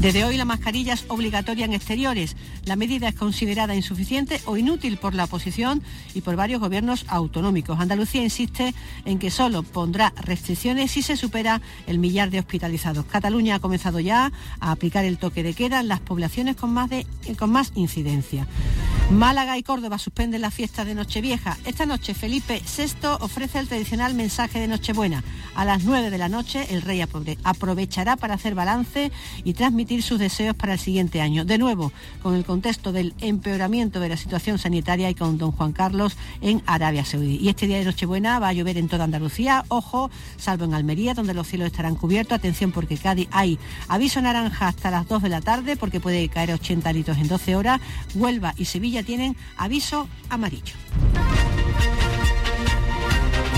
Desde 0.01 0.23
hoy 0.23 0.37
la 0.37 0.45
mascarilla 0.45 0.93
es 0.93 1.03
obligatoria 1.09 1.65
en 1.65 1.73
exteriores. 1.73 2.37
La 2.63 2.77
medida 2.77 3.09
es 3.09 3.15
considerada 3.15 3.75
insuficiente 3.75 4.39
o 4.45 4.55
inútil 4.55 4.95
por 4.97 5.13
la 5.13 5.25
oposición 5.25 5.83
y 6.13 6.21
por 6.21 6.37
varios 6.37 6.61
gobiernos 6.61 7.03
autonómicos. 7.09 7.81
Andalucía 7.81 8.23
insiste 8.23 8.73
en 9.03 9.19
que 9.19 9.29
solo 9.29 9.61
pondrá 9.61 10.13
restricciones 10.15 10.91
si 10.91 11.01
se 11.01 11.17
supera 11.17 11.61
el 11.85 11.99
millar 11.99 12.29
de 12.29 12.39
hospitalizados. 12.39 13.05
Cataluña 13.07 13.55
ha 13.55 13.59
comenzado 13.59 13.99
ya 13.99 14.31
a 14.61 14.71
aplicar 14.71 15.03
el 15.03 15.17
toque 15.17 15.43
de 15.43 15.53
queda 15.53 15.81
en 15.81 15.89
las 15.89 15.99
poblaciones 15.99 16.55
con 16.55 16.71
más, 16.73 16.89
de- 16.89 17.05
con 17.37 17.51
más 17.51 17.73
incidencia. 17.75 18.47
Málaga 19.11 19.57
y 19.57 19.63
Córdoba 19.63 19.97
suspenden 19.97 20.41
la 20.41 20.51
fiesta 20.51 20.85
de 20.85 20.93
Nochevieja. 20.95 21.57
Esta 21.65 21.85
noche 21.85 22.13
Felipe 22.13 22.61
VI 22.77 23.07
ofrece 23.19 23.59
el 23.59 23.67
tradicional 23.67 24.13
mensaje 24.13 24.59
de 24.59 24.67
Nochebuena. 24.67 25.23
A 25.55 25.65
las 25.65 25.83
9 25.83 26.09
de 26.11 26.17
la 26.19 26.29
noche 26.29 26.67
el 26.69 26.83
rey 26.83 26.99
aprove- 26.99 27.37
aprovechará 27.43 28.15
para 28.15 28.35
hacer 28.35 28.53
balance 28.55 29.11
y 29.43 29.53
transmitir 29.53 29.88
sus 29.97 30.19
deseos 30.19 30.55
para 30.55 30.73
el 30.73 30.79
siguiente 30.79 31.19
año. 31.21 31.45
De 31.45 31.57
nuevo, 31.57 31.91
con 32.21 32.35
el 32.35 32.45
contexto 32.45 32.91
del 32.91 33.13
empeoramiento 33.19 33.99
de 33.99 34.09
la 34.09 34.17
situación 34.17 34.59
sanitaria 34.59 35.09
y 35.09 35.15
con 35.15 35.37
don 35.37 35.51
Juan 35.51 35.73
Carlos 35.73 36.15
en 36.41 36.61
Arabia 36.65 37.03
Saudí. 37.03 37.37
Y 37.37 37.49
este 37.49 37.67
día 37.67 37.79
de 37.79 37.85
Nochebuena 37.85 38.39
va 38.39 38.49
a 38.49 38.53
llover 38.53 38.77
en 38.77 38.87
toda 38.87 39.05
Andalucía. 39.05 39.65
Ojo, 39.67 40.11
salvo 40.37 40.65
en 40.65 40.73
Almería, 40.73 41.13
donde 41.13 41.33
los 41.33 41.47
cielos 41.47 41.67
estarán 41.67 41.95
cubiertos. 41.95 42.37
Atención 42.37 42.71
porque 42.71 42.97
Cádiz 42.97 43.27
hay 43.31 43.57
aviso 43.87 44.21
naranja 44.21 44.67
hasta 44.67 44.91
las 44.91 45.07
2 45.07 45.23
de 45.23 45.29
la 45.29 45.41
tarde 45.41 45.75
porque 45.75 45.99
puede 45.99 46.29
caer 46.29 46.51
80 46.51 46.93
litros 46.93 47.17
en 47.17 47.27
12 47.27 47.55
horas. 47.55 47.81
Huelva 48.13 48.53
y 48.57 48.65
Sevilla 48.65 49.03
tienen 49.03 49.35
aviso 49.57 50.07
amarillo. 50.29 50.75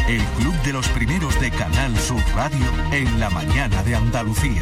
El 0.07 0.21
club 0.37 0.53
de 0.63 0.73
los 0.73 0.87
primeros 0.89 1.39
de 1.39 1.51
Canal 1.51 1.97
Sur 1.97 2.21
Radio 2.35 2.65
en 2.91 3.19
la 3.19 3.29
mañana 3.29 3.81
de 3.83 3.95
Andalucía. 3.95 4.61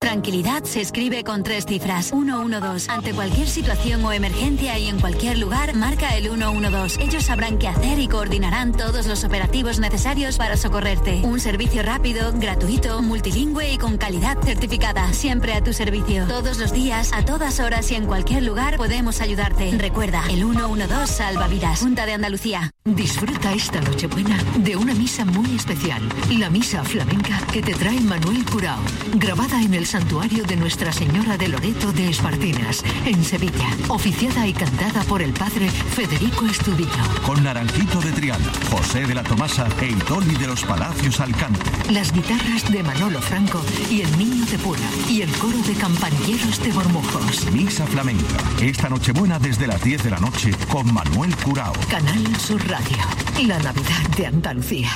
Tranquilidad 0.00 0.64
se 0.64 0.80
escribe 0.80 1.24
con 1.24 1.42
tres 1.42 1.64
cifras. 1.66 2.10
112. 2.10 2.90
Ante 2.90 3.14
cualquier 3.14 3.48
situación 3.48 4.04
o 4.04 4.12
emergencia 4.12 4.78
y 4.78 4.88
en 4.88 5.00
cualquier 5.00 5.38
lugar, 5.38 5.74
marca 5.74 6.14
el 6.16 6.24
112. 6.24 7.02
Ellos 7.02 7.24
sabrán 7.24 7.58
qué 7.58 7.68
hacer 7.68 7.98
y 7.98 8.06
coordinarán 8.06 8.72
todos 8.72 9.06
los 9.06 9.24
operativos 9.24 9.78
necesarios 9.78 10.36
para 10.36 10.56
socorrerte. 10.56 11.22
Un 11.24 11.40
servicio 11.40 11.82
rápido, 11.82 12.32
gratuito, 12.34 13.00
multilingüe 13.00 13.72
y 13.72 13.78
con 13.78 13.96
calidad 13.96 14.38
certificada. 14.42 15.12
Siempre 15.12 15.54
a 15.54 15.64
tu 15.64 15.72
servicio. 15.72 16.26
Todos 16.26 16.58
los 16.58 16.72
días, 16.72 17.10
a 17.14 17.24
todas 17.24 17.60
horas 17.60 17.90
y 17.90 17.94
en 17.94 18.06
cualquier 18.06 18.42
lugar 18.42 18.76
podemos 18.76 19.20
ayudarte. 19.20 19.70
Recuerda, 19.78 20.22
el 20.28 20.40
112 20.44 21.06
salva 21.06 21.48
vidas. 21.48 21.80
Junta 21.80 22.04
de 22.04 22.12
Andalucía. 22.12 22.70
Disfruta 22.84 23.52
esta 23.54 23.80
Nochebuena 23.80 24.36
de 24.58 24.76
una 24.76 24.94
misa 24.94 25.24
muy 25.24 25.56
especial, 25.56 26.02
la 26.38 26.50
misa 26.50 26.84
flamenca 26.84 27.40
que 27.52 27.62
te 27.62 27.72
trae 27.72 27.98
Manuel 28.00 28.44
Curao, 28.44 28.78
grabada 29.14 29.62
en 29.62 29.72
el 29.72 29.86
santuario 29.94 30.42
de 30.42 30.56
Nuestra 30.56 30.92
Señora 30.92 31.38
de 31.38 31.46
Loreto 31.46 31.92
de 31.92 32.08
Espartinas, 32.08 32.82
en 33.06 33.22
Sevilla, 33.22 33.68
oficiada 33.86 34.44
y 34.44 34.52
cantada 34.52 35.04
por 35.04 35.22
el 35.22 35.32
padre 35.32 35.70
Federico 35.70 36.46
Estudillo. 36.46 36.90
Con 37.24 37.44
Naranjito 37.44 38.00
de 38.00 38.10
Triana, 38.10 38.50
José 38.72 39.06
de 39.06 39.14
la 39.14 39.22
Tomasa 39.22 39.68
e 39.80 39.90
Itoli 39.90 40.34
de 40.34 40.48
los 40.48 40.64
Palacios 40.64 41.20
Alcante. 41.20 41.70
Las 41.92 42.12
guitarras 42.12 42.68
de 42.72 42.82
Manolo 42.82 43.20
Franco 43.20 43.62
y 43.88 44.00
el 44.00 44.18
Niño 44.18 44.44
de 44.46 44.58
Pura 44.58 44.80
y 45.08 45.22
el 45.22 45.30
coro 45.38 45.58
de 45.58 45.74
campanilleros 45.74 46.60
de 46.60 46.72
Bormujos. 46.72 47.52
Misa 47.52 47.86
Flamenca. 47.86 48.42
Esta 48.60 48.88
Nochebuena 48.88 49.38
desde 49.38 49.68
las 49.68 49.80
10 49.80 50.02
de 50.02 50.10
la 50.10 50.18
noche 50.18 50.50
con 50.72 50.92
Manuel 50.92 51.36
Curao. 51.36 51.72
Canal 51.88 52.36
Sur 52.40 52.60
Radio, 52.68 52.98
la 53.46 53.60
Navidad 53.60 54.08
de 54.16 54.26
Andalucía. 54.26 54.90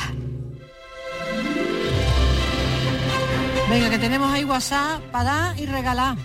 Venga, 3.70 3.90
que 3.90 3.98
tenemos 3.98 4.32
ahí 4.32 4.44
WhatsApp 4.44 5.02
para 5.12 5.24
dar 5.24 5.60
y 5.60 5.66
regalar. 5.66 6.16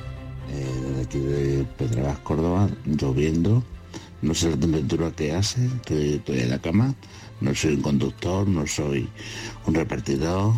de 0.48 1.02
aquí 1.02 1.20
de 1.20 1.66
Pedrabas, 1.78 2.18
Córdoba, 2.20 2.70
lloviendo. 2.86 3.62
No 4.22 4.34
sé 4.34 4.52
la 4.52 4.56
temperatura 4.56 5.12
que 5.12 5.34
hace, 5.34 5.66
estoy, 5.66 6.22
en 6.40 6.50
la 6.50 6.60
cama. 6.60 6.96
No 7.42 7.54
soy 7.54 7.74
un 7.74 7.82
conductor, 7.82 8.48
no 8.48 8.66
soy 8.66 9.10
un 9.66 9.74
repartidor, 9.74 10.54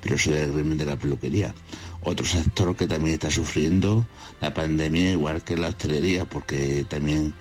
pero 0.00 0.16
soy 0.16 0.32
del 0.32 0.52
gremio 0.52 0.76
de 0.76 0.86
la 0.86 0.96
peluquería. 0.96 1.54
Otro 2.00 2.24
sector 2.24 2.74
que 2.74 2.86
también 2.86 3.14
está 3.14 3.30
sufriendo 3.30 4.06
la 4.40 4.54
pandemia, 4.54 5.12
igual 5.12 5.44
que 5.44 5.58
la 5.58 5.68
hostelería, 5.68 6.24
porque 6.24 6.86
también, 6.88 7.34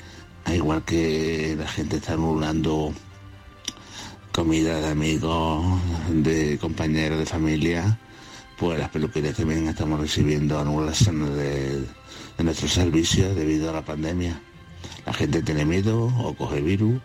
igual 0.54 0.84
que 0.84 1.56
la 1.58 1.68
gente 1.70 1.96
está 1.96 2.14
anulando 2.14 2.94
comida 4.34 4.82
de 4.82 4.90
amigos, 4.90 5.64
de 6.10 6.58
compañeros, 6.60 7.20
de 7.20 7.26
familia, 7.26 7.98
pues 8.62 8.78
las 8.80 8.90
peluquerías 8.90 9.36
también 9.36 9.68
estamos 9.68 10.00
recibiendo 10.00 10.60
anulaciones 10.60 11.32
de, 11.36 11.80
de 12.38 12.44
nuestros 12.44 12.72
servicios 12.72 13.36
debido 13.36 13.72
a 13.72 13.74
la 13.74 13.82
pandemia. 13.84 14.40
La 15.04 15.14
gente 15.14 15.42
tiene 15.42 15.66
miedo 15.66 16.06
o 16.06 16.36
coge 16.36 16.62
virus 16.62 17.02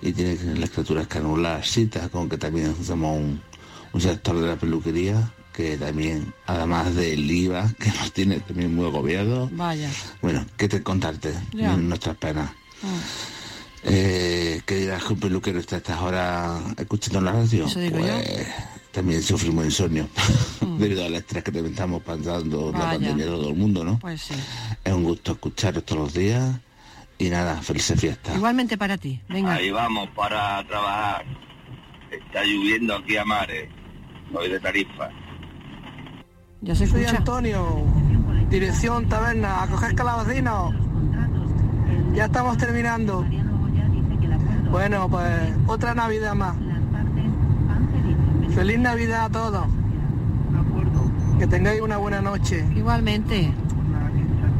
y 0.00 0.12
tiene 0.12 0.36
que- 0.36 0.44
las 0.54 0.70
criaturas 0.70 1.08
que 1.08 1.18
anular 1.18 1.64
citas, 1.66 2.08
con 2.08 2.28
que 2.28 2.38
también 2.38 2.72
somos 2.84 3.18
un, 3.18 3.42
un 3.92 4.00
sector 4.00 4.38
de 4.40 4.46
la 4.46 4.56
peluquería 4.56 5.32
que 5.52 5.76
también, 5.76 6.32
además 6.46 6.94
del 6.94 7.28
IVA, 7.28 7.68
que 7.80 7.88
nos 7.90 8.12
tiene 8.12 8.38
también 8.38 8.72
muy 8.72 8.86
agobiados, 8.86 9.50
Vaya. 9.56 9.90
bueno, 10.22 10.46
¿qué 10.56 10.68
te 10.68 10.84
contarte? 10.84 11.34
Nuestras 11.88 12.16
penas. 12.16 12.48
Eh, 13.84 14.62
que 14.64 14.76
dirás 14.76 15.02
que 15.02 15.12
un 15.14 15.18
peluquero 15.20 15.58
está 15.58 15.74
a 15.74 15.78
estas 15.78 16.00
horas 16.00 16.62
escuchando 16.78 17.20
la 17.20 17.32
radio. 17.32 17.66
Eso 17.66 17.80
digo 17.80 17.98
yo. 17.98 18.06
También 18.92 19.22
sufrimos 19.22 19.64
insomnio 19.64 20.06
debido 20.78 21.04
al 21.04 21.14
estrés 21.14 21.42
que 21.44 21.50
también 21.52 21.72
estamos 21.74 22.02
pasando 22.02 22.70
la 22.72 22.78
Mm. 22.78 22.90
Pandemia 22.90 23.26
todo 23.26 23.48
el 23.50 23.56
mundo, 23.56 23.84
¿no? 23.84 23.98
Pues 23.98 24.20
sí. 24.22 24.34
Es 24.84 24.92
un 24.92 25.02
gusto 25.04 25.32
escucharos 25.32 25.84
todos 25.84 26.02
los 26.02 26.14
días 26.14 26.54
y 27.18 27.28
nada, 27.30 27.56
felices 27.62 28.00
fiestas. 28.00 28.34
Igualmente 28.36 28.76
para 28.78 28.96
ti. 28.98 29.20
Venga. 29.28 29.54
Ahí 29.54 29.70
vamos 29.70 30.08
para 30.14 30.64
trabajar. 30.66 31.24
Está 32.10 32.44
lloviendo 32.44 32.96
aquí 32.96 33.16
a 33.16 33.24
mares. 33.24 33.68
Hoy 34.34 34.48
de 34.50 34.60
tarifa. 34.60 35.08
Ya 36.62 36.74
se 36.74 36.86
Soy 36.86 37.00
escucha. 37.02 37.18
Antonio, 37.18 37.84
dirección 38.50 39.08
taberna, 39.08 39.62
a 39.62 39.66
coger 39.68 39.94
calabacino. 39.94 40.72
Ya 42.14 42.26
estamos 42.26 42.56
terminando. 42.58 43.24
Bueno, 44.70 45.08
pues 45.08 45.52
otra 45.66 45.94
Navidad 45.94 46.34
más. 46.34 46.56
Feliz 48.54 48.78
Navidad 48.78 49.24
a 49.26 49.28
todos. 49.30 49.66
Que 51.38 51.46
tengáis 51.46 51.80
una 51.80 51.96
buena 51.96 52.20
noche. 52.20 52.64
Igualmente. 52.76 53.52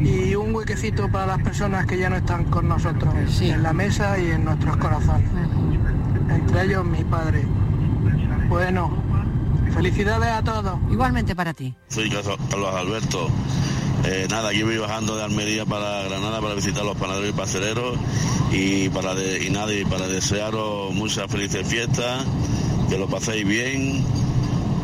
Y 0.01 0.35
un 0.35 0.55
huequecito 0.55 1.09
para 1.11 1.27
las 1.27 1.43
personas 1.43 1.87
que 1.87 1.97
ya 1.99 2.11
no 2.11 2.17
están 2.17 2.45
con 2.45 2.67
nosotros 2.69 3.15
en 3.41 3.63
la 3.63 3.73
mesa 3.73 4.19
y 4.19 4.31
en 4.33 4.45
nuestros 4.45 4.77
corazones. 4.79 5.29
Entre 6.29 6.65
ellos 6.65 6.85
mi 6.85 7.05
padre. 7.05 7.45
Bueno, 8.49 8.91
felicidades 9.75 10.29
a 10.29 10.43
todos. 10.43 10.79
Igualmente 10.91 11.37
para 11.37 11.55
ti. 11.55 11.75
Soy 11.89 12.11
Carlos 12.11 12.37
Carlos 12.51 12.75
Alberto. 12.75 13.29
Eh, 14.05 14.27
nada, 14.29 14.49
aquí 14.49 14.65
voy 14.65 14.79
bajando 14.79 15.15
de 15.17 15.23
Almería 15.23 15.65
para 15.65 16.03
Granada 16.03 16.41
para 16.41 16.55
visitar 16.55 16.85
los 16.85 16.97
panaderos 16.97 17.31
y 17.31 17.33
pasteleros 17.35 17.97
y 18.51 18.89
para 18.89 19.15
de- 19.15 19.47
y 19.47 19.51
nada 19.51 19.73
y 19.73 19.85
para 19.85 20.09
desearos 20.09 20.93
muchas 20.93 21.31
felices 21.31 21.65
fiestas, 21.69 22.25
que 22.93 22.99
lo 22.99 23.09
paséis 23.09 23.47
bien, 23.47 24.05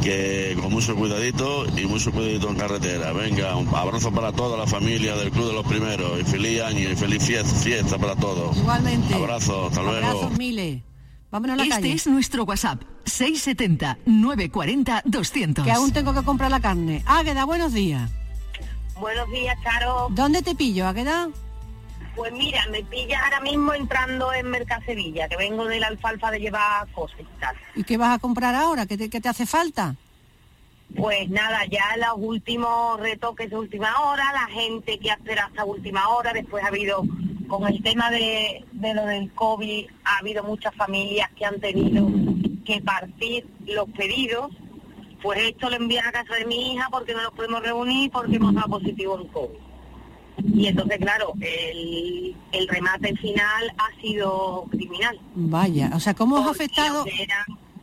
que 0.03 0.57
con 0.63 0.73
mucho 0.73 0.97
cuidadito 0.97 1.67
y 1.79 1.85
mucho 1.85 2.11
cuidadito 2.11 2.49
en 2.49 2.57
carretera. 2.57 3.13
Venga, 3.13 3.55
un 3.55 3.69
abrazo 3.75 4.11
para 4.11 4.33
toda 4.33 4.57
la 4.57 4.67
familia 4.67 5.15
del 5.15 5.31
Club 5.31 5.49
de 5.49 5.53
los 5.53 5.67
Primeros 5.67 6.19
y 6.19 6.25
feliz 6.25 6.63
año 6.63 6.91
y 6.91 6.97
feliz 6.97 7.23
fiesta, 7.23 7.55
fiesta 7.55 7.99
para 7.99 8.17
todos. 8.17 8.57
Igualmente. 8.57 9.13
Abrazo, 9.13 9.67
hasta 9.67 9.83
luego. 9.83 10.07
Abrazos 10.07 10.39
miles. 10.39 10.81
Vámonos 11.31 11.53
a 11.53 11.57
la 11.59 11.65
Este 11.65 11.75
calle. 11.75 11.93
es 11.93 12.07
nuestro 12.07 12.45
WhatsApp, 12.45 12.81
670-940-200. 13.05 15.65
Que 15.65 15.73
aún 15.73 15.93
tengo 15.93 16.15
que 16.15 16.23
comprar 16.23 16.51
la 16.51 16.61
carne. 16.61 17.03
Águeda, 17.05 17.45
buenos 17.45 17.75
días. 17.75 18.11
Buenos 18.99 19.31
días, 19.31 19.55
Charo. 19.63 20.09
¿Dónde 20.13 20.41
te 20.41 20.55
pillo, 20.55 20.89
Águeda? 20.89 21.29
Pues 22.19 22.33
mira, 22.33 22.67
me 22.73 22.83
pillas 22.83 23.23
ahora 23.23 23.41
mismo 23.41 23.73
entrando 23.73 24.33
en 24.35 24.51
Mercasevilla, 24.51 25.29
que 25.29 25.37
vengo 25.37 25.67
de 25.67 25.79
la 25.79 25.87
alfalfa 25.87 26.33
de 26.33 26.41
llevar 26.41 26.89
cosas 26.89 27.21
y 27.21 27.41
tal. 27.41 27.57
¿Y 27.77 27.85
qué 27.85 27.97
vas 27.97 28.17
a 28.17 28.19
comprar 28.19 28.57
ahora? 28.57 28.87
¿Qué 28.87 28.99
te, 28.99 29.09
qué 29.09 29.21
te 29.21 29.29
hace 29.29 29.47
falta? 29.47 29.95
Pues 30.97 31.31
nada, 31.31 31.65
ya 31.67 31.97
los 31.97 32.17
últimos 32.17 32.99
retoques 32.99 33.51
de 33.51 33.57
última 33.57 34.01
hora, 34.01 34.33
la 34.33 34.49
gente 34.49 34.99
que 34.99 35.11
espera 35.11 35.45
hasta 35.45 35.65
última 35.65 36.09
hora, 36.09 36.33
después 36.33 36.65
ha 36.65 36.69
habido, 36.69 37.05
con 37.47 37.69
el 37.69 37.81
tema 37.85 38.11
de, 38.11 38.65
de 38.73 38.95
lo 38.95 39.07
del 39.07 39.33
COVID, 39.35 39.87
ha 40.05 40.19
habido 40.19 40.43
muchas 40.43 40.75
familias 40.75 41.31
que 41.37 41.45
han 41.45 41.61
tenido 41.61 42.09
que 42.65 42.81
partir 42.81 43.47
los 43.65 43.89
pedidos, 43.91 44.51
pues 45.23 45.39
esto 45.39 45.71
lo 45.71 45.77
envían 45.77 46.09
a 46.09 46.11
casa 46.11 46.35
de 46.35 46.47
mi 46.47 46.73
hija 46.73 46.89
porque 46.91 47.15
no 47.15 47.23
nos 47.23 47.33
podemos 47.33 47.63
reunir 47.63 48.11
porque 48.11 48.37
hemos 48.37 48.55
dado 48.55 48.71
positivo 48.71 49.21
en 49.21 49.29
COVID. 49.29 49.68
Y 50.55 50.67
entonces, 50.67 50.99
claro, 50.99 51.33
el, 51.41 52.35
el 52.53 52.69
remate 52.69 53.17
final 53.17 53.73
ha 53.77 54.01
sido 54.01 54.67
criminal. 54.71 55.19
Vaya, 55.35 55.91
o 55.95 56.01
sea, 56.01 56.15
¿cómo 56.15 56.37
os 56.37 56.47
ha 56.47 56.51
afectado? 56.51 57.05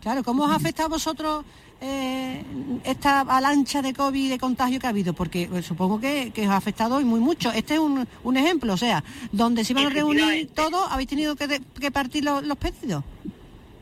Claro, 0.02 0.24
¿cómo 0.24 0.44
os 0.44 0.52
ha 0.52 0.56
afectado 0.56 0.88
a 0.88 0.90
vosotros 0.90 1.46
eh, 1.82 2.44
esta 2.84 3.22
avalancha 3.22 3.82
de 3.82 3.94
COVID 3.94 4.30
de 4.30 4.40
contagio 4.40 4.80
que 4.80 4.88
ha 4.88 4.92
habido? 4.92 5.14
Porque 5.14 5.50
eh, 5.52 5.62
supongo 5.62 6.00
que, 6.00 6.32
que 6.34 6.44
os 6.44 6.50
ha 6.50 6.58
afectado 6.58 6.96
hoy 6.96 7.04
muy 7.04 7.20
mucho. 7.20 7.52
Este 7.52 7.74
es 7.74 7.80
un, 7.80 8.08
un 8.24 8.38
ejemplo, 8.38 8.74
o 8.74 8.78
sea, 8.78 9.04
donde 9.32 9.66
se 9.66 9.74
iban 9.74 9.88
a 9.88 9.90
reunir 9.90 10.50
todos, 10.54 10.92
habéis 10.92 11.10
tenido 11.10 11.36
que, 11.36 11.62
que 11.80 11.92
partir 11.92 12.24
los, 12.24 12.44
los 12.44 12.58
pedidos. 12.58 13.04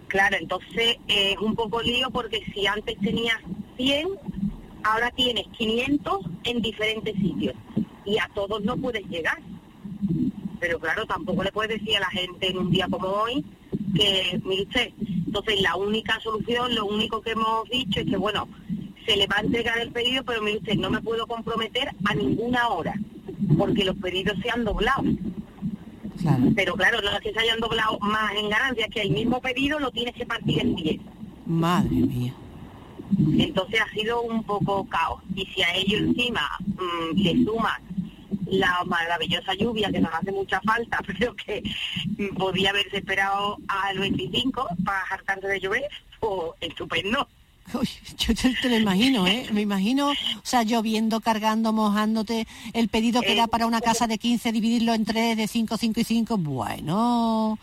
Claro, 0.07 0.37
entonces 0.39 0.97
eh, 1.07 1.33
es 1.33 1.37
un 1.39 1.55
poco 1.55 1.81
lío 1.81 2.09
porque 2.11 2.43
si 2.53 2.67
antes 2.67 2.97
tenías 2.99 3.37
100, 3.77 4.07
ahora 4.83 5.11
tienes 5.11 5.47
500 5.57 6.25
en 6.43 6.61
diferentes 6.61 7.15
sitios 7.15 7.55
y 8.05 8.17
a 8.17 8.29
todos 8.33 8.63
no 8.63 8.77
puedes 8.77 9.03
llegar. 9.09 9.39
Pero 10.59 10.79
claro, 10.79 11.05
tampoco 11.05 11.43
le 11.43 11.51
puedes 11.51 11.79
decir 11.79 11.97
a 11.97 12.01
la 12.01 12.09
gente 12.09 12.49
en 12.49 12.57
un 12.57 12.71
día 12.71 12.87
como 12.89 13.07
hoy 13.07 13.43
que, 13.95 14.41
mire 14.43 14.63
usted, 14.63 14.91
entonces 15.25 15.61
la 15.61 15.75
única 15.75 16.19
solución, 16.19 16.73
lo 16.75 16.85
único 16.85 17.21
que 17.21 17.31
hemos 17.31 17.69
dicho 17.69 17.99
es 17.99 18.05
que, 18.05 18.17
bueno, 18.17 18.47
se 19.05 19.17
le 19.17 19.27
va 19.27 19.37
a 19.37 19.41
entregar 19.41 19.79
el 19.79 19.91
pedido, 19.91 20.23
pero 20.23 20.41
mire 20.41 20.59
usted, 20.59 20.75
no 20.75 20.89
me 20.89 21.01
puedo 21.01 21.27
comprometer 21.27 21.89
a 22.05 22.15
ninguna 22.15 22.69
hora, 22.69 22.93
porque 23.57 23.83
los 23.83 23.95
pedidos 23.97 24.37
se 24.41 24.49
han 24.49 24.63
doblado. 24.63 25.03
Pero 26.55 26.75
claro, 26.75 27.01
no 27.01 27.09
es 27.09 27.19
que 27.19 27.33
se 27.33 27.39
hayan 27.39 27.59
doblado 27.59 27.99
más 27.99 28.33
en 28.35 28.49
ganancias, 28.49 28.89
que 28.89 29.01
el 29.01 29.11
mismo 29.11 29.41
pedido 29.41 29.79
lo 29.79 29.91
tienes 29.91 30.13
que 30.13 30.25
partir 30.25 30.59
en 30.59 30.75
10. 30.75 31.01
Madre 31.45 31.95
mía. 31.95 32.33
Entonces 33.37 33.81
ha 33.81 33.89
sido 33.93 34.21
un 34.21 34.43
poco 34.43 34.85
caos. 34.87 35.21
Y 35.35 35.45
si 35.47 35.61
a 35.61 35.75
ello 35.75 35.97
encima 35.97 36.49
mm, 36.59 37.17
le 37.17 37.43
sumas 37.43 37.79
la 38.47 38.83
maravillosa 38.85 39.53
lluvia 39.53 39.91
que 39.91 39.99
nos 39.99 40.13
hace 40.13 40.31
mucha 40.31 40.61
falta, 40.61 40.99
pero 41.07 41.35
que 41.35 41.63
mm, 42.17 42.35
podía 42.35 42.69
haberse 42.69 42.97
esperado 42.97 43.57
al 43.67 43.99
25 43.99 44.67
para 44.83 45.01
hartarse 45.09 45.47
de 45.47 45.59
llover, 45.59 45.83
pues 46.19 46.51
estupendo. 46.61 47.27
Uy, 47.73 47.87
yo 48.17 48.35
te, 48.35 48.53
te 48.61 48.69
lo 48.69 48.77
imagino, 48.77 49.25
¿eh? 49.25 49.47
Me 49.53 49.61
imagino, 49.61 50.09
o 50.09 50.15
sea, 50.43 50.63
lloviendo, 50.63 51.21
cargando, 51.21 51.71
mojándote, 51.71 52.45
el 52.73 52.89
pedido 52.89 53.21
que 53.21 53.31
era 53.31 53.47
para 53.47 53.65
una 53.65 53.79
casa 53.79 54.05
de 54.05 54.17
15, 54.17 54.51
dividirlo 54.51 54.93
en 54.93 55.05
tres, 55.05 55.37
de 55.37 55.47
5, 55.47 55.77
5 55.77 55.99
y 55.99 56.03
5, 56.03 56.37
bueno... 56.37 57.57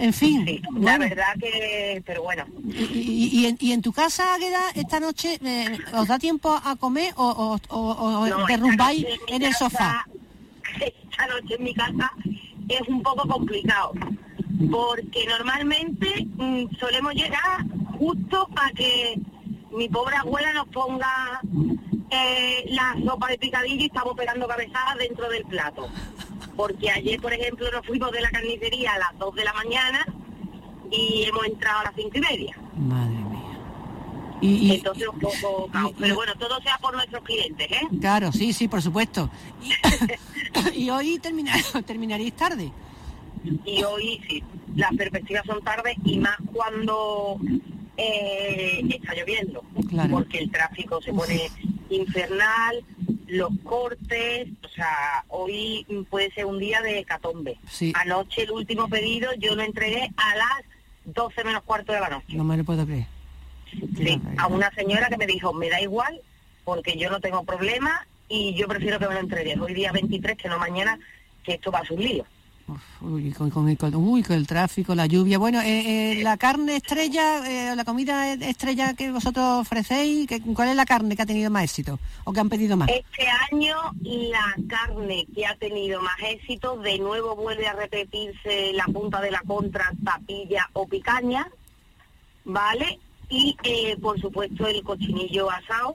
En 0.00 0.12
fin, 0.14 0.46
La 0.72 0.96
bueno. 0.96 1.08
verdad 1.10 1.34
que, 1.38 2.02
pero 2.06 2.22
bueno. 2.22 2.46
Y, 2.64 3.28
y- 3.32 3.40
y 3.40 3.46
en, 3.46 3.56
y 3.60 3.72
en 3.72 3.82
tu 3.82 3.92
casa, 3.92 4.34
Águeda, 4.34 4.60
esta 4.74 4.98
noche, 4.98 5.38
eh, 5.44 5.78
¿os 5.92 6.08
da 6.08 6.18
tiempo 6.18 6.58
a 6.64 6.74
comer 6.76 7.12
o, 7.16 7.28
o, 7.28 7.76
o- 7.76 8.20
o 8.20 8.26
No, 8.26 8.46
derrumbáis 8.46 9.04
mi 9.04 9.34
en 9.34 9.42
el 9.42 9.52
casa- 9.52 9.68
sofá? 9.70 10.06
Esta 10.80 11.26
noche 11.26 11.54
en 11.58 11.64
mi 11.64 11.74
casa 11.74 12.12
es 12.68 12.80
un 12.88 13.02
poco 13.02 13.28
complicado, 13.28 13.92
porque 14.70 15.26
normalmente 15.28 16.26
mm, 16.36 16.64
solemos 16.78 17.12
llegar 17.14 17.64
justo 17.98 18.48
para 18.54 18.70
que 18.70 19.16
mi 19.76 19.86
pobre 19.90 20.16
abuela 20.16 20.52
nos 20.54 20.66
ponga 20.68 21.42
eh, 22.10 22.64
la 22.70 22.96
sopa 23.04 23.28
de 23.28 23.36
picadillo 23.38 23.82
y 23.82 23.86
estamos 23.86 24.14
pegando 24.16 24.48
cabezadas 24.48 24.96
dentro 24.98 25.28
del 25.28 25.44
plato. 25.44 25.88
Porque 26.56 26.90
ayer, 26.90 27.20
por 27.20 27.32
ejemplo, 27.32 27.70
nos 27.70 27.86
fuimos 27.86 28.10
de 28.12 28.20
la 28.20 28.30
carnicería 28.30 28.94
a 28.94 28.98
las 28.98 29.18
2 29.18 29.34
de 29.34 29.44
la 29.44 29.52
mañana 29.54 30.04
y 30.90 31.24
hemos 31.24 31.46
entrado 31.46 31.80
a 31.80 31.84
las 31.84 31.94
cinco 31.94 32.18
y 32.18 32.20
media. 32.20 32.56
Madre 32.76 33.14
mía. 33.14 33.58
Y, 34.42 34.74
Entonces 34.76 35.06
un 35.08 35.18
poco 35.20 35.68
caos. 35.70 35.92
Pero 35.98 36.14
bueno, 36.14 36.32
todo 36.38 36.60
sea 36.62 36.78
por 36.78 36.94
nuestros 36.94 37.22
clientes, 37.24 37.70
¿eh? 37.70 37.80
claro, 38.00 38.32
sí, 38.32 38.52
sí, 38.52 38.68
por 38.68 38.80
supuesto. 38.82 39.30
Y, 39.62 40.74
y 40.84 40.90
hoy 40.90 41.18
terminar, 41.18 41.60
terminaréis 41.86 42.32
tarde. 42.34 42.72
y 43.64 43.82
hoy 43.84 44.20
sí, 44.28 44.42
las 44.76 44.94
perspectivas 44.96 45.44
son 45.46 45.62
tardes 45.62 45.96
y 46.04 46.18
más 46.18 46.36
cuando 46.52 47.38
eh, 47.96 48.80
está 48.88 49.14
lloviendo, 49.14 49.62
Claro. 49.88 50.10
porque 50.10 50.38
el 50.38 50.50
tráfico 50.50 51.00
se 51.02 51.12
pone 51.12 51.50
infernal, 51.90 52.84
los 53.26 53.50
cortes, 53.62 54.48
o 54.64 54.68
sea, 54.68 55.24
hoy 55.28 55.86
puede 56.08 56.30
ser 56.32 56.46
un 56.46 56.58
día 56.58 56.80
de 56.82 57.04
catombe. 57.04 57.58
Sí. 57.68 57.92
Anoche 57.94 58.42
el 58.42 58.50
último 58.50 58.88
pedido 58.88 59.32
yo 59.38 59.54
lo 59.54 59.62
entregué 59.62 60.10
a 60.16 60.36
las 60.36 60.64
12 61.04 61.44
menos 61.44 61.62
cuarto 61.62 61.92
de 61.92 62.00
la 62.00 62.08
noche. 62.08 62.36
No 62.36 62.44
me 62.44 62.56
lo 62.56 62.64
puedo 62.64 62.84
creer. 62.84 63.06
Sí, 63.96 64.20
a 64.36 64.48
una 64.48 64.70
señora 64.72 65.08
que 65.08 65.16
me 65.16 65.26
dijo, 65.26 65.52
me 65.52 65.70
da 65.70 65.80
igual, 65.80 66.20
porque 66.64 66.96
yo 66.96 67.08
no 67.08 67.20
tengo 67.20 67.44
problema 67.44 68.06
y 68.28 68.54
yo 68.54 68.66
prefiero 68.66 68.98
que 68.98 69.06
me 69.06 69.14
lo 69.14 69.20
entregues 69.20 69.58
hoy 69.58 69.74
día 69.74 69.92
23 69.92 70.36
que 70.36 70.48
no 70.48 70.58
mañana, 70.58 70.98
que 71.44 71.54
esto 71.54 71.70
va 71.70 71.80
a 71.80 71.84
ser 71.84 71.96
un 71.96 72.04
lío. 72.04 72.26
Uy, 73.00 73.32
con, 73.32 73.50
con 73.50 73.68
el, 73.68 73.76
con- 73.78 73.94
uy, 73.94 74.22
con 74.22 74.36
el 74.36 74.46
tráfico, 74.46 74.94
la 74.94 75.06
lluvia. 75.06 75.38
Bueno, 75.38 75.60
eh, 75.60 76.12
eh, 76.18 76.22
la 76.22 76.36
carne 76.36 76.76
estrella, 76.76 77.46
eh, 77.72 77.74
la 77.76 77.84
comida 77.84 78.32
estrella 78.34 78.94
que 78.94 79.10
vosotros 79.10 79.60
ofrecéis, 79.60 80.26
¿qué- 80.28 80.40
¿cuál 80.40 80.68
es 80.68 80.76
la 80.76 80.84
carne 80.84 81.16
que 81.16 81.22
ha 81.22 81.26
tenido 81.26 81.50
más 81.50 81.64
éxito 81.64 81.98
o 82.24 82.32
que 82.32 82.40
han 82.40 82.48
pedido 82.48 82.76
más? 82.76 82.88
Este 82.90 83.26
año 83.52 83.76
la 84.02 84.54
carne 84.68 85.26
que 85.34 85.46
ha 85.46 85.56
tenido 85.56 86.00
más 86.02 86.16
éxito, 86.22 86.76
de 86.78 86.98
nuevo 86.98 87.36
vuelve 87.36 87.66
a 87.66 87.72
repetirse 87.72 88.72
la 88.74 88.84
punta 88.86 89.20
de 89.20 89.30
la 89.30 89.40
contra, 89.46 89.90
tapilla 90.04 90.68
o 90.74 90.86
picaña, 90.86 91.48
¿vale? 92.44 92.98
Y 93.28 93.56
por 94.02 94.20
supuesto 94.20 94.66
el 94.66 94.82
cochinillo 94.82 95.50
asado 95.50 95.94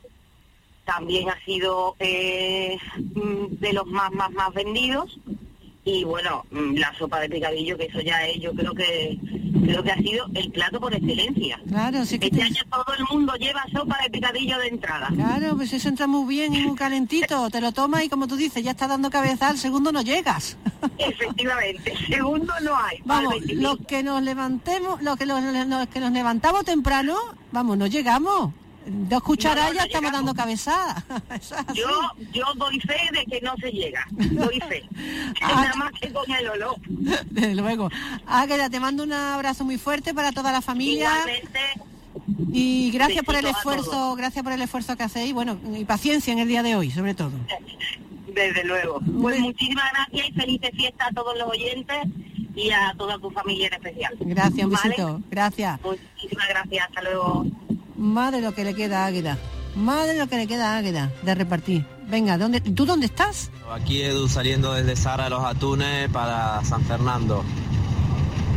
también 0.86 1.30
ha 1.30 1.38
sido 1.44 1.96
mm, 2.00 3.56
de 3.60 3.74
los 3.74 3.86
más, 3.88 4.12
más, 4.12 4.32
más 4.32 4.54
vendidos. 4.54 5.20
Y 5.86 6.04
bueno, 6.04 6.44
mm, 6.52 6.76
la 6.78 6.94
sopa 6.98 7.20
de 7.20 7.30
picadillo, 7.30 7.78
que 7.78 7.86
eso 7.86 8.02
ya 8.02 8.26
es, 8.28 8.42
yo 8.42 8.52
creo 8.54 8.74
que 8.74 9.18
creo 9.64 9.82
que 9.84 9.92
ha 9.92 9.98
sido 9.98 10.26
el 10.36 10.52
plato 10.52 10.80
por 10.80 10.94
excelencia. 10.94 11.60
Claro, 11.68 12.06
sí 12.06 12.20
que 12.20 12.26
Este 12.28 12.38
te- 12.38 12.44
año 12.44 12.62
todo 12.70 12.86
el 12.98 13.04
mundo 13.10 13.34
lleva 13.36 13.64
sopa 13.72 13.98
de 14.04 14.10
picadillo 14.12 14.58
de 14.60 14.68
entrada. 14.68 15.08
Claro, 15.16 15.56
pues 15.56 15.74
eso 15.74 15.88
entra 15.90 16.06
muy 16.08 16.28
bien 16.28 16.54
y 16.54 16.62
muy 16.62 16.76
calentito. 16.76 17.50
Te 17.50 17.62
lo 17.62 17.72
tomas 17.72 18.04
y 18.04 18.10
como 18.10 18.28
tú 18.28 18.36
dices, 18.36 18.64
ya 18.64 18.72
está 18.72 18.88
dando 18.88 19.10
cabeza, 19.10 19.48
al 19.50 19.58
segundo 19.58 19.92
no 19.92 20.02
llegas. 20.02 20.58
Efectivamente, 20.98 21.94
segundo 22.10 22.54
no 22.64 22.76
hay. 22.78 23.00
Vamos, 23.06 23.36
los 23.54 23.78
que 23.88 24.04
nos 24.04 24.22
levantemos, 24.22 25.02
los 25.02 25.18
que, 25.18 25.26
los, 25.26 25.42
los 25.42 25.88
que 25.88 26.00
nos 26.00 26.12
levantamos 26.12 26.66
temprano, 26.66 27.16
vamos, 27.52 27.78
no 27.78 27.88
llegamos. 27.88 28.54
Dos 28.88 29.24
cucharadas 29.24 29.74
No, 29.74 29.80
no, 29.80 29.86
estamos 29.86 30.12
dando 30.12 30.34
cabezada. 30.36 31.04
Yo, 31.74 31.88
yo 32.34 32.46
doy 32.56 32.80
fe 32.82 32.98
de 33.12 33.26
que 33.26 33.42
no 33.42 33.56
se 33.58 33.72
llega, 33.72 34.06
doy 34.12 34.60
fe. 34.70 34.84
Nada 35.42 35.74
más 35.76 35.92
que 36.00 36.12
con 36.14 36.30
el 36.32 36.48
olor. 36.50 36.76
Desde 37.32 37.56
luego. 37.56 37.90
Águeda, 38.28 38.70
te 38.70 38.80
mando 38.80 39.04
un 39.04 39.14
abrazo 39.14 39.66
muy 39.66 39.78
fuerte 39.78 40.14
para 40.14 40.32
toda 40.32 40.52
la 40.52 40.62
familia. 40.62 41.10
Igualmente, 41.12 41.60
Y 42.54 42.92
gracias 42.92 43.24
por 43.26 43.36
el 43.36 43.46
esfuerzo, 43.48 44.16
gracias 44.16 44.44
por 44.44 44.54
el 44.54 44.62
esfuerzo 44.62 44.96
que 44.96 45.04
hacéis, 45.04 45.34
bueno, 45.34 45.60
y 45.76 45.84
paciencia 45.86 46.32
en 46.32 46.40
el 46.40 46.48
día 46.48 46.62
de 46.64 46.76
hoy, 46.76 46.92
sobre 46.92 47.16
todo. 47.16 47.32
desde 48.28 48.64
luego. 48.66 49.00
Pues 49.22 49.40
muchísimas 49.40 49.92
gracias 49.94 50.30
y 50.30 50.34
felices 50.34 50.70
fiestas 50.76 51.08
a 51.10 51.14
todos 51.14 51.36
los 51.38 51.50
oyentes 51.50 51.98
y 52.56 52.70
a 52.70 52.94
toda 52.98 53.18
tu 53.18 53.32
familia 53.32 53.68
en 53.68 53.74
especial. 53.74 54.14
Gracias, 54.20 54.66
un 54.66 54.72
¿Vale? 54.72 54.90
besito. 54.90 55.22
Gracias. 55.32 55.80
Muchísimas 55.82 56.48
gracias, 56.50 56.86
hasta 56.88 57.02
luego. 57.02 57.46
Madre 57.98 58.42
lo 58.42 58.54
que 58.54 58.64
le 58.64 58.74
queda 58.74 59.04
a 59.04 59.08
Águeda. 59.08 59.38
Madre 59.76 60.18
lo 60.18 60.28
que 60.28 60.38
le 60.38 60.48
queda 60.48 60.74
a 60.74 60.78
Águeda 60.78 61.12
de 61.22 61.36
repartir. 61.36 61.86
Venga, 62.08 62.38
¿dónde, 62.38 62.62
¿tú 62.62 62.86
dónde 62.86 63.08
estás? 63.08 63.50
Aquí 63.72 64.02
Edu 64.02 64.28
saliendo 64.28 64.74
desde 64.74 64.96
Sara 64.96 65.26
de 65.26 65.30
los 65.32 65.44
Atunes 65.44 66.10
para 66.10 66.64
San 66.64 66.82
Fernando. 66.84 67.44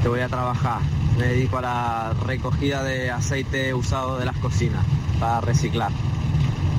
Que 0.02 0.08
voy 0.08 0.20
a 0.20 0.28
trabajar. 0.28 0.80
Me 1.16 1.26
dedico 1.26 1.58
a 1.58 1.62
la 1.62 2.14
recogida 2.24 2.82
de 2.82 3.10
aceite 3.10 3.74
usado 3.74 4.18
de 4.18 4.24
las 4.24 4.36
cocinas 4.38 4.84
para 5.18 5.40
reciclar. 5.40 5.90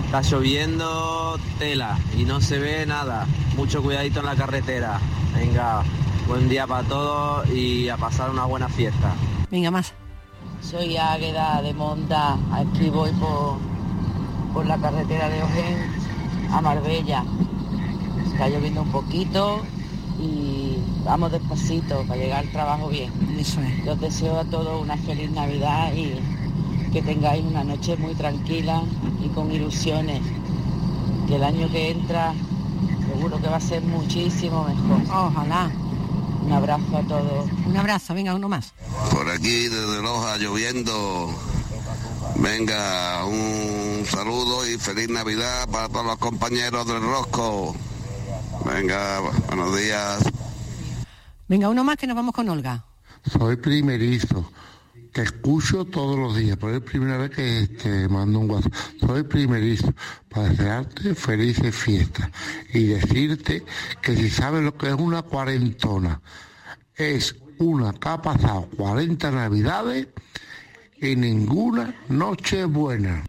Está 0.05 0.21
lloviendo 0.21 1.37
tela 1.59 1.97
y 2.17 2.23
no 2.23 2.39
se 2.39 2.59
ve 2.59 2.85
nada. 2.85 3.27
Mucho 3.57 3.81
cuidadito 3.83 4.21
en 4.21 4.25
la 4.25 4.35
carretera. 4.35 4.99
Venga, 5.35 5.83
buen 6.27 6.47
día 6.49 6.65
para 6.65 6.87
todos 6.87 7.49
y 7.49 7.89
a 7.89 7.97
pasar 7.97 8.29
una 8.29 8.45
buena 8.45 8.69
fiesta. 8.69 9.13
Venga, 9.51 9.71
más. 9.71 9.93
Soy 10.61 10.97
Águeda 10.97 11.61
de 11.61 11.73
Monda, 11.73 12.37
aquí 12.51 12.89
voy 12.89 13.11
por, 13.11 13.57
por 14.53 14.65
la 14.65 14.77
carretera 14.77 15.29
de 15.29 15.41
Ojén 15.41 15.77
a 16.51 16.61
Marbella. 16.61 17.23
Está 18.25 18.49
lloviendo 18.49 18.83
un 18.83 18.91
poquito 18.91 19.61
y 20.19 20.77
vamos 21.05 21.31
despacito 21.31 22.03
para 22.03 22.19
llegar 22.19 22.39
al 22.39 22.51
trabajo 22.51 22.89
bien. 22.89 23.11
Eso 23.39 23.61
es. 23.61 23.85
Yo 23.85 23.93
os 23.93 24.01
deseo 24.01 24.37
a 24.37 24.43
todos 24.43 24.81
una 24.81 24.97
feliz 24.97 25.31
Navidad 25.31 25.93
y 25.93 26.19
que 26.91 27.01
tengáis 27.01 27.43
una 27.45 27.63
noche 27.63 27.95
muy 27.95 28.13
tranquila 28.13 28.83
y 29.23 29.29
con 29.29 29.51
ilusiones. 29.51 30.21
Que 31.27 31.37
el 31.37 31.43
año 31.43 31.69
que 31.69 31.91
entra 31.91 32.33
seguro 33.13 33.41
que 33.41 33.47
va 33.47 33.57
a 33.57 33.61
ser 33.61 33.81
muchísimo 33.81 34.65
mejor. 34.65 35.01
Ojalá. 35.09 35.71
Un 36.49 36.55
abrazo 36.55 36.97
a 36.97 37.03
todos. 37.03 37.47
Un 37.67 37.77
abrazo, 37.77 38.15
venga, 38.15 38.33
uno 38.33 38.49
más. 38.49 38.73
Por 39.11 39.29
aquí 39.29 39.67
desde 39.67 40.01
Loja 40.01 40.35
lloviendo. 40.37 41.31
Venga, 42.37 43.23
un 43.25 44.03
saludo 44.07 44.67
y 44.67 44.79
feliz 44.79 45.09
Navidad 45.09 45.69
para 45.69 45.87
todos 45.87 46.07
los 46.07 46.17
compañeros 46.17 46.87
del 46.87 47.01
Rosco. 47.01 47.75
Venga, 48.65 49.19
buenos 49.47 49.77
días. 49.77 50.23
Venga, 51.47 51.69
uno 51.69 51.83
más 51.83 51.97
que 51.97 52.07
nos 52.07 52.15
vamos 52.15 52.33
con 52.33 52.49
Olga. 52.49 52.83
Soy 53.31 53.55
primerizo. 53.55 54.51
Escucho 55.21 55.83
todos 55.85 56.17
los 56.17 56.35
días, 56.37 56.57
pero 56.59 56.73
es 56.75 56.79
la 56.79 56.85
primera 56.85 57.17
vez 57.17 57.31
que 57.31 57.67
te 57.81 58.07
mando 58.07 58.39
un 58.39 58.49
WhatsApp. 58.49 58.73
Soy 59.01 59.23
primerizo 59.23 59.93
para 60.29 60.49
desearte 60.49 61.13
felices 61.15 61.75
fiestas 61.75 62.29
y 62.73 62.85
decirte 62.85 63.63
que 64.01 64.15
si 64.15 64.29
sabes 64.29 64.63
lo 64.63 64.75
que 64.77 64.87
es 64.87 64.93
una 64.93 65.21
cuarentona, 65.23 66.21
es 66.95 67.35
una 67.57 67.91
que 67.93 68.07
ha 68.09 68.21
pasado 68.21 68.69
40 68.77 69.31
navidades 69.31 70.07
y 71.01 71.15
ninguna 71.15 71.93
noche 72.07 72.63
buena. 72.65 73.25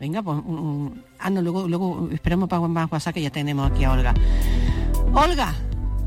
Venga, 0.00 0.22
pues, 0.22 0.38
un- 0.44 1.02
ah, 1.18 1.30
luego, 1.30 1.68
luego 1.68 2.08
esperamos 2.12 2.48
para 2.48 2.66
más 2.66 2.90
WhatsApp 2.90 3.14
que 3.14 3.22
ya 3.22 3.30
tenemos 3.30 3.70
aquí 3.70 3.84
a 3.84 3.92
Olga. 3.92 4.14
Olga. 5.14 5.54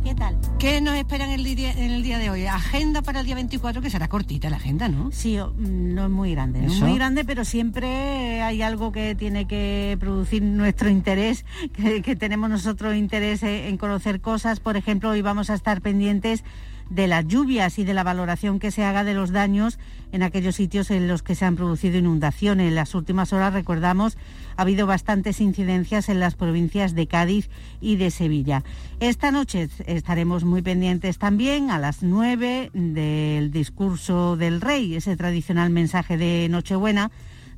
¿Qué 0.04 0.16
tal? 0.16 0.38
¿Qué 0.60 0.80
nos 0.82 0.96
espera 0.96 1.26
en 1.26 1.32
el, 1.32 1.44
día, 1.44 1.72
en 1.72 1.92
el 1.92 2.04
día 2.04 2.18
de 2.18 2.30
hoy? 2.30 2.46
Agenda 2.46 3.02
para 3.02 3.20
el 3.20 3.26
día 3.26 3.36
24, 3.36 3.82
que 3.82 3.90
será 3.90 4.08
cortita 4.08 4.50
la 4.50 4.56
agenda, 4.56 4.88
¿no? 4.88 5.12
Sí, 5.12 5.38
mm, 5.38 5.94
no 5.94 6.06
es 6.06 6.10
muy 6.10 6.32
grande, 6.32 6.62
no 6.62 6.72
es 6.72 6.80
muy 6.80 6.96
grande, 6.96 7.26
pero 7.26 7.44
siempre 7.44 8.42
hay 8.42 8.62
algo 8.62 8.92
que 8.92 9.16
tiene 9.16 9.46
que 9.46 9.98
producir 10.00 10.42
nuestro 10.42 10.90
interés, 10.90 11.46
que, 11.74 12.02
que 12.02 12.16
tenemos 12.16 12.50
nosotros 12.50 12.96
interés 12.96 13.44
en 13.44 13.78
conocer 13.78 14.22
cosas. 14.22 14.60
Por 14.60 14.78
ejemplo, 14.78 15.10
hoy 15.10 15.22
vamos 15.22 15.50
a 15.50 15.54
estar 15.54 15.82
pendientes 15.82 16.44
de 16.90 17.08
las 17.08 17.28
lluvias 17.28 17.78
y 17.78 17.84
de 17.84 17.94
la 17.94 18.04
valoración 18.04 18.60
que 18.60 18.72
se 18.72 18.84
haga 18.84 19.04
de 19.04 19.14
los 19.14 19.32
daños 19.32 19.80
en 20.12 20.24
aquellos 20.24 20.56
sitios 20.56 20.92
en 20.92 21.08
los 21.08 21.24
que 21.24 21.36
se 21.36 21.46
han 21.46 21.56
producido 21.56 21.98
inundaciones. 21.98 22.70
En 22.70 22.76
las 22.76 22.96
últimas 22.96 23.34
horas, 23.34 23.54
recordamos, 23.54 24.18
ha 24.58 24.64
habido 24.64 24.88
bastantes 24.88 25.42
incidencias 25.42 26.10
en 26.10 26.20
las 26.20 26.36
provincias 26.36 26.96
de 26.96 27.08
Cádiz 27.08 27.50
y 27.82 27.96
de 27.96 28.12
Sevilla. 28.12 28.64
Esta 29.00 29.32
noche 29.32 29.70
estaremos 29.86 30.44
muy 30.44 30.62
pendientes 30.62 31.18
también 31.18 31.72
a 31.72 31.80
las 31.80 32.04
9 32.04 32.72
del 32.74 33.52
discurso 33.52 34.36
del 34.36 34.62
rey, 34.62 34.96
ese 34.96 35.16
tradicional 35.16 35.70
mensaje 35.70 36.18
de 36.18 36.48
Nochebuena, 36.50 37.12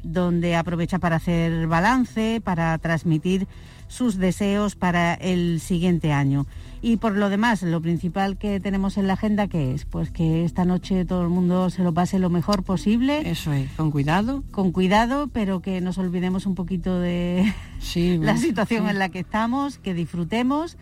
donde 0.03 0.55
aprovecha 0.55 0.99
para 0.99 1.17
hacer 1.17 1.67
balance, 1.67 2.41
para 2.43 2.77
transmitir 2.79 3.47
sus 3.91 4.17
deseos 4.17 4.75
para 4.75 5.13
el 5.15 5.59
siguiente 5.59 6.13
año. 6.13 6.45
Y 6.81 6.97
por 6.97 7.15
lo 7.15 7.29
demás, 7.29 7.61
lo 7.61 7.81
principal 7.81 8.37
que 8.37 8.59
tenemos 8.59 8.97
en 8.97 9.05
la 9.05 9.13
agenda, 9.13 9.47
que 9.47 9.73
es? 9.73 9.85
Pues 9.85 10.09
que 10.09 10.45
esta 10.45 10.65
noche 10.65 11.05
todo 11.05 11.21
el 11.21 11.29
mundo 11.29 11.69
se 11.69 11.83
lo 11.83 11.93
pase 11.93 12.17
lo 12.17 12.29
mejor 12.29 12.63
posible. 12.63 13.29
Eso 13.29 13.53
es, 13.53 13.69
con 13.73 13.91
cuidado. 13.91 14.43
Con 14.49 14.71
cuidado, 14.71 15.27
pero 15.31 15.61
que 15.61 15.81
nos 15.81 15.97
olvidemos 15.97 16.45
un 16.45 16.55
poquito 16.55 16.99
de 16.99 17.53
Sí, 17.79 18.17
la 18.21 18.37
sí. 18.37 18.47
situación 18.47 18.87
en 18.89 18.97
la 18.97 19.09
que 19.09 19.19
estamos, 19.19 19.77
que 19.77 19.93
disfrutemos 19.93 20.77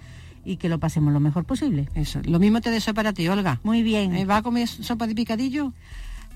y 0.46 0.56
que 0.58 0.70
lo 0.70 0.80
pasemos 0.80 1.12
lo 1.12 1.20
mejor 1.20 1.44
posible. 1.46 1.90
Eso, 1.96 2.22
lo 2.24 2.40
mismo 2.40 2.62
te 2.62 2.70
deseo 2.72 2.94
para 2.94 3.12
ti, 3.12 3.28
Olga. 3.28 3.60
Muy 3.64 3.84
bien. 3.84 4.16
¿Eh, 4.16 4.26
¿Va 4.26 4.38
a 4.38 4.42
comer 4.44 4.68
sopa 4.68 5.08
de 5.08 5.16
picadillo? 5.16 5.74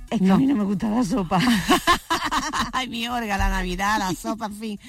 Es 0.09 0.21
que 0.21 0.31
a 0.31 0.37
mí 0.37 0.45
no 0.45 0.55
me 0.55 0.63
gusta 0.63 0.89
la 0.89 1.03
sopa. 1.03 1.39
Ay, 2.73 2.87
mi 2.87 3.07
Olga, 3.07 3.37
la 3.37 3.49
Navidad, 3.49 3.97
la 3.99 4.13
sopa, 4.13 4.45
en 4.47 4.53
fin. 4.55 4.79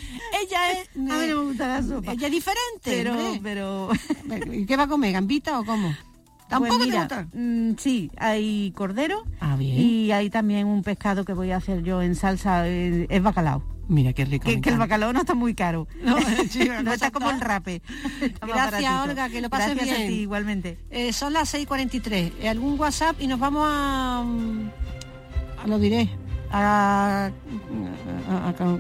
Ella 0.43 0.73
es... 0.73 0.89
A 0.95 0.99
mí 0.99 1.07
no 1.07 1.19
me 1.19 1.35
gusta 1.35 1.67
la 1.69 1.83
sopa. 1.83 2.13
Ella 2.13 2.27
es 2.27 2.33
diferente, 2.33 2.83
Pero, 2.85 3.13
hombre. 3.13 3.41
pero... 3.43 3.91
¿Y 4.53 4.67
qué 4.67 4.77
va 4.77 4.85
a 4.85 4.89
comer? 4.89 5.13
¿Gambita 5.13 5.59
o 5.61 5.65
cómo? 5.65 5.95
¿Tampoco 6.49 6.77
Pues 6.77 6.91
te 6.91 6.99
gusta? 6.99 7.27
mm, 7.33 7.71
sí, 7.79 8.11
hay 8.19 8.71
cordero 8.77 9.25
Ah, 9.41 9.57
bien. 9.57 9.81
y 9.81 10.13
hay 10.13 10.29
también 10.29 10.67
un 10.67 10.83
pescado 10.83 11.25
que 11.25 11.33
voy 11.33 11.51
a 11.53 11.57
hacer 11.57 11.83
yo 11.83 12.03
en 12.03 12.15
salsa, 12.15 12.69
es 12.69 13.23
bacalao. 13.23 13.63
Mira 13.89 14.13
qué 14.15 14.25
rico. 14.25 14.45
Que, 14.47 14.61
que 14.61 14.71
el 14.71 14.79
bacalao 14.79 15.13
no 15.13 15.21
está 15.21 15.35
muy 15.35 15.55
caro. 15.55 15.89
No, 16.03 16.17
No 16.83 16.93
está 16.93 17.11
como 17.11 17.31
el 17.31 17.41
rape. 17.41 17.83
Está 18.21 18.47
Gracias. 18.47 18.93
Olga, 19.09 19.29
que 19.31 19.41
lo 19.41 19.49
pases 19.51 19.75
Gracias 19.75 19.97
bien. 19.99 20.07
a 20.07 20.11
ti, 20.11 20.15
igualmente. 20.21 20.79
Eh, 20.91 21.13
son 21.13 21.33
las 21.33 21.53
6.43. 21.55 22.33
Eh, 22.41 22.49
¿Algún 22.49 22.79
WhatsApp? 22.79 23.17
Y 23.21 23.27
nos 23.27 23.39
vamos 23.41 23.63
a... 23.67 24.25
lo 25.67 25.79
diré. 25.79 26.09
A, 26.51 27.31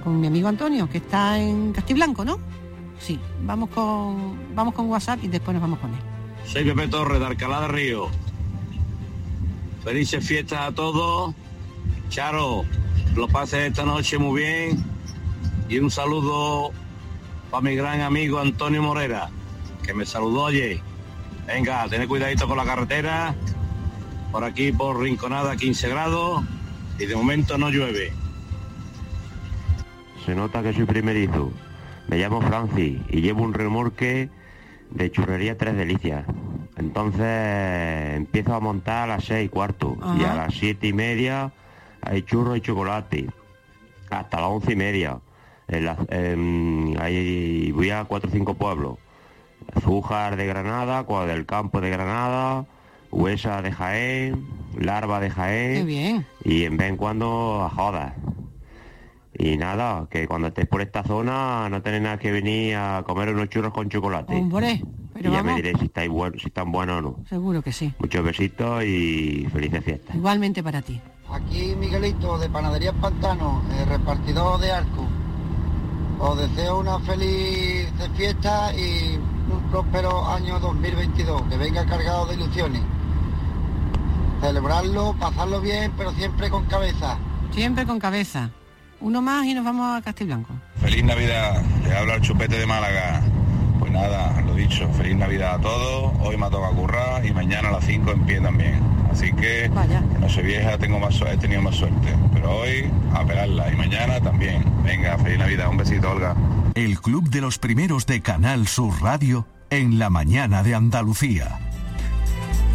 con 0.04 0.20
mi 0.20 0.28
amigo 0.28 0.46
Antonio, 0.46 0.88
que 0.88 0.98
está 0.98 1.38
en 1.38 1.72
Castiblanco, 1.72 2.24
¿no? 2.24 2.38
Sí, 3.00 3.18
vamos 3.42 3.70
con, 3.70 4.54
vamos 4.54 4.74
con 4.74 4.88
WhatsApp 4.88 5.18
y 5.24 5.28
después 5.28 5.54
nos 5.54 5.62
vamos 5.62 5.80
con 5.80 5.90
él. 5.90 5.98
Soy 6.46 6.64
Pepe 6.64 6.86
Torres 6.88 7.18
de 7.18 7.26
Alcalá 7.26 7.62
de 7.62 7.68
Río. 7.68 8.08
Felices 9.82 10.24
fiestas 10.24 10.68
a 10.68 10.72
todos. 10.72 11.34
Charo, 12.08 12.64
lo 13.16 13.28
pases 13.28 13.66
esta 13.66 13.84
noche 13.84 14.18
muy 14.18 14.42
bien. 14.42 14.84
Y 15.68 15.78
un 15.78 15.90
saludo 15.90 16.70
para 17.50 17.62
mi 17.62 17.74
gran 17.74 18.00
amigo 18.00 18.38
Antonio 18.38 18.82
Morera, 18.82 19.30
que 19.82 19.94
me 19.94 20.06
saludó 20.06 20.46
ayer. 20.46 20.80
Venga, 21.46 21.88
tened 21.88 22.08
cuidadito 22.08 22.46
con 22.46 22.56
la 22.56 22.64
carretera. 22.64 23.34
Por 24.32 24.44
aquí, 24.44 24.72
por 24.72 25.00
Rinconada, 25.00 25.56
15 25.56 25.88
grados. 25.88 26.44
Y 26.98 27.06
de 27.06 27.16
momento 27.16 27.58
no 27.58 27.70
llueve. 27.70 28.12
Se 30.24 30.34
nota 30.34 30.62
que 30.62 30.72
soy 30.72 30.84
primerizo. 30.84 31.52
Me 32.08 32.18
llamo 32.18 32.40
Francis 32.40 33.00
y 33.08 33.20
llevo 33.20 33.42
un 33.42 33.54
remorque 33.54 34.30
de 34.90 35.10
churrería 35.10 35.56
Tres 35.58 35.76
Delicias. 35.76 36.24
Entonces 36.76 38.16
empiezo 38.16 38.54
a 38.54 38.60
montar 38.60 39.04
a 39.04 39.16
las 39.16 39.24
seis 39.24 39.46
y 39.46 39.48
cuarto 39.48 39.96
y 40.18 40.24
a 40.24 40.34
las 40.34 40.54
siete 40.54 40.88
y 40.88 40.92
media 40.92 41.52
hay 42.02 42.22
churro 42.22 42.56
y 42.56 42.60
chocolate. 42.60 43.26
Hasta 44.10 44.40
las 44.40 44.50
once 44.50 44.72
y 44.72 44.76
media. 44.76 45.18
En 45.68 45.84
la- 45.86 45.96
ahí 47.02 47.72
voy 47.72 47.90
a 47.90 48.04
cuatro 48.04 48.28
o 48.28 48.32
cinco 48.32 48.54
pueblos. 48.54 48.98
Zújar 49.82 50.36
de 50.36 50.46
Granada, 50.46 51.04
Cuadra 51.04 51.32
del 51.34 51.46
Campo 51.46 51.80
de 51.80 51.90
Granada, 51.90 52.66
Huesa 53.14 53.62
de 53.62 53.70
Jaén, 53.70 54.44
Larva 54.76 55.20
de 55.20 55.30
Jaén. 55.30 55.74
Qué 55.74 55.84
bien. 55.84 56.26
Y 56.44 56.64
en 56.64 56.76
vez 56.76 56.88
en 56.90 56.96
cuando 56.96 57.62
a 57.62 57.70
Jodas. 57.70 58.12
Y 59.36 59.56
nada, 59.56 60.06
que 60.10 60.26
cuando 60.26 60.48
estés 60.48 60.66
por 60.66 60.80
esta 60.80 61.02
zona 61.04 61.68
no 61.68 61.80
tenéis 61.82 62.02
nada 62.02 62.18
que 62.18 62.30
venir 62.32 62.76
a 62.76 63.02
comer 63.06 63.30
unos 63.30 63.48
churros 63.48 63.72
con 63.72 63.88
chocolate. 63.88 64.34
Hombre, 64.34 64.72
y 64.72 64.84
pero 65.12 65.30
ya 65.30 65.42
me 65.42 65.50
vamos, 65.50 65.56
diréis 65.56 65.78
si 65.78 65.84
estáis 65.86 66.10
buenos, 66.10 66.42
si 66.42 66.48
están 66.48 66.72
buenos 66.72 66.98
o 66.98 67.02
no. 67.02 67.16
seguro 67.28 67.62
que 67.62 67.72
sí. 67.72 67.92
Muchos 67.98 68.24
besitos 68.24 68.84
y 68.84 69.46
felices 69.52 69.84
fiestas. 69.84 70.14
Igualmente 70.16 70.62
para 70.62 70.82
ti. 70.82 71.00
Aquí 71.30 71.74
Miguelito 71.78 72.38
de 72.38 72.48
Panadería 72.48 72.92
Pantano, 72.92 73.62
eh, 73.72 73.84
repartidor 73.86 74.60
de 74.60 74.72
arco. 74.72 75.06
Os 76.18 76.38
deseo 76.38 76.80
una 76.80 76.98
feliz 77.00 77.92
fiesta 78.16 78.72
y 78.76 79.16
un 79.16 79.62
próspero 79.70 80.26
año 80.28 80.58
2022, 80.60 81.42
que 81.42 81.56
venga 81.56 81.84
cargado 81.86 82.26
de 82.26 82.34
ilusiones. 82.34 82.82
Celebrarlo, 84.44 85.16
pasarlo 85.18 85.58
bien, 85.62 85.90
pero 85.96 86.12
siempre 86.12 86.50
con 86.50 86.66
cabeza. 86.66 87.16
Siempre 87.52 87.86
con 87.86 87.98
cabeza. 87.98 88.50
Uno 89.00 89.22
más 89.22 89.46
y 89.46 89.54
nos 89.54 89.64
vamos 89.64 89.96
a 89.96 90.02
Castiblanco. 90.02 90.52
Feliz 90.82 91.02
Navidad, 91.02 91.62
le 91.82 91.96
habla 91.96 92.16
el 92.16 92.20
chupete 92.20 92.58
de 92.58 92.66
Málaga. 92.66 93.22
Pues 93.78 93.90
nada, 93.90 94.38
lo 94.42 94.54
dicho, 94.54 94.86
feliz 94.98 95.16
Navidad 95.16 95.54
a 95.54 95.60
todos. 95.60 96.12
Hoy 96.20 96.36
me 96.36 96.50
toca 96.50 96.68
currar 96.76 97.24
y 97.24 97.32
mañana 97.32 97.70
a 97.70 97.72
las 97.72 97.86
5 97.86 98.10
en 98.12 98.26
pie 98.26 98.38
también. 98.38 98.82
Así 99.10 99.32
que 99.32 99.70
no 100.20 100.28
soy 100.28 100.42
vieja, 100.42 100.76
tengo 100.76 100.98
más 100.98 101.18
he 101.22 101.38
tenido 101.38 101.62
más 101.62 101.76
suerte. 101.76 102.14
Pero 102.34 102.54
hoy 102.54 102.90
a 103.14 103.24
pegarla 103.24 103.72
y 103.72 103.76
mañana 103.76 104.20
también. 104.20 104.62
Venga, 104.84 105.16
feliz 105.20 105.38
Navidad, 105.38 105.70
un 105.70 105.78
besito, 105.78 106.10
Olga. 106.10 106.36
El 106.74 107.00
Club 107.00 107.30
de 107.30 107.40
los 107.40 107.58
Primeros 107.58 108.04
de 108.04 108.20
Canal 108.20 108.68
Sur 108.68 109.00
Radio 109.00 109.46
en 109.70 109.98
la 109.98 110.10
mañana 110.10 110.62
de 110.62 110.74
Andalucía. 110.74 111.60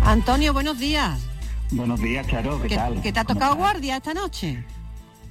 Antonio, 0.04 0.52
buenos 0.52 0.80
días. 0.80 1.30
Buenos 1.72 2.02
días, 2.02 2.26
Charo, 2.28 2.62
¿qué 2.62 2.68
¿Que, 2.70 2.76
tal? 2.76 3.02
que 3.02 3.12
te 3.14 3.20
ha 3.20 3.24
¿Cómo 3.24 3.36
tocado 3.40 3.56
guardia 3.56 3.98
esta 3.98 4.14
noche? 4.14 4.64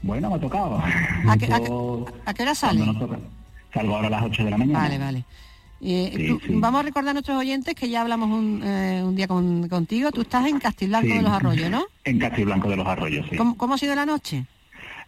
Bueno, 0.03 0.31
me 0.31 0.37
ha 0.37 0.41
tocado. 0.41 0.79
¿A 0.79 1.37
qué, 1.39 1.53
a 1.53 1.61
qué- 1.61 2.05
a 2.27 2.35
qué 2.35 2.43
hora 2.43 2.55
sale? 2.55 2.85
Salgo 3.75 3.97
ahora 3.97 4.07
a 4.07 4.11
las 4.11 4.23
8 4.25 4.45
de 4.45 4.51
la 4.51 4.59
mañana. 4.59 4.79
Vale, 4.81 4.99
vale. 4.99 5.25
Eh, 5.81 6.13
Sí, 6.17 6.29
tú- 6.29 6.41
sí. 6.47 6.53
Vamos 6.55 6.81
a 6.81 6.83
recordar 6.85 7.11
a 7.11 7.13
nuestros 7.15 7.37
oyentes 7.39 7.75
que 7.75 7.89
ya 7.89 8.03
hablamos 8.03 8.31
un, 8.31 8.63
eh, 8.65 9.03
un 9.05 9.15
día 9.17 9.27
con- 9.29 9.69
contigo. 9.69 10.11
Tú 10.13 10.23
estás 10.23 10.47
en 10.47 10.59
Castiblanco 10.59 11.09
Sí. 11.09 11.15
de 11.15 11.23
los 11.23 11.33
Arroyos, 11.33 11.71
¿no? 11.71 11.85
En 12.05 12.19
Castiblanco 12.19 12.69
de 12.69 12.77
los 12.77 12.87
Arroyos, 12.87 13.27
sí. 13.31 13.37
¿Cómo, 13.37 13.57
cómo 13.57 13.75
ha 13.75 13.79
sido 13.79 13.95
la 13.95 14.07
noche? 14.07 14.45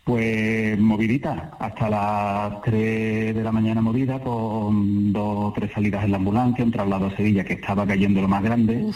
Pues 0.04 0.78
movidita, 0.78 1.52
hasta 1.60 1.88
las 1.90 2.62
3 2.62 3.34
de 3.34 3.42
la 3.42 3.52
mañana 3.52 3.80
movida, 3.80 4.18
con 4.18 5.12
dos 5.12 5.50
o 5.50 5.52
tres 5.54 5.70
salidas 5.72 6.04
en 6.04 6.10
la 6.12 6.16
ambulancia, 6.16 6.64
un 6.64 6.72
traslado 6.72 7.06
a 7.06 7.16
Sevilla 7.16 7.44
que 7.44 7.52
estaba 7.54 7.86
cayendo 7.86 8.20
lo 8.20 8.26
más 8.28 8.42
grande. 8.42 8.86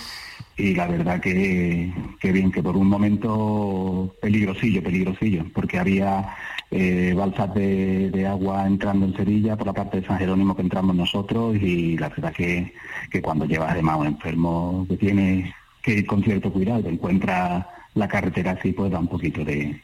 Y 0.57 0.75
la 0.75 0.87
verdad 0.87 1.21
que, 1.21 1.93
que 2.21 2.33
bien, 2.33 2.53
que 2.53 2.63
por 2.63 2.77
un 2.77 2.89
momento 2.89 4.15
peligrosillo, 4.21 4.83
peligrosillo, 4.83 5.45
porque 5.53 5.79
había 5.79 6.37
eh, 6.71 7.13
balsas 7.17 7.53
de, 7.55 8.11
de 8.11 8.27
agua 8.27 8.67
entrando 8.67 9.07
en 9.07 9.17
Sevilla 9.17 9.57
por 9.57 9.67
la 9.67 9.73
parte 9.73 10.01
de 10.01 10.07
San 10.07 10.19
Jerónimo 10.19 10.55
que 10.55 10.63
entramos 10.63 10.95
nosotros 10.95 11.57
y 11.57 11.99
la 11.99 12.09
verdad 12.09 12.33
que, 12.33 12.73
que 13.11 13.21
cuando 13.21 13.47
llevas 13.47 13.73
además 13.73 13.99
un 13.99 14.07
enfermo 14.07 14.87
que 14.89 14.97
tiene 14.97 15.53
que 15.83 15.95
ir 15.95 16.07
con 16.07 16.23
cierto 16.23 16.53
cuidado, 16.53 16.89
encuentra 16.89 17.69
la 17.95 18.09
carretera 18.09 18.53
así, 18.53 18.73
pues 18.73 18.91
da 18.91 18.99
un 18.99 19.09
poquito 19.09 19.45
de, 19.45 19.81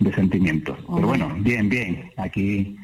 de 0.00 0.12
sentimiento. 0.14 0.76
Pero 0.94 1.06
bueno, 1.06 1.34
bien, 1.40 1.68
bien. 1.68 2.10
Aquí 2.16 2.76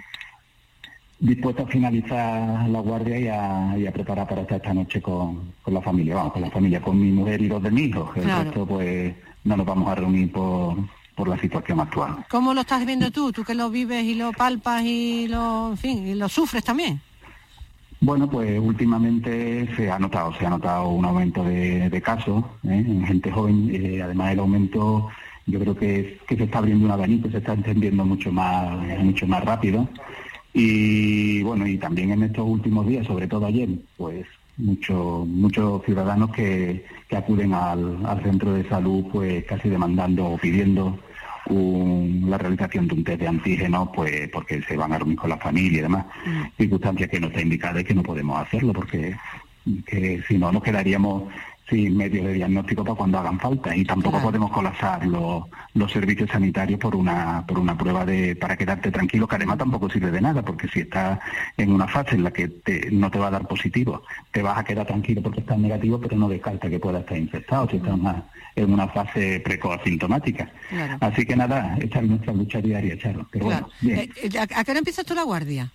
dispuesto 1.19 1.63
a 1.63 1.67
finalizar 1.67 2.69
la 2.69 2.81
guardia 2.81 3.19
y 3.19 3.29
a, 3.29 3.79
y 3.79 3.87
a 3.87 3.93
preparar 3.93 4.29
para 4.29 4.43
estar 4.43 4.59
esta 4.59 4.75
noche 4.75 5.01
con, 5.01 5.53
con 5.63 5.75
la 5.75 5.81
familia, 5.81 6.17
vamos, 6.17 6.33
con 6.33 6.43
la 6.43 6.51
familia, 6.51 6.81
con 6.81 7.01
mi 7.01 7.11
mujer 7.11 7.41
y 7.41 7.49
dos 7.49 7.63
de 7.63 7.71
mis 7.71 7.89
hijos. 7.89 8.11
El 8.17 8.23
Claro. 8.25 8.45
resto, 8.45 8.67
pues, 8.67 9.15
no 9.45 9.57
nos 9.57 9.67
vamos 9.67 9.89
a 9.89 9.95
reunir 9.95 10.31
por, 10.33 10.77
por 11.15 11.29
la 11.29 11.39
situación 11.41 11.81
actual. 11.81 12.17
¿Cómo 12.29 12.53
lo 12.53 12.61
estás 12.63 12.85
viendo 12.85 13.11
tú? 13.11 13.33
Tú 13.33 13.45
que 13.45 13.55
lo 13.55 13.71
vives 13.71 14.05
y 14.05 14.15
lo 14.15 14.33
palpas 14.33 14.83
y 14.85 15.27
lo, 15.29 15.71
en 15.71 15.77
fin, 15.79 16.07
y 16.07 16.15
lo 16.15 16.29
sufres 16.29 16.63
también. 16.65 17.01
Bueno, 18.01 18.29
pues 18.29 18.59
últimamente 18.61 19.75
se 19.75 19.91
ha 19.91 19.99
notado, 19.99 20.35
se 20.35 20.45
ha 20.45 20.51
notado 20.51 20.89
un 20.91 21.05
aumento 21.07 21.43
de, 21.43 21.89
de 21.89 22.03
casos 22.03 22.45
¿eh? 22.65 22.85
en 22.87 23.07
gente 23.07 23.31
joven. 23.33 23.71
eh, 23.73 24.03
además, 24.03 24.33
el 24.33 24.41
aumento, 24.41 25.09
yo 25.47 25.59
creo 25.61 25.75
que, 25.75 26.01
es- 26.01 26.23
que 26.29 26.37
se 26.37 26.45
está 26.45 26.59
abriendo 26.59 26.85
un 26.85 26.91
abanico, 26.91 27.31
se 27.31 27.39
está 27.39 27.55
entendiendo 27.55 28.05
mucho 28.05 28.31
más, 28.31 28.79
mucho 29.03 29.27
más 29.27 29.43
rápido. 29.45 29.89
Y 30.59 31.43
bueno, 31.43 31.67
y 31.67 31.77
también 31.77 32.13
en 32.13 32.23
estos 32.23 32.47
últimos 32.49 32.87
días, 32.87 33.07
sobre 33.07 33.27
todo 33.29 33.45
ayer, 33.45 33.69
pues 33.99 34.25
muchos 34.57 35.27
muchos 35.27 35.85
ciudadanos 35.85 36.31
que, 36.33 36.83
que 37.11 37.17
acuden 37.19 37.53
al, 37.53 38.05
al 38.07 38.23
centro 38.23 38.55
de 38.55 38.67
salud, 38.67 39.05
pues 39.13 39.45
casi 39.45 39.69
demandando 39.69 40.25
o 40.25 40.39
pidiendo 40.39 40.99
un- 41.51 42.25
la 42.31 42.39
realización 42.39 42.89
de 42.89 42.95
un 42.95 43.05
test 43.05 43.21
de 43.21 43.29
antígenos, 43.29 43.91
pues 43.95 44.31
porque 44.31 44.63
se 44.63 44.79
van 44.79 44.95
a 44.95 44.99
reunir 44.99 45.19
con 45.19 45.29
la 45.29 45.37
familia 45.37 45.81
y 45.81 45.83
demás, 45.83 46.07
circunstancia 46.57 47.07
que 47.07 47.21
no 47.21 47.27
está 47.27 47.43
indicada 47.43 47.83
y 47.83 47.85
que 47.85 47.95
no 47.95 48.03
podemos 48.03 48.41
hacerlo, 48.41 48.73
porque 48.73 49.15
que 49.85 50.23
si 50.27 50.39
no 50.39 50.51
nos 50.53 50.63
quedaríamos 50.63 51.25
sin 51.69 51.97
medios 51.97 52.25
de 52.27 52.35
diagnóstico 52.35 52.85
para 52.85 52.95
cuando 52.97 53.19
hagan 53.19 53.41
falta 53.41 53.75
y 53.75 53.85
tampoco 53.85 54.13
Claro. 54.19 54.27
podemos 54.27 54.51
colapsar 54.53 55.05
los, 55.07 55.45
los 55.75 55.91
servicios 55.91 56.31
sanitarios 56.31 56.79
por 56.79 56.95
una 56.95 57.45
por 57.47 57.59
una 57.59 57.77
prueba 57.77 58.05
de 58.05 58.37
para 58.37 58.57
quedarte 58.57 58.91
tranquilo 58.93 59.27
que 59.27 59.37
además 59.37 59.59
tampoco 59.59 59.91
sirve 59.91 60.11
de 60.13 60.21
nada 60.21 60.43
porque 60.45 60.69
si 60.69 60.81
estás 60.81 61.19
en 61.57 61.73
una 61.73 61.89
fase 61.89 62.15
en 62.15 62.23
la 62.25 62.31
que 62.31 62.49
te- 62.49 62.91
no 62.93 63.11
te 63.11 63.19
va 63.19 63.29
a 63.29 63.31
dar 63.33 63.49
positivo 63.49 64.03
te 64.33 64.43
vas 64.43 64.59
a 64.59 64.65
quedar 64.65 64.87
tranquilo 64.87 65.23
porque 65.23 65.41
estás 65.41 65.59
negativo 65.59 65.99
pero 66.01 66.17
no 66.17 66.29
descarta 66.29 66.71
que 66.71 66.79
puedas 66.79 67.01
estar 67.03 67.19
infectado 67.19 67.69
si 67.69 67.77
estás 67.79 67.95
en 67.95 68.01
una, 68.01 68.25
en 68.55 68.73
una 68.73 68.89
fase 68.89 69.41
precoz 69.41 69.81
asintomática 69.81 70.49
Claro. 70.69 70.99
así 71.01 71.27
que 71.27 71.35
nada 71.37 71.77
esta 71.81 71.99
es 72.01 72.09
nuestra 72.09 72.33
lucha 72.33 72.61
diaria 72.61 72.97
Charo 72.99 73.27
pero 73.33 73.47
Claro. 73.47 73.67
bueno 73.67 73.79
bien 73.81 73.99
Eh, 73.99 74.09
eh, 74.33 74.39
¿A 74.39 74.61
a 74.61 74.65
qué 74.65 74.71
hora 74.71 74.79
empiezas 74.79 75.05
tú 75.05 75.15
la 75.15 75.25
guardia? 75.25 75.73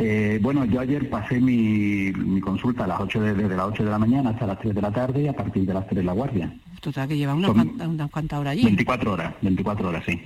Eh, 0.00 0.38
bueno, 0.40 0.64
yo 0.64 0.78
ayer 0.80 1.10
pasé 1.10 1.40
mi, 1.40 2.12
mi 2.12 2.40
consulta 2.40 2.84
a 2.84 2.86
las 2.86 3.00
8 3.00 3.20
de, 3.20 3.34
desde 3.34 3.56
las 3.56 3.66
8 3.66 3.84
de 3.84 3.90
la 3.90 3.98
mañana 3.98 4.30
hasta 4.30 4.46
las 4.46 4.58
3 4.60 4.72
de 4.74 4.80
la 4.82 4.92
tarde 4.92 5.22
y 5.22 5.28
a 5.28 5.32
partir 5.34 5.64
de 5.66 5.74
las 5.74 5.88
3 5.88 6.04
la 6.04 6.12
guardia. 6.12 6.54
Sabes 6.94 7.08
que 7.08 7.16
llevas 7.18 7.36
unas, 7.36 7.50
cuantas, 7.50 7.88
unas 7.88 8.10
cuantas 8.10 8.38
horas 8.38 8.52
allí. 8.52 8.62
24 8.64 9.12
horas, 9.12 9.34
24 9.42 9.88
horas, 9.88 10.04
sí. 10.06 10.20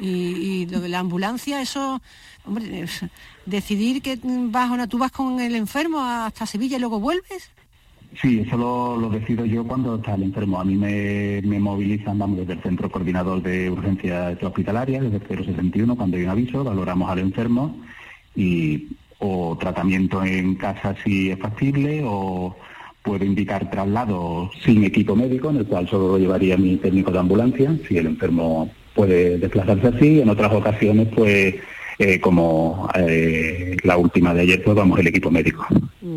Y, 0.00 0.08
y 0.08 0.66
lo 0.66 0.80
de 0.80 0.88
la 0.88 1.00
ambulancia, 1.00 1.60
eso, 1.60 2.00
hombre, 2.46 2.80
es- 2.80 3.04
decidir 3.46 4.00
que 4.00 4.18
vas 4.24 4.70
o 4.70 4.76
no, 4.78 4.88
tú 4.88 4.96
vas 4.96 5.12
con 5.12 5.38
el 5.40 5.54
enfermo 5.56 6.00
hasta 6.00 6.46
Sevilla 6.46 6.78
y 6.78 6.80
luego 6.80 6.98
vuelves. 6.98 7.50
Sí, 8.20 8.40
eso 8.46 8.56
lo, 8.56 8.96
lo 8.96 9.10
decido 9.10 9.44
yo 9.44 9.64
cuando 9.64 9.96
está 9.96 10.14
el 10.14 10.22
enfermo. 10.22 10.58
A 10.58 10.64
mí 10.64 10.74
me, 10.74 11.40
me 11.44 11.58
movilizan, 11.60 12.18
vamos, 12.18 12.38
desde 12.38 12.54
el 12.54 12.62
Centro 12.62 12.90
Coordinador 12.90 13.42
de 13.42 13.70
Urgencias 13.70 14.42
Hospitalarias, 14.42 15.02
desde 15.02 15.16
el 15.34 15.44
061, 15.44 15.96
cuando 15.96 16.16
hay 16.16 16.24
un 16.24 16.30
aviso, 16.30 16.64
valoramos 16.64 17.10
al 17.10 17.18
enfermo 17.18 17.76
y 18.34 18.88
o 19.22 19.56
tratamiento 19.58 20.22
en 20.24 20.56
casa 20.56 20.94
si 21.04 21.30
es 21.30 21.38
factible 21.38 22.02
o 22.04 22.54
puedo 23.02 23.24
indicar 23.24 23.70
traslado 23.70 24.50
sin 24.64 24.84
equipo 24.84 25.14
médico, 25.16 25.50
en 25.50 25.56
el 25.58 25.66
cual 25.66 25.88
solo 25.88 26.08
lo 26.08 26.18
llevaría 26.18 26.56
mi 26.56 26.76
técnico 26.76 27.10
de 27.10 27.18
ambulancia, 27.20 27.76
si 27.88 27.96
el 27.98 28.06
enfermo 28.06 28.70
puede 28.94 29.38
desplazarse 29.38 29.88
así. 29.88 30.20
En 30.20 30.28
otras 30.28 30.52
ocasiones, 30.52 31.08
pues, 31.14 31.54
eh, 31.98 32.20
como 32.20 32.88
eh, 32.94 33.76
la 33.84 33.96
última 33.96 34.34
de 34.34 34.42
ayer, 34.42 34.62
pues 34.64 34.76
vamos 34.76 34.98
el 34.98 35.06
equipo 35.08 35.30
médico 35.30 35.66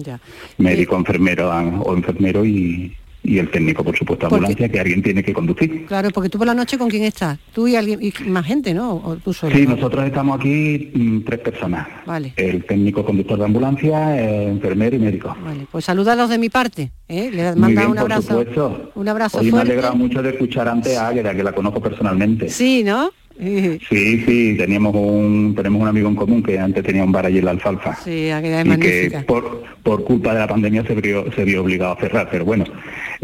Ya. 0.04 0.20
médico, 0.58 0.96
enfermero 0.96 1.50
o 1.52 1.96
enfermero 1.96 2.46
y, 2.46 2.96
y 3.26 3.40
el 3.40 3.50
técnico, 3.50 3.84
por 3.84 3.98
supuesto, 3.98 4.28
Porque- 4.30 4.36
ambulancia, 4.46 4.70
que 4.70 4.80
alguien 4.80 5.02
tiene 5.02 5.24
que 5.24 5.34
conducir. 5.34 5.86
Claro, 5.88 6.10
porque 6.12 6.30
tú 6.30 6.38
por 6.38 6.48
la 6.48 6.54
noche 6.54 6.78
con 6.78 6.90
quién 6.90 7.04
estás, 7.04 7.38
tú 7.54 7.68
y 7.68 7.76
alguien 7.76 8.00
y 8.02 8.14
más 8.30 8.46
gente, 8.46 8.74
¿no? 8.74 8.94
O 8.96 9.16
tú 9.18 9.34
solo. 9.34 9.56
Sí, 9.56 9.66
nosotros 9.66 10.06
estamos 10.06 10.40
aquí 10.40 10.92
mm, 10.94 11.20
tres 11.22 11.40
personas. 11.40 11.88
Vale. 12.06 12.34
El 12.38 12.64
técnico 12.66 13.04
conductor 13.04 13.38
de 13.40 13.46
ambulancia, 13.46 14.20
el 14.20 14.50
enfermero 14.50 14.96
y 14.96 15.00
médico. 15.00 15.36
Vale, 15.44 15.66
pues 15.72 15.86
saludados 15.86 16.30
de 16.30 16.38
mi 16.38 16.50
parte, 16.50 16.92
¿eh? 17.08 17.30
Le 17.34 17.52
Muy 17.52 17.60
manda 17.62 17.82
bien, 17.82 17.90
un 17.92 17.96
por 17.96 18.00
abrazo, 18.14 18.28
supuesto. 18.40 18.92
un 18.96 19.08
abrazo 19.10 19.38
Hoy 19.40 19.46
me 19.46 19.50
ha 19.50 19.52
fuerte. 19.54 19.72
alegrado 19.72 19.96
mucho 19.96 20.22
de 20.22 20.30
escuchar 20.30 20.68
antes 20.68 20.98
a 20.98 21.08
Águeda, 21.08 21.34
que 21.36 21.44
la 21.44 21.52
conozco 21.52 21.82
personalmente. 21.82 22.50
Sí, 22.50 22.84
¿no? 22.84 23.10
Sí, 23.38 23.80
Sí, 23.90 24.56
teníamos 24.58 24.96
un, 24.96 25.54
tenemos 25.58 25.82
un 25.82 25.88
amigo 25.90 26.08
en 26.08 26.16
común 26.16 26.42
que 26.42 26.58
antes 26.58 26.82
tenía 26.86 27.04
un 27.04 27.12
bar 27.12 27.26
allí 27.26 27.40
en 27.40 27.46
la 27.46 27.52
alfalfa. 27.52 27.94
sí, 28.02 28.30
y 28.30 28.42
que 28.42 28.64
magnífica. 28.66 29.24
por, 29.28 29.62
por 29.84 30.06
culpa 30.06 30.34
de 30.34 30.40
la 30.40 30.48
pandemia 30.48 30.86
se 30.88 30.96
vio, 30.96 31.30
se 31.34 31.44
vio 31.44 31.62
obligado 31.62 31.92
a 31.94 31.98
cerrar, 31.98 32.30
pero 32.32 32.46
bueno, 32.46 32.64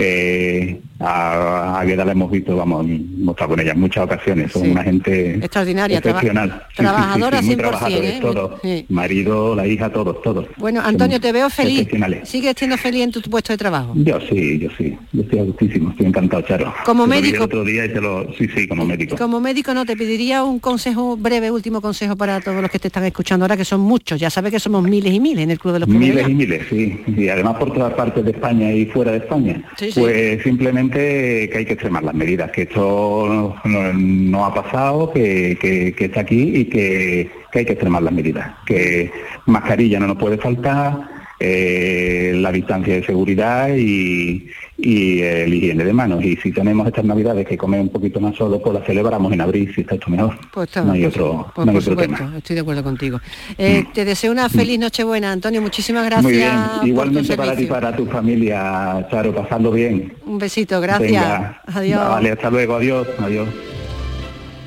Eh, 0.04 0.80
a 1.00 1.80
Águeda 1.80 2.06
la 2.06 2.12
hemos 2.12 2.32
visto, 2.32 2.56
vamos, 2.56 2.86
hemos 2.86 3.34
estado 3.34 3.50
con 3.50 3.60
ella 3.60 3.72
en 3.72 3.80
muchas 3.80 4.04
ocasiones, 4.06 4.52
son 4.52 4.64
Sí. 4.64 4.70
una 4.70 4.84
gente 4.84 5.36
Extraordinaria, 5.36 5.98
excepcional. 5.98 6.50
Sí, 6.50 6.56
sí, 6.56 6.62
sí, 6.62 6.70
sí, 6.70 6.76
trabajadora 6.84 7.42
muy 7.42 7.50
100%, 7.56 7.58
trabajadores 7.58 8.12
¿eh? 8.14 8.20
todos, 8.22 8.62
marido, 8.90 9.56
la 9.56 9.68
hija, 9.68 9.90
todos, 9.92 10.22
todos. 10.22 10.46
Bueno, 10.58 10.82
Antonio, 10.84 11.20
te 11.20 11.32
veo 11.32 11.50
feliz. 11.50 11.88
Sigues 12.24 12.54
siendo 12.58 12.78
feliz 12.78 13.04
en 13.04 13.12
tu 13.12 13.22
puesto 13.22 13.54
de 13.54 13.58
trabajo. 13.58 13.94
Yo 13.96 14.20
sí, 14.30 14.60
yo 14.60 14.70
sí, 14.78 14.96
yo 15.12 15.22
estoy 15.24 15.40
a 15.40 15.44
gustísimo, 15.44 15.90
estoy 15.92 16.06
encantado, 16.08 16.42
Charo. 16.44 16.74
Como 16.86 17.04
Te 17.06 17.10
médico- 17.10 17.44
otro 17.46 17.64
día 17.64 17.86
y 17.86 17.90
te 17.94 18.02
lo, 18.02 18.32
sí, 18.38 18.48
sí, 18.56 18.68
como 18.68 18.86
médico. 18.86 19.16
Como 19.18 19.40
médico, 19.40 19.74
no 19.74 19.86
te 19.86 19.96
pediría 19.98 20.44
un 20.44 20.60
consejo, 20.60 21.18
breve, 21.18 21.50
último 21.52 21.82
consejo 21.82 22.16
para 22.16 22.40
todos 22.42 22.62
los 22.62 22.70
que 22.70 22.80
te 22.80 22.88
están 22.90 23.06
escuchando 23.06 23.46
ahora, 23.46 23.58
que 23.58 23.66
son 23.66 23.82
muchos. 23.82 24.20
Ya 24.20 24.30
sabes 24.30 24.52
que 24.52 24.60
somos 24.60 24.84
miles 24.84 25.14
y 25.14 25.20
miles 25.20 25.44
en 25.44 25.52
el 25.52 25.60
Club 25.60 25.74
de 25.74 25.80
los 25.80 25.90
Miles 25.90 26.28
y 26.30 26.34
miles, 26.34 26.62
sí. 26.70 27.02
Y 27.08 27.28
además 27.30 27.56
por 27.58 27.74
todas 27.74 27.94
partes 27.94 28.24
de 28.24 28.32
España 28.32 28.72
y 28.72 28.86
fuera 28.86 29.12
de 29.12 29.18
España. 29.18 29.64
Sí, 29.78 29.91
Pues 29.96 30.44
simplemente 30.44 31.50
que 31.50 31.58
hay 31.58 31.66
que 31.66 31.74
extremar 31.74 32.04
las 32.04 32.14
medidas, 32.14 32.52
que 32.52 32.64
esto 32.64 33.56
no, 33.66 33.94
no 33.94 34.46
ha 34.46 34.54
pasado, 34.54 35.12
que, 35.12 35.58
que- 35.60 35.94
que 35.94 36.06
está 36.06 36.22
aquí 36.22 36.54
y 36.56 36.66
que, 36.66 37.30
que 37.52 37.60
hay 37.60 37.66
que 37.66 37.74
extremar 37.74 38.04
las 38.04 38.14
medidas. 38.14 38.52
Que 38.66 39.12
mascarilla 39.46 40.00
no 40.00 40.08
nos 40.08 40.18
puede 40.18 40.38
faltar, 40.38 40.98
eh, 41.44 42.34
la 42.36 42.52
distancia 42.52 42.94
de 42.94 43.04
seguridad 43.04 43.70
y, 43.76 44.48
y 44.78 45.22
el 45.22 45.52
higiene 45.54 45.84
de 45.84 45.92
manos. 45.94 46.24
Y 46.24 46.36
si 46.38 46.52
tenemos 46.52 46.86
estas 46.88 47.04
navidades 47.04 47.48
que 47.48 47.58
comer 47.58 47.82
un 47.82 47.90
poquito 47.90 48.20
más 48.20 48.36
solo, 48.36 48.62
pues 48.62 48.76
las 48.76 48.86
celebramos 48.86 49.34
en 49.34 49.42
abril 49.42 49.72
si 49.74 49.82
está 49.82 49.96
esto 49.96 50.12
mejor. 50.12 50.38
Pues 50.54 50.68
está, 50.70 50.84
no 50.84 50.92
hay 50.92 51.02
pues, 51.02 51.16
otro, 51.16 51.52
pues 51.56 51.66
no 51.66 51.72
hay 51.72 51.76
por 51.78 51.82
otro 51.84 51.92
supuesto, 51.94 52.16
tema. 52.26 52.38
estoy 52.38 52.54
de 52.56 52.62
acuerdo 52.62 52.84
contigo. 52.84 53.20
Eh, 53.58 53.86
Te 53.92 54.06
deseo 54.06 54.32
una 54.32 54.50
feliz 54.50 54.80
Nochebuena, 54.80 55.32
Antonio. 55.32 55.62
Muchísimas 55.62 56.06
gracias. 56.06 56.24
Muy 56.24 56.34
bien, 56.34 56.54
igualmente 56.84 57.36
para 57.36 57.56
ti, 57.56 57.66
para 57.66 57.96
tu 57.96 58.06
familia, 58.06 59.08
Charo, 59.10 59.34
pasando 59.34 59.72
bien. 59.72 60.14
Un 60.26 60.38
besito, 60.38 60.80
gracias. 60.80 61.10
Venga. 61.12 61.62
Adiós. 61.66 62.08
Vale, 62.08 62.32
hasta 62.32 62.50
luego, 62.52 62.76
adiós, 62.76 63.08
adiós. 63.20 63.48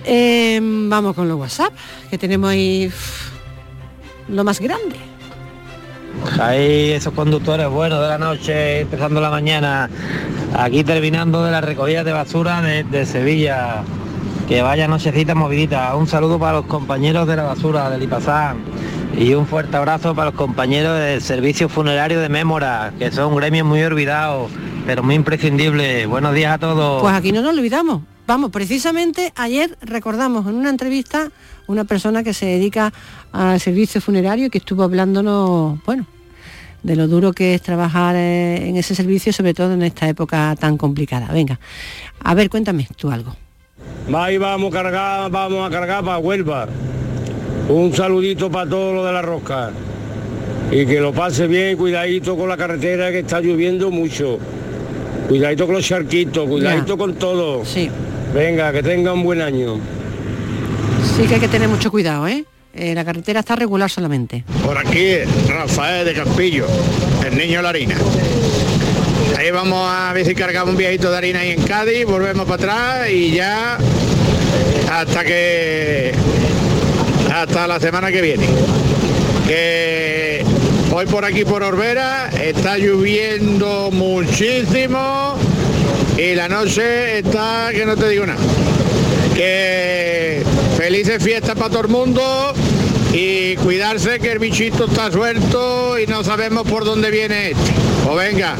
Eh, 0.06 0.58
vamos 0.62 1.14
con 1.14 1.28
los 1.28 1.38
WhatsApp, 1.38 1.72
que 2.10 2.18
tenemos 2.18 2.50
ahí 2.50 2.90
lo 4.28 4.44
más 4.44 4.60
grande. 4.60 4.96
Ahí 6.40 6.92
esos 6.92 7.12
conductores 7.12 7.68
buenos 7.68 8.00
de 8.00 8.08
la 8.08 8.18
noche, 8.18 8.80
empezando 8.80 9.20
la 9.20 9.30
mañana, 9.30 9.88
aquí 10.56 10.84
terminando 10.84 11.44
de 11.44 11.50
la 11.50 11.60
recogida 11.60 12.04
de 12.04 12.12
basura 12.12 12.60
de, 12.62 13.06
Sevilla. 13.06 13.82
Que 14.48 14.60
vaya 14.60 14.86
nochecita 14.88 15.34
movidita. 15.34 15.94
Un 15.96 16.06
saludo 16.06 16.38
para 16.38 16.58
los 16.58 16.66
compañeros 16.66 17.26
de 17.26 17.36
la 17.36 17.44
basura 17.44 17.88
del 17.88 18.02
Ipazán 18.02 18.58
y 19.16 19.32
un 19.34 19.46
fuerte 19.46 19.76
abrazo 19.76 20.14
para 20.14 20.30
los 20.30 20.38
compañeros 20.38 20.98
del 20.98 21.22
servicio 21.22 21.68
funerario 21.68 22.20
de 22.20 22.28
Mémora, 22.28 22.92
que 22.98 23.10
son 23.10 23.34
gremios 23.36 23.66
muy 23.66 23.82
olvidados, 23.82 24.50
pero 24.86 25.02
muy 25.02 25.14
imprescindibles. 25.14 26.06
Buenos 26.06 26.34
días 26.34 26.52
a 26.52 26.58
todos. 26.58 27.00
Pues 27.00 27.14
aquí 27.14 27.32
no 27.32 27.40
nos 27.40 27.56
olvidamos. 27.56 28.02
Vamos, 28.26 28.50
precisamente 28.50 29.32
ayer 29.36 29.76
recordamos 29.82 30.46
en 30.46 30.54
una 30.54 30.70
entrevista 30.70 31.30
una 31.66 31.84
persona 31.84 32.22
que 32.22 32.32
se 32.32 32.46
dedica 32.46 32.92
al 33.32 33.60
servicio 33.60 34.00
funerario 34.00 34.46
y 34.46 34.50
que 34.50 34.58
estuvo 34.58 34.82
hablándonos, 34.82 35.78
bueno, 35.84 36.06
de 36.82 36.96
lo 36.96 37.06
duro 37.06 37.32
que 37.34 37.54
es 37.54 37.62
trabajar 37.62 38.16
eh, 38.16 38.68
en 38.68 38.76
ese 38.76 38.94
servicio, 38.94 39.32
sobre 39.32 39.52
todo 39.52 39.74
en 39.74 39.82
esta 39.82 40.08
época 40.08 40.56
tan 40.58 40.78
complicada. 40.78 41.28
Venga, 41.32 41.60
a 42.20 42.34
ver, 42.34 42.48
cuéntame 42.48 42.88
tú 42.96 43.10
algo. 43.10 43.36
Ahí 44.14 44.38
vamos 44.38 44.72
a 44.72 44.76
cargar, 44.76 45.30
vamos 45.30 45.66
a 45.66 45.70
cargar 45.70 46.02
para 46.04 46.18
Huelva. 46.18 46.68
Un 47.68 47.94
saludito 47.94 48.50
para 48.50 48.68
todo 48.68 48.94
lo 48.94 49.04
de 49.04 49.12
la 49.12 49.22
rosca. 49.22 49.70
Y 50.70 50.86
que 50.86 50.98
lo 50.98 51.12
pase 51.12 51.46
bien, 51.46 51.76
cuidadito 51.76 52.36
con 52.36 52.48
la 52.48 52.56
carretera 52.56 53.10
que 53.10 53.20
está 53.20 53.40
lloviendo 53.40 53.90
mucho. 53.90 54.38
Cuidadito 55.28 55.66
con 55.66 55.74
los 55.76 55.86
charquitos, 55.86 56.48
cuidadito 56.48 56.96
con 56.96 57.14
todo. 57.14 57.64
Sí. 57.64 57.90
Venga, 58.34 58.72
que 58.72 58.82
tenga 58.82 59.12
un 59.12 59.22
buen 59.22 59.40
año. 59.40 59.78
Sí 61.16 61.22
que 61.28 61.34
hay 61.34 61.40
que 61.40 61.46
tener 61.46 61.68
mucho 61.68 61.88
cuidado, 61.92 62.26
¿eh? 62.26 62.44
Eh, 62.74 62.92
la 62.92 63.04
carretera 63.04 63.40
está 63.40 63.54
regular 63.54 63.88
solamente. 63.88 64.42
Por 64.64 64.76
aquí, 64.76 65.18
Rafael 65.46 66.04
de 66.04 66.14
Campillo, 66.14 66.66
el 67.24 67.38
niño 67.38 67.58
de 67.58 67.62
la 67.62 67.68
harina. 67.68 67.94
Ahí 69.38 69.52
vamos 69.52 69.88
a 69.88 70.12
ver 70.12 70.26
si 70.26 70.34
cargamos 70.34 70.70
un 70.70 70.76
viejito 70.76 71.12
de 71.12 71.16
harina 71.16 71.40
ahí 71.40 71.52
en 71.52 71.62
Cádiz, 71.62 72.04
volvemos 72.06 72.44
para 72.48 72.56
atrás 72.56 73.10
y 73.10 73.30
ya 73.30 73.78
hasta 74.90 75.24
que 75.24 76.12
hasta 77.32 77.68
la 77.68 77.78
semana 77.78 78.10
que 78.10 78.20
viene. 78.20 78.46
Que 79.46 80.44
hoy 80.92 81.06
por 81.06 81.24
aquí 81.24 81.44
por 81.44 81.62
Orbera 81.62 82.30
está 82.30 82.78
lloviendo 82.78 83.90
muchísimo 83.92 85.36
y 86.16 86.34
la 86.34 86.48
noche 86.48 87.18
está 87.18 87.70
que 87.72 87.84
no 87.84 87.96
te 87.96 88.08
digo 88.08 88.26
nada. 88.26 88.40
Que 89.34 90.42
felices 90.76 91.22
fiestas 91.22 91.56
para 91.56 91.70
todo 91.70 91.82
el 91.82 91.88
mundo 91.88 92.22
y 93.12 93.56
cuidarse 93.56 94.18
que 94.20 94.32
el 94.32 94.38
bichito 94.38 94.86
está 94.86 95.10
suelto 95.10 95.98
y 95.98 96.06
no 96.06 96.22
sabemos 96.22 96.68
por 96.68 96.84
dónde 96.84 97.10
viene 97.10 97.50
este. 97.50 97.72
O 98.08 98.14
venga, 98.14 98.54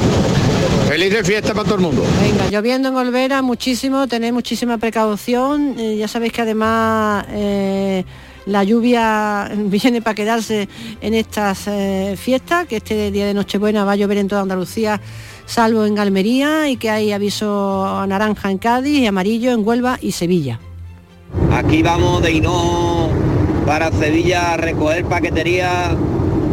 felices 0.89 1.27
fiestas 1.27 1.53
para 1.53 1.65
todo 1.65 1.77
el 1.77 1.81
mundo. 1.83 2.05
Venga, 2.21 2.49
lloviendo 2.51 2.89
en 2.89 2.97
Olvera 2.97 3.43
muchísimo, 3.43 4.07
tenéis 4.09 4.33
muchísima 4.33 4.79
precaución. 4.79 5.77
eh, 5.79 5.97
ya 5.97 6.09
sabéis 6.09 6.33
que 6.33 6.43
además 6.43 7.27
eh, 7.31 8.05
la 8.47 8.65
lluvia 8.65 9.51
viene 9.57 10.03
para 10.03 10.15
quedarse 10.15 10.69
en 11.01 11.15
estas 11.15 11.67
eh, 11.67 12.17
fiestas, 12.17 12.67
que 12.67 12.77
este 12.77 13.11
día 13.11 13.27
de 13.27 13.35
Nochebuena 13.35 13.85
va 13.85 13.93
a 13.93 13.97
llover 13.97 14.19
en 14.19 14.29
toda 14.29 14.43
Andalucía, 14.43 15.01
salvo 15.47 15.85
en 15.85 15.99
Almería, 15.99 16.69
y 16.69 16.77
que 16.77 16.91
hay 16.91 17.13
aviso 17.13 18.05
naranja 18.07 18.51
en 18.51 18.59
Cádiz 18.59 18.99
y 18.99 19.07
amarillo 19.07 19.53
en 19.53 19.67
Huelva 19.67 19.99
y 20.01 20.13
Sevilla. 20.13 20.61
Aquí 21.53 21.83
vamos 21.83 22.23
de 22.23 22.33
Hinojo 22.33 23.11
para 23.67 23.91
Sevilla 23.93 24.53
a 24.53 24.57
recoger 24.57 25.05
paquetería 25.07 25.97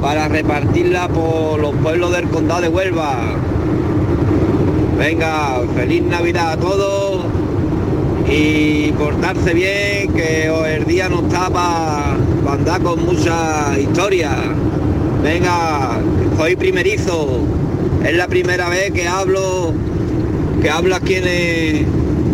para 0.01 0.27
repartirla 0.27 1.07
por 1.09 1.59
los 1.59 1.75
pueblos 1.75 2.11
del 2.11 2.27
condado 2.29 2.61
de 2.61 2.69
Huelva. 2.69 3.35
Venga, 4.97 5.61
feliz 5.75 6.03
Navidad 6.03 6.53
a 6.53 6.57
todos 6.57 7.25
y 8.29 8.91
portarse 8.93 9.53
bien, 9.53 10.13
que 10.13 10.47
el 10.47 10.85
día 10.85 11.09
no 11.09 11.21
está 11.21 11.49
para 11.49 12.15
andar 12.53 12.81
con 12.81 13.05
mucha 13.05 13.77
historia. 13.79 14.31
Venga, 15.21 15.99
soy 16.37 16.55
primerizo, 16.55 17.41
es 18.03 18.15
la 18.15 18.27
primera 18.27 18.69
vez 18.69 18.91
que 18.91 19.07
hablo, 19.07 19.73
que 20.61 20.69
hablo 20.69 20.95
aquí 20.95 21.15
en 21.15 21.27
el, 21.27 21.85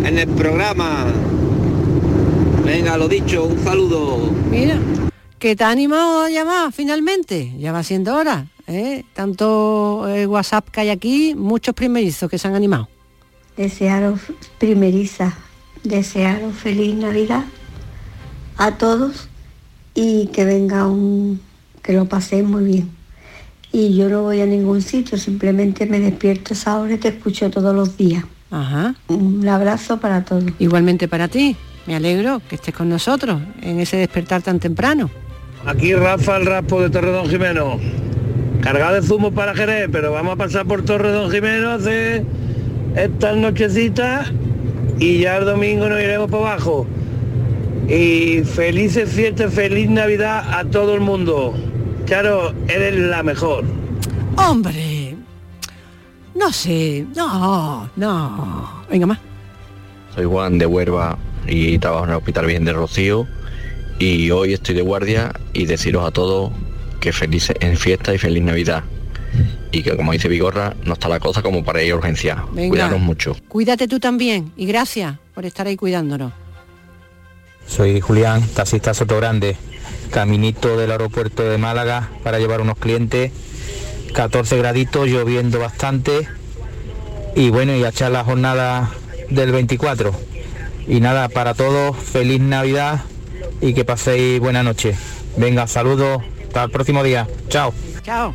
en 0.06 0.18
el 0.18 0.28
programa. 0.28 1.06
Venga, 2.64 2.96
lo 2.96 3.08
dicho, 3.08 3.44
un 3.44 3.62
saludo. 3.62 4.30
Mira, 4.50 4.78
que 5.38 5.56
te 5.56 5.64
ha 5.64 5.70
animado 5.70 6.22
a 6.22 6.30
llamar 6.30 6.72
finalmente, 6.72 7.54
ya 7.58 7.72
va 7.72 7.82
siendo 7.82 8.14
hora. 8.16 8.46
¿eh? 8.66 9.04
Tanto 9.14 10.06
eh, 10.08 10.26
WhatsApp 10.26 10.68
que 10.70 10.80
hay 10.80 10.90
aquí, 10.90 11.34
muchos 11.34 11.74
primerizos 11.74 12.30
que 12.30 12.38
se 12.38 12.48
han 12.48 12.54
animado. 12.54 12.88
Desearos 13.56 14.20
primeriza, 14.58 15.36
desearos 15.82 16.54
feliz 16.54 16.94
Navidad 16.94 17.44
a 18.56 18.76
todos 18.76 19.28
y 19.94 20.28
que 20.28 20.44
venga 20.44 20.86
un, 20.86 21.40
que 21.82 21.92
lo 21.92 22.06
paséis 22.06 22.44
muy 22.44 22.64
bien. 22.64 22.97
Y 23.72 23.96
yo 23.96 24.08
no 24.08 24.22
voy 24.22 24.40
a 24.40 24.46
ningún 24.46 24.80
sitio, 24.82 25.18
simplemente 25.18 25.86
me 25.86 26.00
despierto 26.00 26.52
a 26.52 26.54
esa 26.54 26.78
hora 26.78 26.94
y 26.94 26.98
te 26.98 27.08
escucho 27.08 27.50
todos 27.50 27.74
los 27.74 27.96
días. 27.96 28.24
Ajá. 28.50 28.94
Un 29.08 29.46
abrazo 29.46 29.98
para 29.98 30.24
todos. 30.24 30.44
Igualmente 30.58 31.06
para 31.06 31.28
ti. 31.28 31.56
Me 31.86 31.94
alegro 31.94 32.42
que 32.48 32.56
estés 32.56 32.74
con 32.74 32.88
nosotros 32.88 33.40
en 33.62 33.80
ese 33.80 33.96
despertar 33.96 34.42
tan 34.42 34.58
temprano. 34.58 35.10
Aquí 35.66 35.94
Rafa 35.94 36.36
el 36.36 36.46
Raspo 36.46 36.82
de 36.82 36.90
Torredón 36.90 37.28
Jimeno. 37.28 37.78
Cargado 38.60 38.94
de 38.94 39.02
zumo 39.02 39.32
para 39.32 39.54
Jerez, 39.54 39.88
pero 39.90 40.12
vamos 40.12 40.34
a 40.34 40.36
pasar 40.36 40.66
por 40.66 40.84
Torredón 40.84 41.30
Jimeno 41.30 41.70
hacer 41.70 42.24
estas 42.96 43.36
nochecitas 43.36 44.32
y 44.98 45.20
ya 45.20 45.36
el 45.36 45.44
domingo 45.44 45.88
nos 45.88 46.00
iremos 46.00 46.30
para 46.30 46.52
abajo. 46.52 46.86
Y 47.88 48.42
felices 48.44 49.10
fiestas, 49.10 49.54
feliz 49.54 49.88
Navidad 49.88 50.58
a 50.58 50.64
todo 50.64 50.94
el 50.94 51.00
mundo. 51.00 51.54
Charo, 52.08 52.54
eres 52.68 52.94
la 52.94 53.22
mejor. 53.22 53.64
Hombre, 54.36 55.14
no 56.34 56.50
sé, 56.50 57.04
no, 57.14 57.90
no. 57.96 58.84
Venga 58.90 59.04
más. 59.04 59.18
Soy 60.14 60.24
Juan 60.24 60.56
de 60.56 60.64
Huerva 60.64 61.18
y 61.46 61.78
trabajo 61.78 62.04
en 62.04 62.10
el 62.12 62.16
Hospital 62.16 62.46
Virgen 62.46 62.64
de 62.64 62.72
Rocío 62.72 63.26
y 63.98 64.30
hoy 64.30 64.54
estoy 64.54 64.74
de 64.74 64.80
guardia 64.80 65.34
y 65.52 65.66
deciros 65.66 66.06
a 66.06 66.10
todos 66.10 66.50
que 66.98 67.12
felices 67.12 67.54
en 67.60 67.76
fiesta 67.76 68.14
y 68.14 68.18
feliz 68.18 68.42
Navidad. 68.42 68.84
Y 69.70 69.82
que 69.82 69.94
como 69.94 70.12
dice 70.12 70.28
Vigorra, 70.28 70.74
no 70.84 70.94
está 70.94 71.10
la 71.10 71.20
cosa 71.20 71.42
como 71.42 71.62
para 71.62 71.82
ir 71.82 71.92
a 71.92 71.96
urgencia. 71.96 72.42
Venga. 72.52 72.70
Cuidaros 72.70 73.00
mucho. 73.00 73.36
Cuídate 73.48 73.86
tú 73.86 74.00
también 74.00 74.50
y 74.56 74.64
gracias 74.64 75.18
por 75.34 75.44
estar 75.44 75.66
ahí 75.66 75.76
cuidándonos. 75.76 76.32
Soy 77.66 78.00
Julián, 78.00 78.42
taxista 78.54 78.94
Sotogrande, 78.94 79.58
caminito 80.08 80.76
del 80.76 80.90
aeropuerto 80.90 81.42
de 81.42 81.58
Málaga 81.58 82.10
para 82.22 82.38
llevar 82.38 82.60
unos 82.60 82.78
clientes, 82.78 83.32
14 84.14 84.58
graditos, 84.58 85.08
lloviendo 85.08 85.58
bastante 85.58 86.28
y 87.34 87.50
bueno, 87.50 87.76
y 87.76 87.84
a 87.84 87.90
echar 87.90 88.10
la 88.10 88.24
jornada 88.24 88.90
del 89.30 89.52
24. 89.52 90.12
Y 90.86 91.00
nada, 91.00 91.28
para 91.28 91.54
todos, 91.54 91.96
feliz 91.96 92.40
Navidad 92.40 93.02
y 93.60 93.74
que 93.74 93.84
paséis 93.84 94.40
buena 94.40 94.62
noche. 94.62 94.96
Venga, 95.36 95.66
saludos, 95.66 96.22
hasta 96.46 96.64
el 96.64 96.70
próximo 96.70 97.02
día. 97.02 97.28
Chao. 97.48 97.72
Chao. 98.02 98.34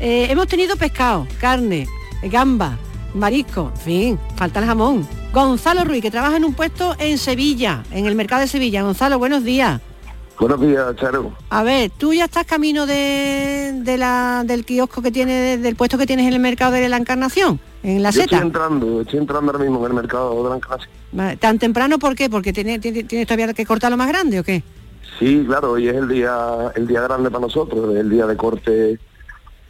Eh, 0.00 0.28
hemos 0.30 0.46
tenido 0.46 0.76
pescado, 0.76 1.26
carne, 1.40 1.86
gamba, 2.22 2.78
marisco, 3.14 3.70
en 3.74 3.80
fin, 3.80 4.18
falta 4.36 4.60
el 4.60 4.66
jamón. 4.66 5.06
Gonzalo 5.32 5.84
Ruiz, 5.84 6.02
que 6.02 6.10
trabaja 6.10 6.36
en 6.36 6.44
un 6.44 6.54
puesto 6.54 6.94
en 6.98 7.18
Sevilla, 7.18 7.84
en 7.90 8.06
el 8.06 8.14
mercado 8.14 8.42
de 8.42 8.48
Sevilla. 8.48 8.82
Gonzalo, 8.82 9.18
buenos 9.18 9.44
días. 9.44 9.80
Buenos 10.42 10.60
días, 10.60 10.96
Charo. 10.96 11.30
A 11.50 11.62
ver, 11.62 11.92
tú 11.96 12.12
ya 12.12 12.24
estás 12.24 12.44
camino 12.44 12.84
de, 12.84 13.74
de 13.76 13.96
la, 13.96 14.42
del 14.44 14.64
kiosco 14.64 15.00
que 15.00 15.12
tiene, 15.12 15.56
del 15.56 15.76
puesto 15.76 15.96
que 15.96 16.04
tienes 16.04 16.26
en 16.26 16.32
el 16.32 16.40
mercado 16.40 16.72
de 16.72 16.88
la 16.88 16.96
Encarnación, 16.96 17.60
en 17.84 18.02
la 18.02 18.10
seta. 18.10 18.24
estoy 18.24 18.40
entrando, 18.40 19.02
estoy 19.02 19.20
entrando 19.20 19.52
ahora 19.52 19.62
mismo 19.62 19.78
en 19.86 19.92
el 19.92 19.94
mercado 19.94 20.42
de 20.42 20.50
la 20.50 20.56
Encarnación. 20.56 21.38
¿Tan 21.38 21.60
temprano 21.60 22.00
por 22.00 22.16
qué? 22.16 22.28
¿Porque 22.28 22.52
tiene- 22.52 22.80
tiene- 22.80 23.04
tienes 23.04 23.28
todavía 23.28 23.54
que 23.54 23.64
cortarlo 23.64 23.96
más 23.96 24.08
grande 24.08 24.40
o 24.40 24.42
qué? 24.42 24.64
Sí, 25.20 25.44
claro, 25.46 25.70
hoy 25.72 25.86
es 25.86 25.94
el 25.94 26.08
día 26.08 26.72
el 26.74 26.88
día 26.88 27.02
grande 27.02 27.30
para 27.30 27.42
nosotros, 27.42 27.94
es 27.94 28.00
el 28.00 28.10
día 28.10 28.26
de 28.26 28.36
corte 28.36 28.98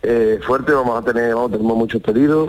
eh, 0.02 0.40
fuerte, 0.46 0.72
vamos 0.72 0.98
a 0.98 1.04
tener, 1.04 1.34
vamos, 1.34 1.50
tenemos 1.50 1.76
muchos 1.76 2.00
pedidos 2.00 2.48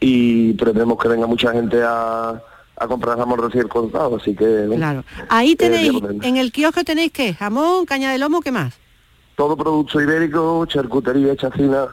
y 0.00 0.54
pretendemos 0.54 0.98
que 0.98 1.06
venga 1.06 1.28
mucha 1.28 1.52
gente 1.52 1.80
a, 1.84 2.42
a 2.76 2.86
comprar 2.88 3.16
jamón 3.18 3.38
recién 3.38 3.68
cortado, 3.68 4.16
así 4.16 4.34
que 4.34 4.68
Claro. 4.76 5.04
Ahí 5.28 5.52
eh, 5.52 5.56
tenéis, 5.56 5.92
en 6.22 6.36
el 6.36 6.50
kiosco 6.52 6.82
tenéis 6.84 7.12
qué? 7.12 7.34
Jamón, 7.34 7.86
caña 7.86 8.10
de 8.12 8.18
lomo, 8.18 8.40
¿qué 8.40 8.50
más? 8.52 8.74
todo 9.36 9.56
producto 9.56 10.00
ibérico, 10.00 10.64
charcutería, 10.66 11.34
chacina, 11.34 11.88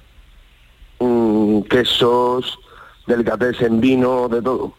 mm, 0.99 1.61
quesos, 1.63 2.59
delicatessen, 3.07 3.81
vino, 3.81 4.27
de 4.29 4.41
todo, 4.43 4.73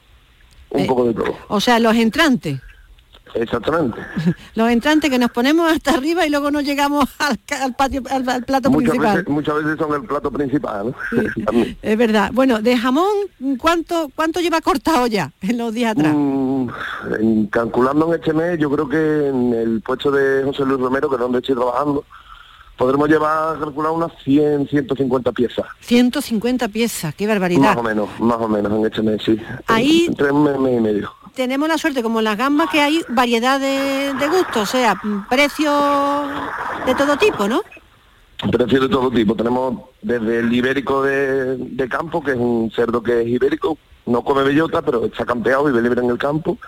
un 0.70 0.80
Eh, 0.82 0.86
poco 0.86 1.04
de 1.06 1.14
todo, 1.14 1.36
O 1.48 1.60
sea, 1.60 1.80
los 1.80 1.96
entrantes. 1.96 2.60
Exactamente. 3.34 3.98
Los 4.54 4.68
entrantes 4.70 5.10
que 5.10 5.18
nos 5.18 5.30
ponemos 5.30 5.70
hasta 5.70 5.92
arriba 5.92 6.26
y 6.26 6.30
luego 6.30 6.50
no 6.50 6.60
llegamos 6.60 7.04
al, 7.18 7.74
patio, 7.74 8.02
al, 8.10 8.28
al 8.28 8.44
plato 8.44 8.70
Muchas 8.70 8.90
principal. 8.90 9.16
veces, 9.18 9.28
muchas 9.32 9.54
veces 9.56 9.78
son 9.78 9.94
el 9.94 10.06
plato 10.06 10.30
principal. 10.30 10.94
Es 11.82 11.98
verdad. 11.98 12.30
Bueno, 12.32 12.60
de 12.62 12.76
jamón, 12.76 13.06
¿cuánto 13.58 14.10
cuánto 14.14 14.40
lleva 14.40 14.60
cortado 14.60 15.06
ya 15.06 15.32
en 15.40 15.58
los 15.58 15.72
días 15.74 15.92
atrás? 15.92 16.14
Mm, 16.16 16.68
en- 17.20 17.46
calculando 17.46 18.08
en 18.08 18.20
este 18.20 18.32
mes, 18.32 18.58
yo 18.58 18.70
creo 18.70 18.88
que 18.88 19.28
en 19.28 19.52
el 19.54 19.80
puesto 19.82 20.10
de 20.10 20.42
José 20.44 20.64
Luis 20.64 20.80
Romero, 20.80 21.08
que 21.08 21.16
es 21.16 21.20
donde 21.20 21.38
estoy 21.38 21.54
trabajando, 21.54 22.04
podremos 22.76 23.08
llevar 23.08 23.58
calcular 23.58 23.92
unas 23.92 24.12
100, 24.24 24.68
150 24.68 25.32
piezas. 25.32 25.66
150 25.80 26.68
piezas, 26.68 27.14
qué 27.14 27.26
Más 27.26 27.34
barbaridad. 27.34 27.78
o 27.78 27.82
menos, 27.82 28.08
más 28.20 28.38
o 28.38 28.48
menos 28.48 28.72
en 28.72 28.86
este 28.86 29.02
mes, 29.02 29.22
sí. 29.24 29.36
Ahí- 29.66 30.06
Entre 30.08 30.30
un 30.32 30.44
mes, 30.44 30.58
mes 30.58 30.78
y 30.78 30.80
medio. 30.80 31.12
Tenemos 31.34 31.68
la 31.68 31.78
suerte, 31.78 32.02
como 32.02 32.18
en 32.18 32.24
las 32.24 32.36
gambas, 32.36 32.68
que 32.70 32.80
hay 32.80 33.02
variedad 33.08 33.58
de, 33.58 34.12
de 34.14 34.28
gustos, 34.28 34.56
o 34.62 34.66
sea, 34.66 35.00
precios 35.30 35.72
de 36.86 36.94
todo 36.94 37.16
tipo, 37.16 37.48
¿no? 37.48 37.62
Precios 38.50 38.82
de 38.82 38.88
todo 38.88 39.10
tipo. 39.10 39.34
Tenemos 39.34 39.84
desde 40.02 40.40
el 40.40 40.52
ibérico 40.52 41.02
de, 41.02 41.56
de 41.56 41.88
campo, 41.88 42.22
que 42.22 42.32
es 42.32 42.36
un 42.36 42.70
cerdo 42.74 43.02
que 43.02 43.22
es 43.22 43.28
ibérico, 43.28 43.78
no 44.06 44.22
come 44.22 44.42
bellota, 44.42 44.82
pero 44.82 45.06
está 45.06 45.24
campeado 45.24 45.70
y 45.70 45.80
libre 45.82 46.02
en 46.02 46.10
el 46.10 46.18
campo, 46.18 46.58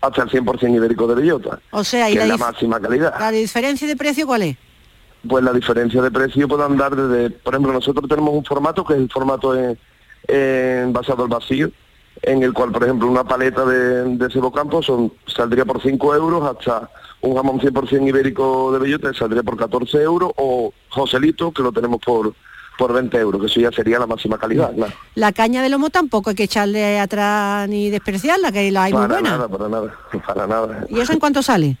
hasta 0.00 0.22
el 0.22 0.30
100% 0.30 0.74
ibérico 0.76 1.06
de 1.08 1.14
bellota, 1.16 1.58
O 1.70 1.82
sea, 1.84 2.08
y 2.08 2.12
que 2.14 2.18
la, 2.20 2.24
es 2.24 2.30
la 2.30 2.36
máxima 2.38 2.80
calidad. 2.80 3.14
la 3.18 3.30
diferencia 3.30 3.86
de 3.88 3.96
precio, 3.96 4.26
¿cuál 4.26 4.42
es? 4.42 4.56
pues 5.28 5.42
la 5.42 5.52
diferencia 5.52 6.00
de 6.00 6.10
precio 6.12 6.46
puede 6.46 6.62
andar 6.62 6.94
desde, 6.94 7.30
por 7.30 7.52
ejemplo, 7.52 7.72
nosotros 7.72 8.08
tenemos 8.08 8.32
un 8.32 8.44
formato 8.44 8.84
que 8.84 8.92
es 8.94 9.00
el 9.00 9.10
formato 9.10 9.56
en, 9.56 9.76
en 10.28 10.92
basado 10.92 11.24
al 11.24 11.28
vacío, 11.28 11.68
en 12.22 12.42
el 12.42 12.52
cual, 12.52 12.72
por 12.72 12.84
ejemplo, 12.84 13.08
una 13.08 13.24
paleta 13.24 13.64
de, 13.64 14.16
de 14.16 14.30
cebo 14.30 14.52
campo 14.52 14.82
son, 14.82 15.12
saldría 15.26 15.64
por 15.64 15.80
5 15.82 16.14
euros 16.14 16.44
hasta 16.44 16.90
un 17.20 17.34
jamón 17.34 17.60
100% 17.60 18.08
ibérico 18.08 18.72
de 18.72 18.78
bellota 18.78 19.12
saldría 19.14 19.42
por 19.42 19.56
14 19.56 20.02
euros 20.02 20.30
o 20.36 20.72
Joselito, 20.90 21.52
que 21.52 21.62
lo 21.62 21.72
tenemos 21.72 22.00
por 22.04 22.32
por 22.78 22.92
20 22.92 23.16
euros, 23.18 23.40
que 23.40 23.46
eso 23.46 23.58
ya 23.58 23.72
sería 23.72 23.98
la 23.98 24.06
máxima 24.06 24.36
calidad, 24.36 24.70
claro. 24.74 24.92
La 25.14 25.32
caña 25.32 25.62
de 25.62 25.70
lomo 25.70 25.88
tampoco 25.88 26.28
hay 26.28 26.36
que 26.36 26.42
echarle 26.42 27.00
atrás 27.00 27.66
ni 27.70 27.88
despreciarla, 27.88 28.52
que 28.52 28.70
la 28.70 28.84
hay 28.84 28.92
muy 28.92 29.00
para 29.00 29.14
buena. 29.14 29.30
nada, 29.30 29.48
para 29.48 29.68
nada, 29.68 29.94
para 30.26 30.46
nada. 30.46 30.84
¿Y 30.90 31.00
eso 31.00 31.14
en 31.14 31.18
cuánto 31.18 31.42
sale? 31.42 31.78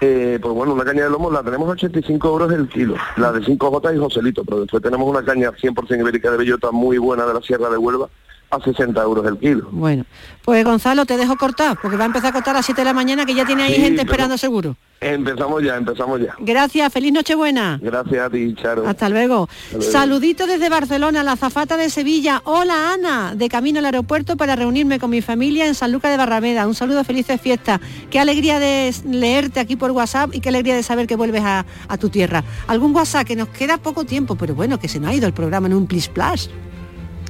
Eh, 0.00 0.38
pues 0.40 0.54
bueno, 0.54 0.74
una 0.74 0.84
caña 0.84 1.04
de 1.04 1.10
lomo 1.10 1.30
la 1.30 1.42
tenemos 1.42 1.68
a 1.68 1.72
85 1.72 2.28
euros 2.28 2.52
el 2.52 2.68
kilo, 2.68 2.94
la 3.16 3.32
de 3.32 3.40
5J 3.40 3.96
y 3.96 3.98
Joselito, 3.98 4.44
pero 4.44 4.60
después 4.60 4.82
tenemos 4.82 5.08
una 5.08 5.24
caña 5.24 5.50
100% 5.50 5.98
ibérica 5.98 6.30
de 6.30 6.36
bellota 6.36 6.70
muy 6.70 6.98
buena 6.98 7.24
de 7.26 7.34
la 7.34 7.40
Sierra 7.40 7.70
de 7.70 7.78
Huelva 7.78 8.08
a 8.50 8.60
60 8.60 9.02
euros 9.02 9.26
el 9.26 9.38
kilo. 9.38 9.68
Bueno, 9.70 10.04
pues 10.44 10.64
Gonzalo, 10.64 11.04
te 11.04 11.16
dejo 11.16 11.36
cortar, 11.36 11.78
porque 11.80 11.96
va 11.96 12.04
a 12.04 12.06
empezar 12.06 12.30
a 12.30 12.32
cortar 12.32 12.54
a 12.54 12.58
las 12.58 12.66
7 12.66 12.80
de 12.80 12.84
la 12.86 12.94
mañana, 12.94 13.26
que 13.26 13.34
ya 13.34 13.44
tiene 13.44 13.64
ahí 13.64 13.74
Sí, 13.74 13.82
gente 13.82 14.02
esperando 14.02 14.38
seguro. 14.38 14.76
Empezamos 15.00 15.62
ya, 15.62 15.76
empezamos 15.76 16.20
ya. 16.20 16.34
Gracias, 16.40 16.92
feliz 16.92 17.12
Nochebuena. 17.12 17.78
Gracias 17.80 18.20
a 18.26 18.30
ti, 18.30 18.52
Charo. 18.60 18.88
Hasta 18.88 19.08
luego. 19.08 19.48
luego. 19.70 19.92
Saludito 19.92 20.46
desde 20.48 20.68
Barcelona, 20.68 21.22
la 21.22 21.36
zafata 21.36 21.76
de 21.76 21.88
Sevilla. 21.88 22.42
Hola 22.44 22.94
Ana, 22.94 23.34
de 23.36 23.48
camino 23.48 23.78
al 23.78 23.84
aeropuerto 23.84 24.36
para 24.36 24.56
reunirme 24.56 24.98
con 24.98 25.10
mi 25.10 25.22
familia 25.22 25.66
en 25.66 25.76
San 25.76 25.92
Lucas 25.92 26.10
de 26.10 26.16
Barrameda. 26.16 26.66
Un 26.66 26.74
saludo, 26.74 27.04
felices 27.04 27.40
fiestas. 27.40 27.80
Qué 28.10 28.18
alegría 28.18 28.58
de 28.58 28.92
leerte 29.08 29.60
aquí 29.60 29.76
por 29.76 29.92
WhatsApp 29.92 30.34
y 30.34 30.40
qué 30.40 30.48
alegría 30.48 30.74
de 30.74 30.82
saber 30.82 31.06
que 31.06 31.14
vuelves 31.14 31.44
a, 31.44 31.64
a 31.86 31.96
tu 31.98 32.08
tierra. 32.08 32.42
Algún 32.66 32.92
WhatsApp 32.96 33.24
que 33.24 33.36
nos 33.36 33.50
queda 33.50 33.78
poco 33.78 34.04
tiempo, 34.04 34.34
pero 34.34 34.56
bueno, 34.56 34.80
que 34.80 34.88
se 34.88 34.98
nos 34.98 35.10
ha 35.10 35.14
ido 35.14 35.28
el 35.28 35.32
programa 35.32 35.68
en 35.68 35.74
un 35.74 35.86
plis 35.86 36.08
plas. 36.08 36.50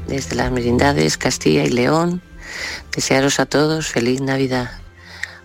Desde 0.08 0.36
las 0.36 0.50
merindades 0.50 1.16
Castilla 1.18 1.64
y 1.64 1.70
León, 1.70 2.20
desearos 2.94 3.38
a 3.40 3.46
todos 3.46 3.86
feliz 3.88 4.20
Navidad. 4.20 4.70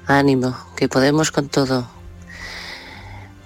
Ánimo, 0.08 0.58
que 0.76 0.90
podemos 0.90 1.32
con 1.32 1.48
todo. 1.50 1.90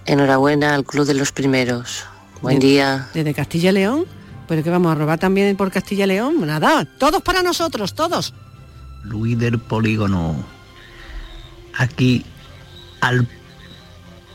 Enhorabuena 0.05 0.73
al 0.73 0.85
Club 0.85 1.05
de 1.05 1.13
los 1.13 1.31
Primeros. 1.31 2.05
Buen 2.41 2.59
De- 2.59 2.67
día. 2.67 3.09
Desde 3.13 3.33
Castilla 3.33 3.69
y 3.71 3.73
León. 3.73 4.05
Pero 4.47 4.63
que 4.63 4.69
vamos 4.69 4.91
a 4.91 4.95
robar 4.95 5.19
también 5.19 5.55
por 5.57 5.71
Castilla 5.71 6.05
y 6.05 6.07
León. 6.07 6.45
Nada, 6.47 6.85
todos 6.97 7.21
para 7.21 7.43
nosotros, 7.43 7.93
todos. 7.93 8.33
Luis 9.03 9.37
del 9.37 9.59
Polígono. 9.59 10.35
Aquí 11.77 12.25
al 13.01 13.27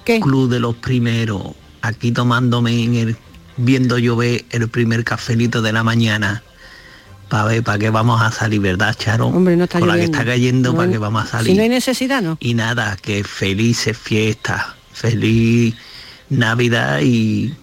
Club 0.05 0.51
de 0.51 0.61
los 0.61 0.76
Primeros. 0.76 1.43
Aquí 1.80 2.12
tomándome 2.12 2.85
en 2.85 2.95
el 2.95 3.16
viendo 3.57 3.99
llover 3.99 4.45
el 4.51 4.68
primer 4.68 5.03
cafelito 5.05 5.62
de 5.62 5.72
la 5.72 5.83
mañana. 5.83 6.43
Para 7.33 7.45
ver 7.45 7.62
para 7.62 7.78
qué 7.78 7.89
vamos 7.89 8.20
a 8.20 8.30
salir, 8.30 8.61
¿verdad, 8.61 8.95
Charo? 8.95 9.28
Hombre, 9.28 9.57
no 9.57 9.64
está 9.64 9.78
Con 9.78 9.89
la 9.89 9.95
que 9.95 10.05
está 10.05 10.22
cayendo, 10.22 10.72
No, 10.72 10.76
para 10.76 10.93
qué 10.93 10.99
vamos 10.99 11.24
a 11.24 11.26
salir. 11.28 11.53
Si 11.53 11.57
no 11.57 11.62
hay 11.62 11.70
necesidad, 11.70 12.20
¿no? 12.20 12.37
Y 12.41 12.53
nada, 12.53 12.99
que 13.01 13.24
felices 13.24 13.97
fiestas, 13.97 14.62
feliz 14.93 15.74
Navidad 16.28 17.01
y 17.03 17.55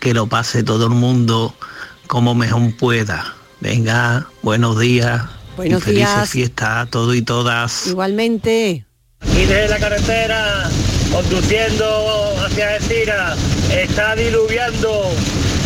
que 0.00 0.14
lo 0.14 0.28
pase 0.28 0.62
todo 0.62 0.86
el 0.86 0.94
mundo 0.94 1.54
como 2.06 2.34
mejor 2.34 2.74
pueda. 2.78 3.34
Venga, 3.60 4.28
buenos 4.40 4.78
días. 4.78 5.24
Buenos 5.58 5.82
y 5.82 5.84
felices 5.84 6.14
días. 6.14 6.30
fiestas 6.30 6.68
a 6.70 6.86
todos 6.86 7.14
y 7.14 7.20
todas. 7.20 7.88
Igualmente. 7.88 8.86
Y 9.30 9.44
desde 9.44 9.68
la 9.68 9.78
carretera, 9.78 10.70
conduciendo 11.12 12.34
hacia 12.46 12.76
Estira, 12.76 13.36
está 13.70 14.16
diluviando. 14.16 15.10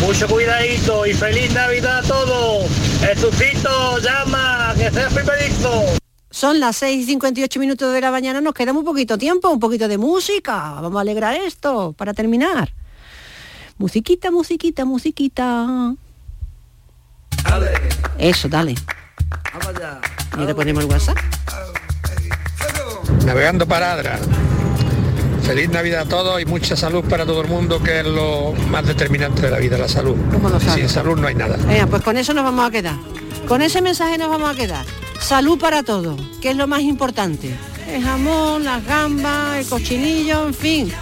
Mucho 0.01 0.27
cuidadito 0.27 1.05
y 1.05 1.13
feliz 1.13 1.53
Navidad 1.53 1.99
a 1.99 2.01
todos. 2.01 2.69
Jesucito, 2.99 3.99
llama, 3.99 4.73
que 4.77 4.89
seas 4.89 5.13
primerizo. 5.13 5.85
Son 6.29 6.59
las 6.59 6.77
6 6.77 7.03
y 7.03 7.05
58 7.05 7.59
minutos 7.59 7.93
de 7.93 8.01
la 8.01 8.09
mañana, 8.09 8.41
nos 8.41 8.53
queda 8.53 8.73
muy 8.73 8.83
poquito 8.83 9.17
tiempo, 9.17 9.49
un 9.49 9.59
poquito 9.59 9.87
de 9.87 9.97
música. 9.97 10.81
Vamos 10.81 10.97
a 10.97 11.01
alegrar 11.01 11.35
esto 11.35 11.93
para 11.93 12.13
terminar. 12.13 12.73
Musiquita, 13.77 14.31
musiquita, 14.31 14.85
musiquita. 14.85 15.93
Eso, 18.17 18.47
dale. 18.47 18.75
Y 20.37 20.45
le 20.45 20.55
ponemos 20.55 20.83
el 20.83 20.89
WhatsApp. 20.89 21.17
Navegando 23.25 23.67
para 23.67 23.93
Adra. 23.93 24.19
Feliz 25.43 25.69
Navidad 25.69 26.01
a 26.01 26.05
todos 26.05 26.41
y 26.41 26.45
mucha 26.45 26.75
salud 26.75 27.03
para 27.03 27.25
todo 27.25 27.41
el 27.41 27.47
mundo, 27.47 27.81
que 27.81 27.99
es 27.99 28.05
lo 28.05 28.53
más 28.69 28.85
determinante 28.85 29.41
de 29.41 29.51
la 29.51 29.57
vida, 29.57 29.77
la 29.77 29.87
salud. 29.87 30.15
Sin 30.73 30.87
salud 30.87 31.17
no 31.17 31.27
hay 31.27 31.35
nada. 31.35 31.57
Venga, 31.57 31.87
pues 31.87 32.01
con 32.03 32.17
eso 32.17 32.33
nos 32.33 32.43
vamos 32.43 32.67
a 32.67 32.71
quedar. 32.71 32.95
Con 33.47 33.61
ese 33.61 33.81
mensaje 33.81 34.17
nos 34.17 34.29
vamos 34.29 34.49
a 34.49 34.55
quedar. 34.55 34.85
Salud 35.19 35.59
para 35.59 35.83
todos, 35.83 36.19
que 36.41 36.51
es 36.51 36.55
lo 36.55 36.67
más 36.67 36.81
importante. 36.81 37.53
El 37.89 38.03
jamón, 38.03 38.63
las 38.63 38.85
gambas, 38.85 39.57
el 39.57 39.65
cochinillo, 39.67 40.47
en 40.47 40.53
fin. 40.53 40.93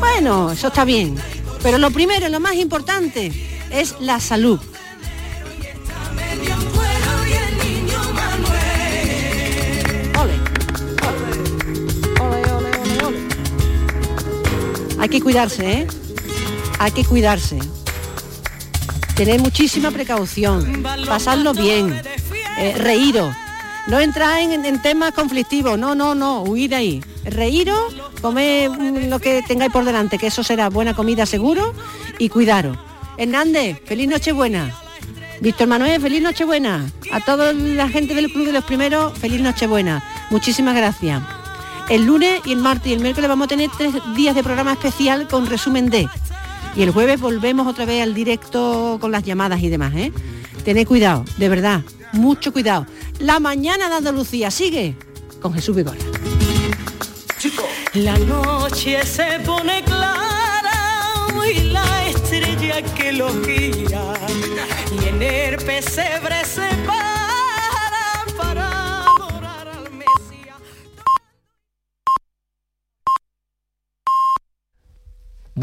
Bueno, 0.00 0.52
eso 0.52 0.68
está 0.68 0.84
bien. 0.84 1.14
Pero 1.62 1.78
lo 1.78 1.90
primero, 1.90 2.28
lo 2.28 2.40
más 2.40 2.56
importante, 2.56 3.32
es 3.70 3.94
la 4.00 4.18
salud. 4.20 4.58
Hay 15.04 15.10
que 15.10 15.20
cuidarse, 15.20 15.70
¿eh? 15.70 15.86
Hay 16.78 16.90
que 16.90 17.04
cuidarse. 17.04 17.58
Tener 19.14 19.38
muchísima 19.38 19.90
precaución, 19.90 20.82
pasarlo 21.06 21.52
bien, 21.52 22.00
Eh, 22.56 22.74
reíros. 22.78 23.36
No 23.86 24.00
entrar 24.00 24.40
en, 24.40 24.80
temas 24.80 25.12
conflictivos, 25.12 25.78
no, 25.78 25.94
no, 25.94 26.14
no, 26.14 26.40
huir 26.44 26.74
ahí. 26.74 27.04
Reíros, 27.22 27.94
comer 28.22 28.70
lo 29.10 29.18
que 29.18 29.42
tengáis 29.46 29.70
por 29.70 29.84
delante, 29.84 30.16
que 30.16 30.28
eso 30.28 30.42
será 30.42 30.70
buena 30.70 30.94
comida 30.94 31.26
seguro 31.26 31.74
y 32.18 32.30
cuidaros. 32.30 32.78
Hernández, 33.18 33.82
feliz 33.84 34.08
Nochebuena. 34.08 34.74
Víctor 35.42 35.66
Manuel, 35.66 36.00
feliz 36.00 36.22
Nochebuena. 36.22 36.90
A 37.12 37.20
toda 37.20 37.52
la 37.52 37.90
gente 37.90 38.14
del 38.14 38.32
Club 38.32 38.46
de 38.46 38.52
los 38.52 38.64
Primeros, 38.64 39.18
feliz 39.18 39.42
Nochebuena. 39.42 40.02
Muchísimas 40.30 40.74
gracias. 40.74 41.20
El 41.88 42.06
lunes 42.06 42.40
y 42.44 42.52
el 42.52 42.58
martes 42.58 42.86
y 42.88 42.94
el 42.94 43.00
miércoles 43.00 43.28
vamos 43.28 43.44
a 43.44 43.48
tener 43.48 43.70
tres 43.76 43.94
días 44.16 44.34
de 44.34 44.42
programa 44.42 44.72
especial 44.72 45.28
con 45.28 45.46
resumen 45.46 45.90
de. 45.90 46.08
Y 46.76 46.82
el 46.82 46.90
jueves 46.90 47.20
volvemos 47.20 47.66
otra 47.66 47.84
vez 47.84 48.02
al 48.02 48.14
directo 48.14 48.98
con 49.00 49.12
las 49.12 49.22
llamadas 49.22 49.62
y 49.62 49.68
demás, 49.68 49.92
¿eh? 49.94 50.12
Tened 50.64 50.86
cuidado, 50.86 51.24
de 51.36 51.48
verdad, 51.48 51.82
mucho 52.12 52.52
cuidado. 52.52 52.86
La 53.20 53.38
mañana 53.38 53.88
de 53.88 53.96
Andalucía 53.96 54.50
sigue 54.50 54.96
con 55.40 55.52
Jesús 55.52 55.76
Vigora. 55.76 55.98
La 57.92 58.18
noche 58.18 59.04
se 59.04 59.40
pone 59.44 59.84
clara 59.84 61.28
y 61.46 61.60
la 61.64 62.06
estrella 62.08 62.82
que 62.94 63.12
lo 63.12 63.28
guía 63.42 64.14
y 64.90 65.08
en 65.08 65.22
el 65.22 65.56
pesebre 65.58 66.44
se 66.44 66.68
va 66.88 67.13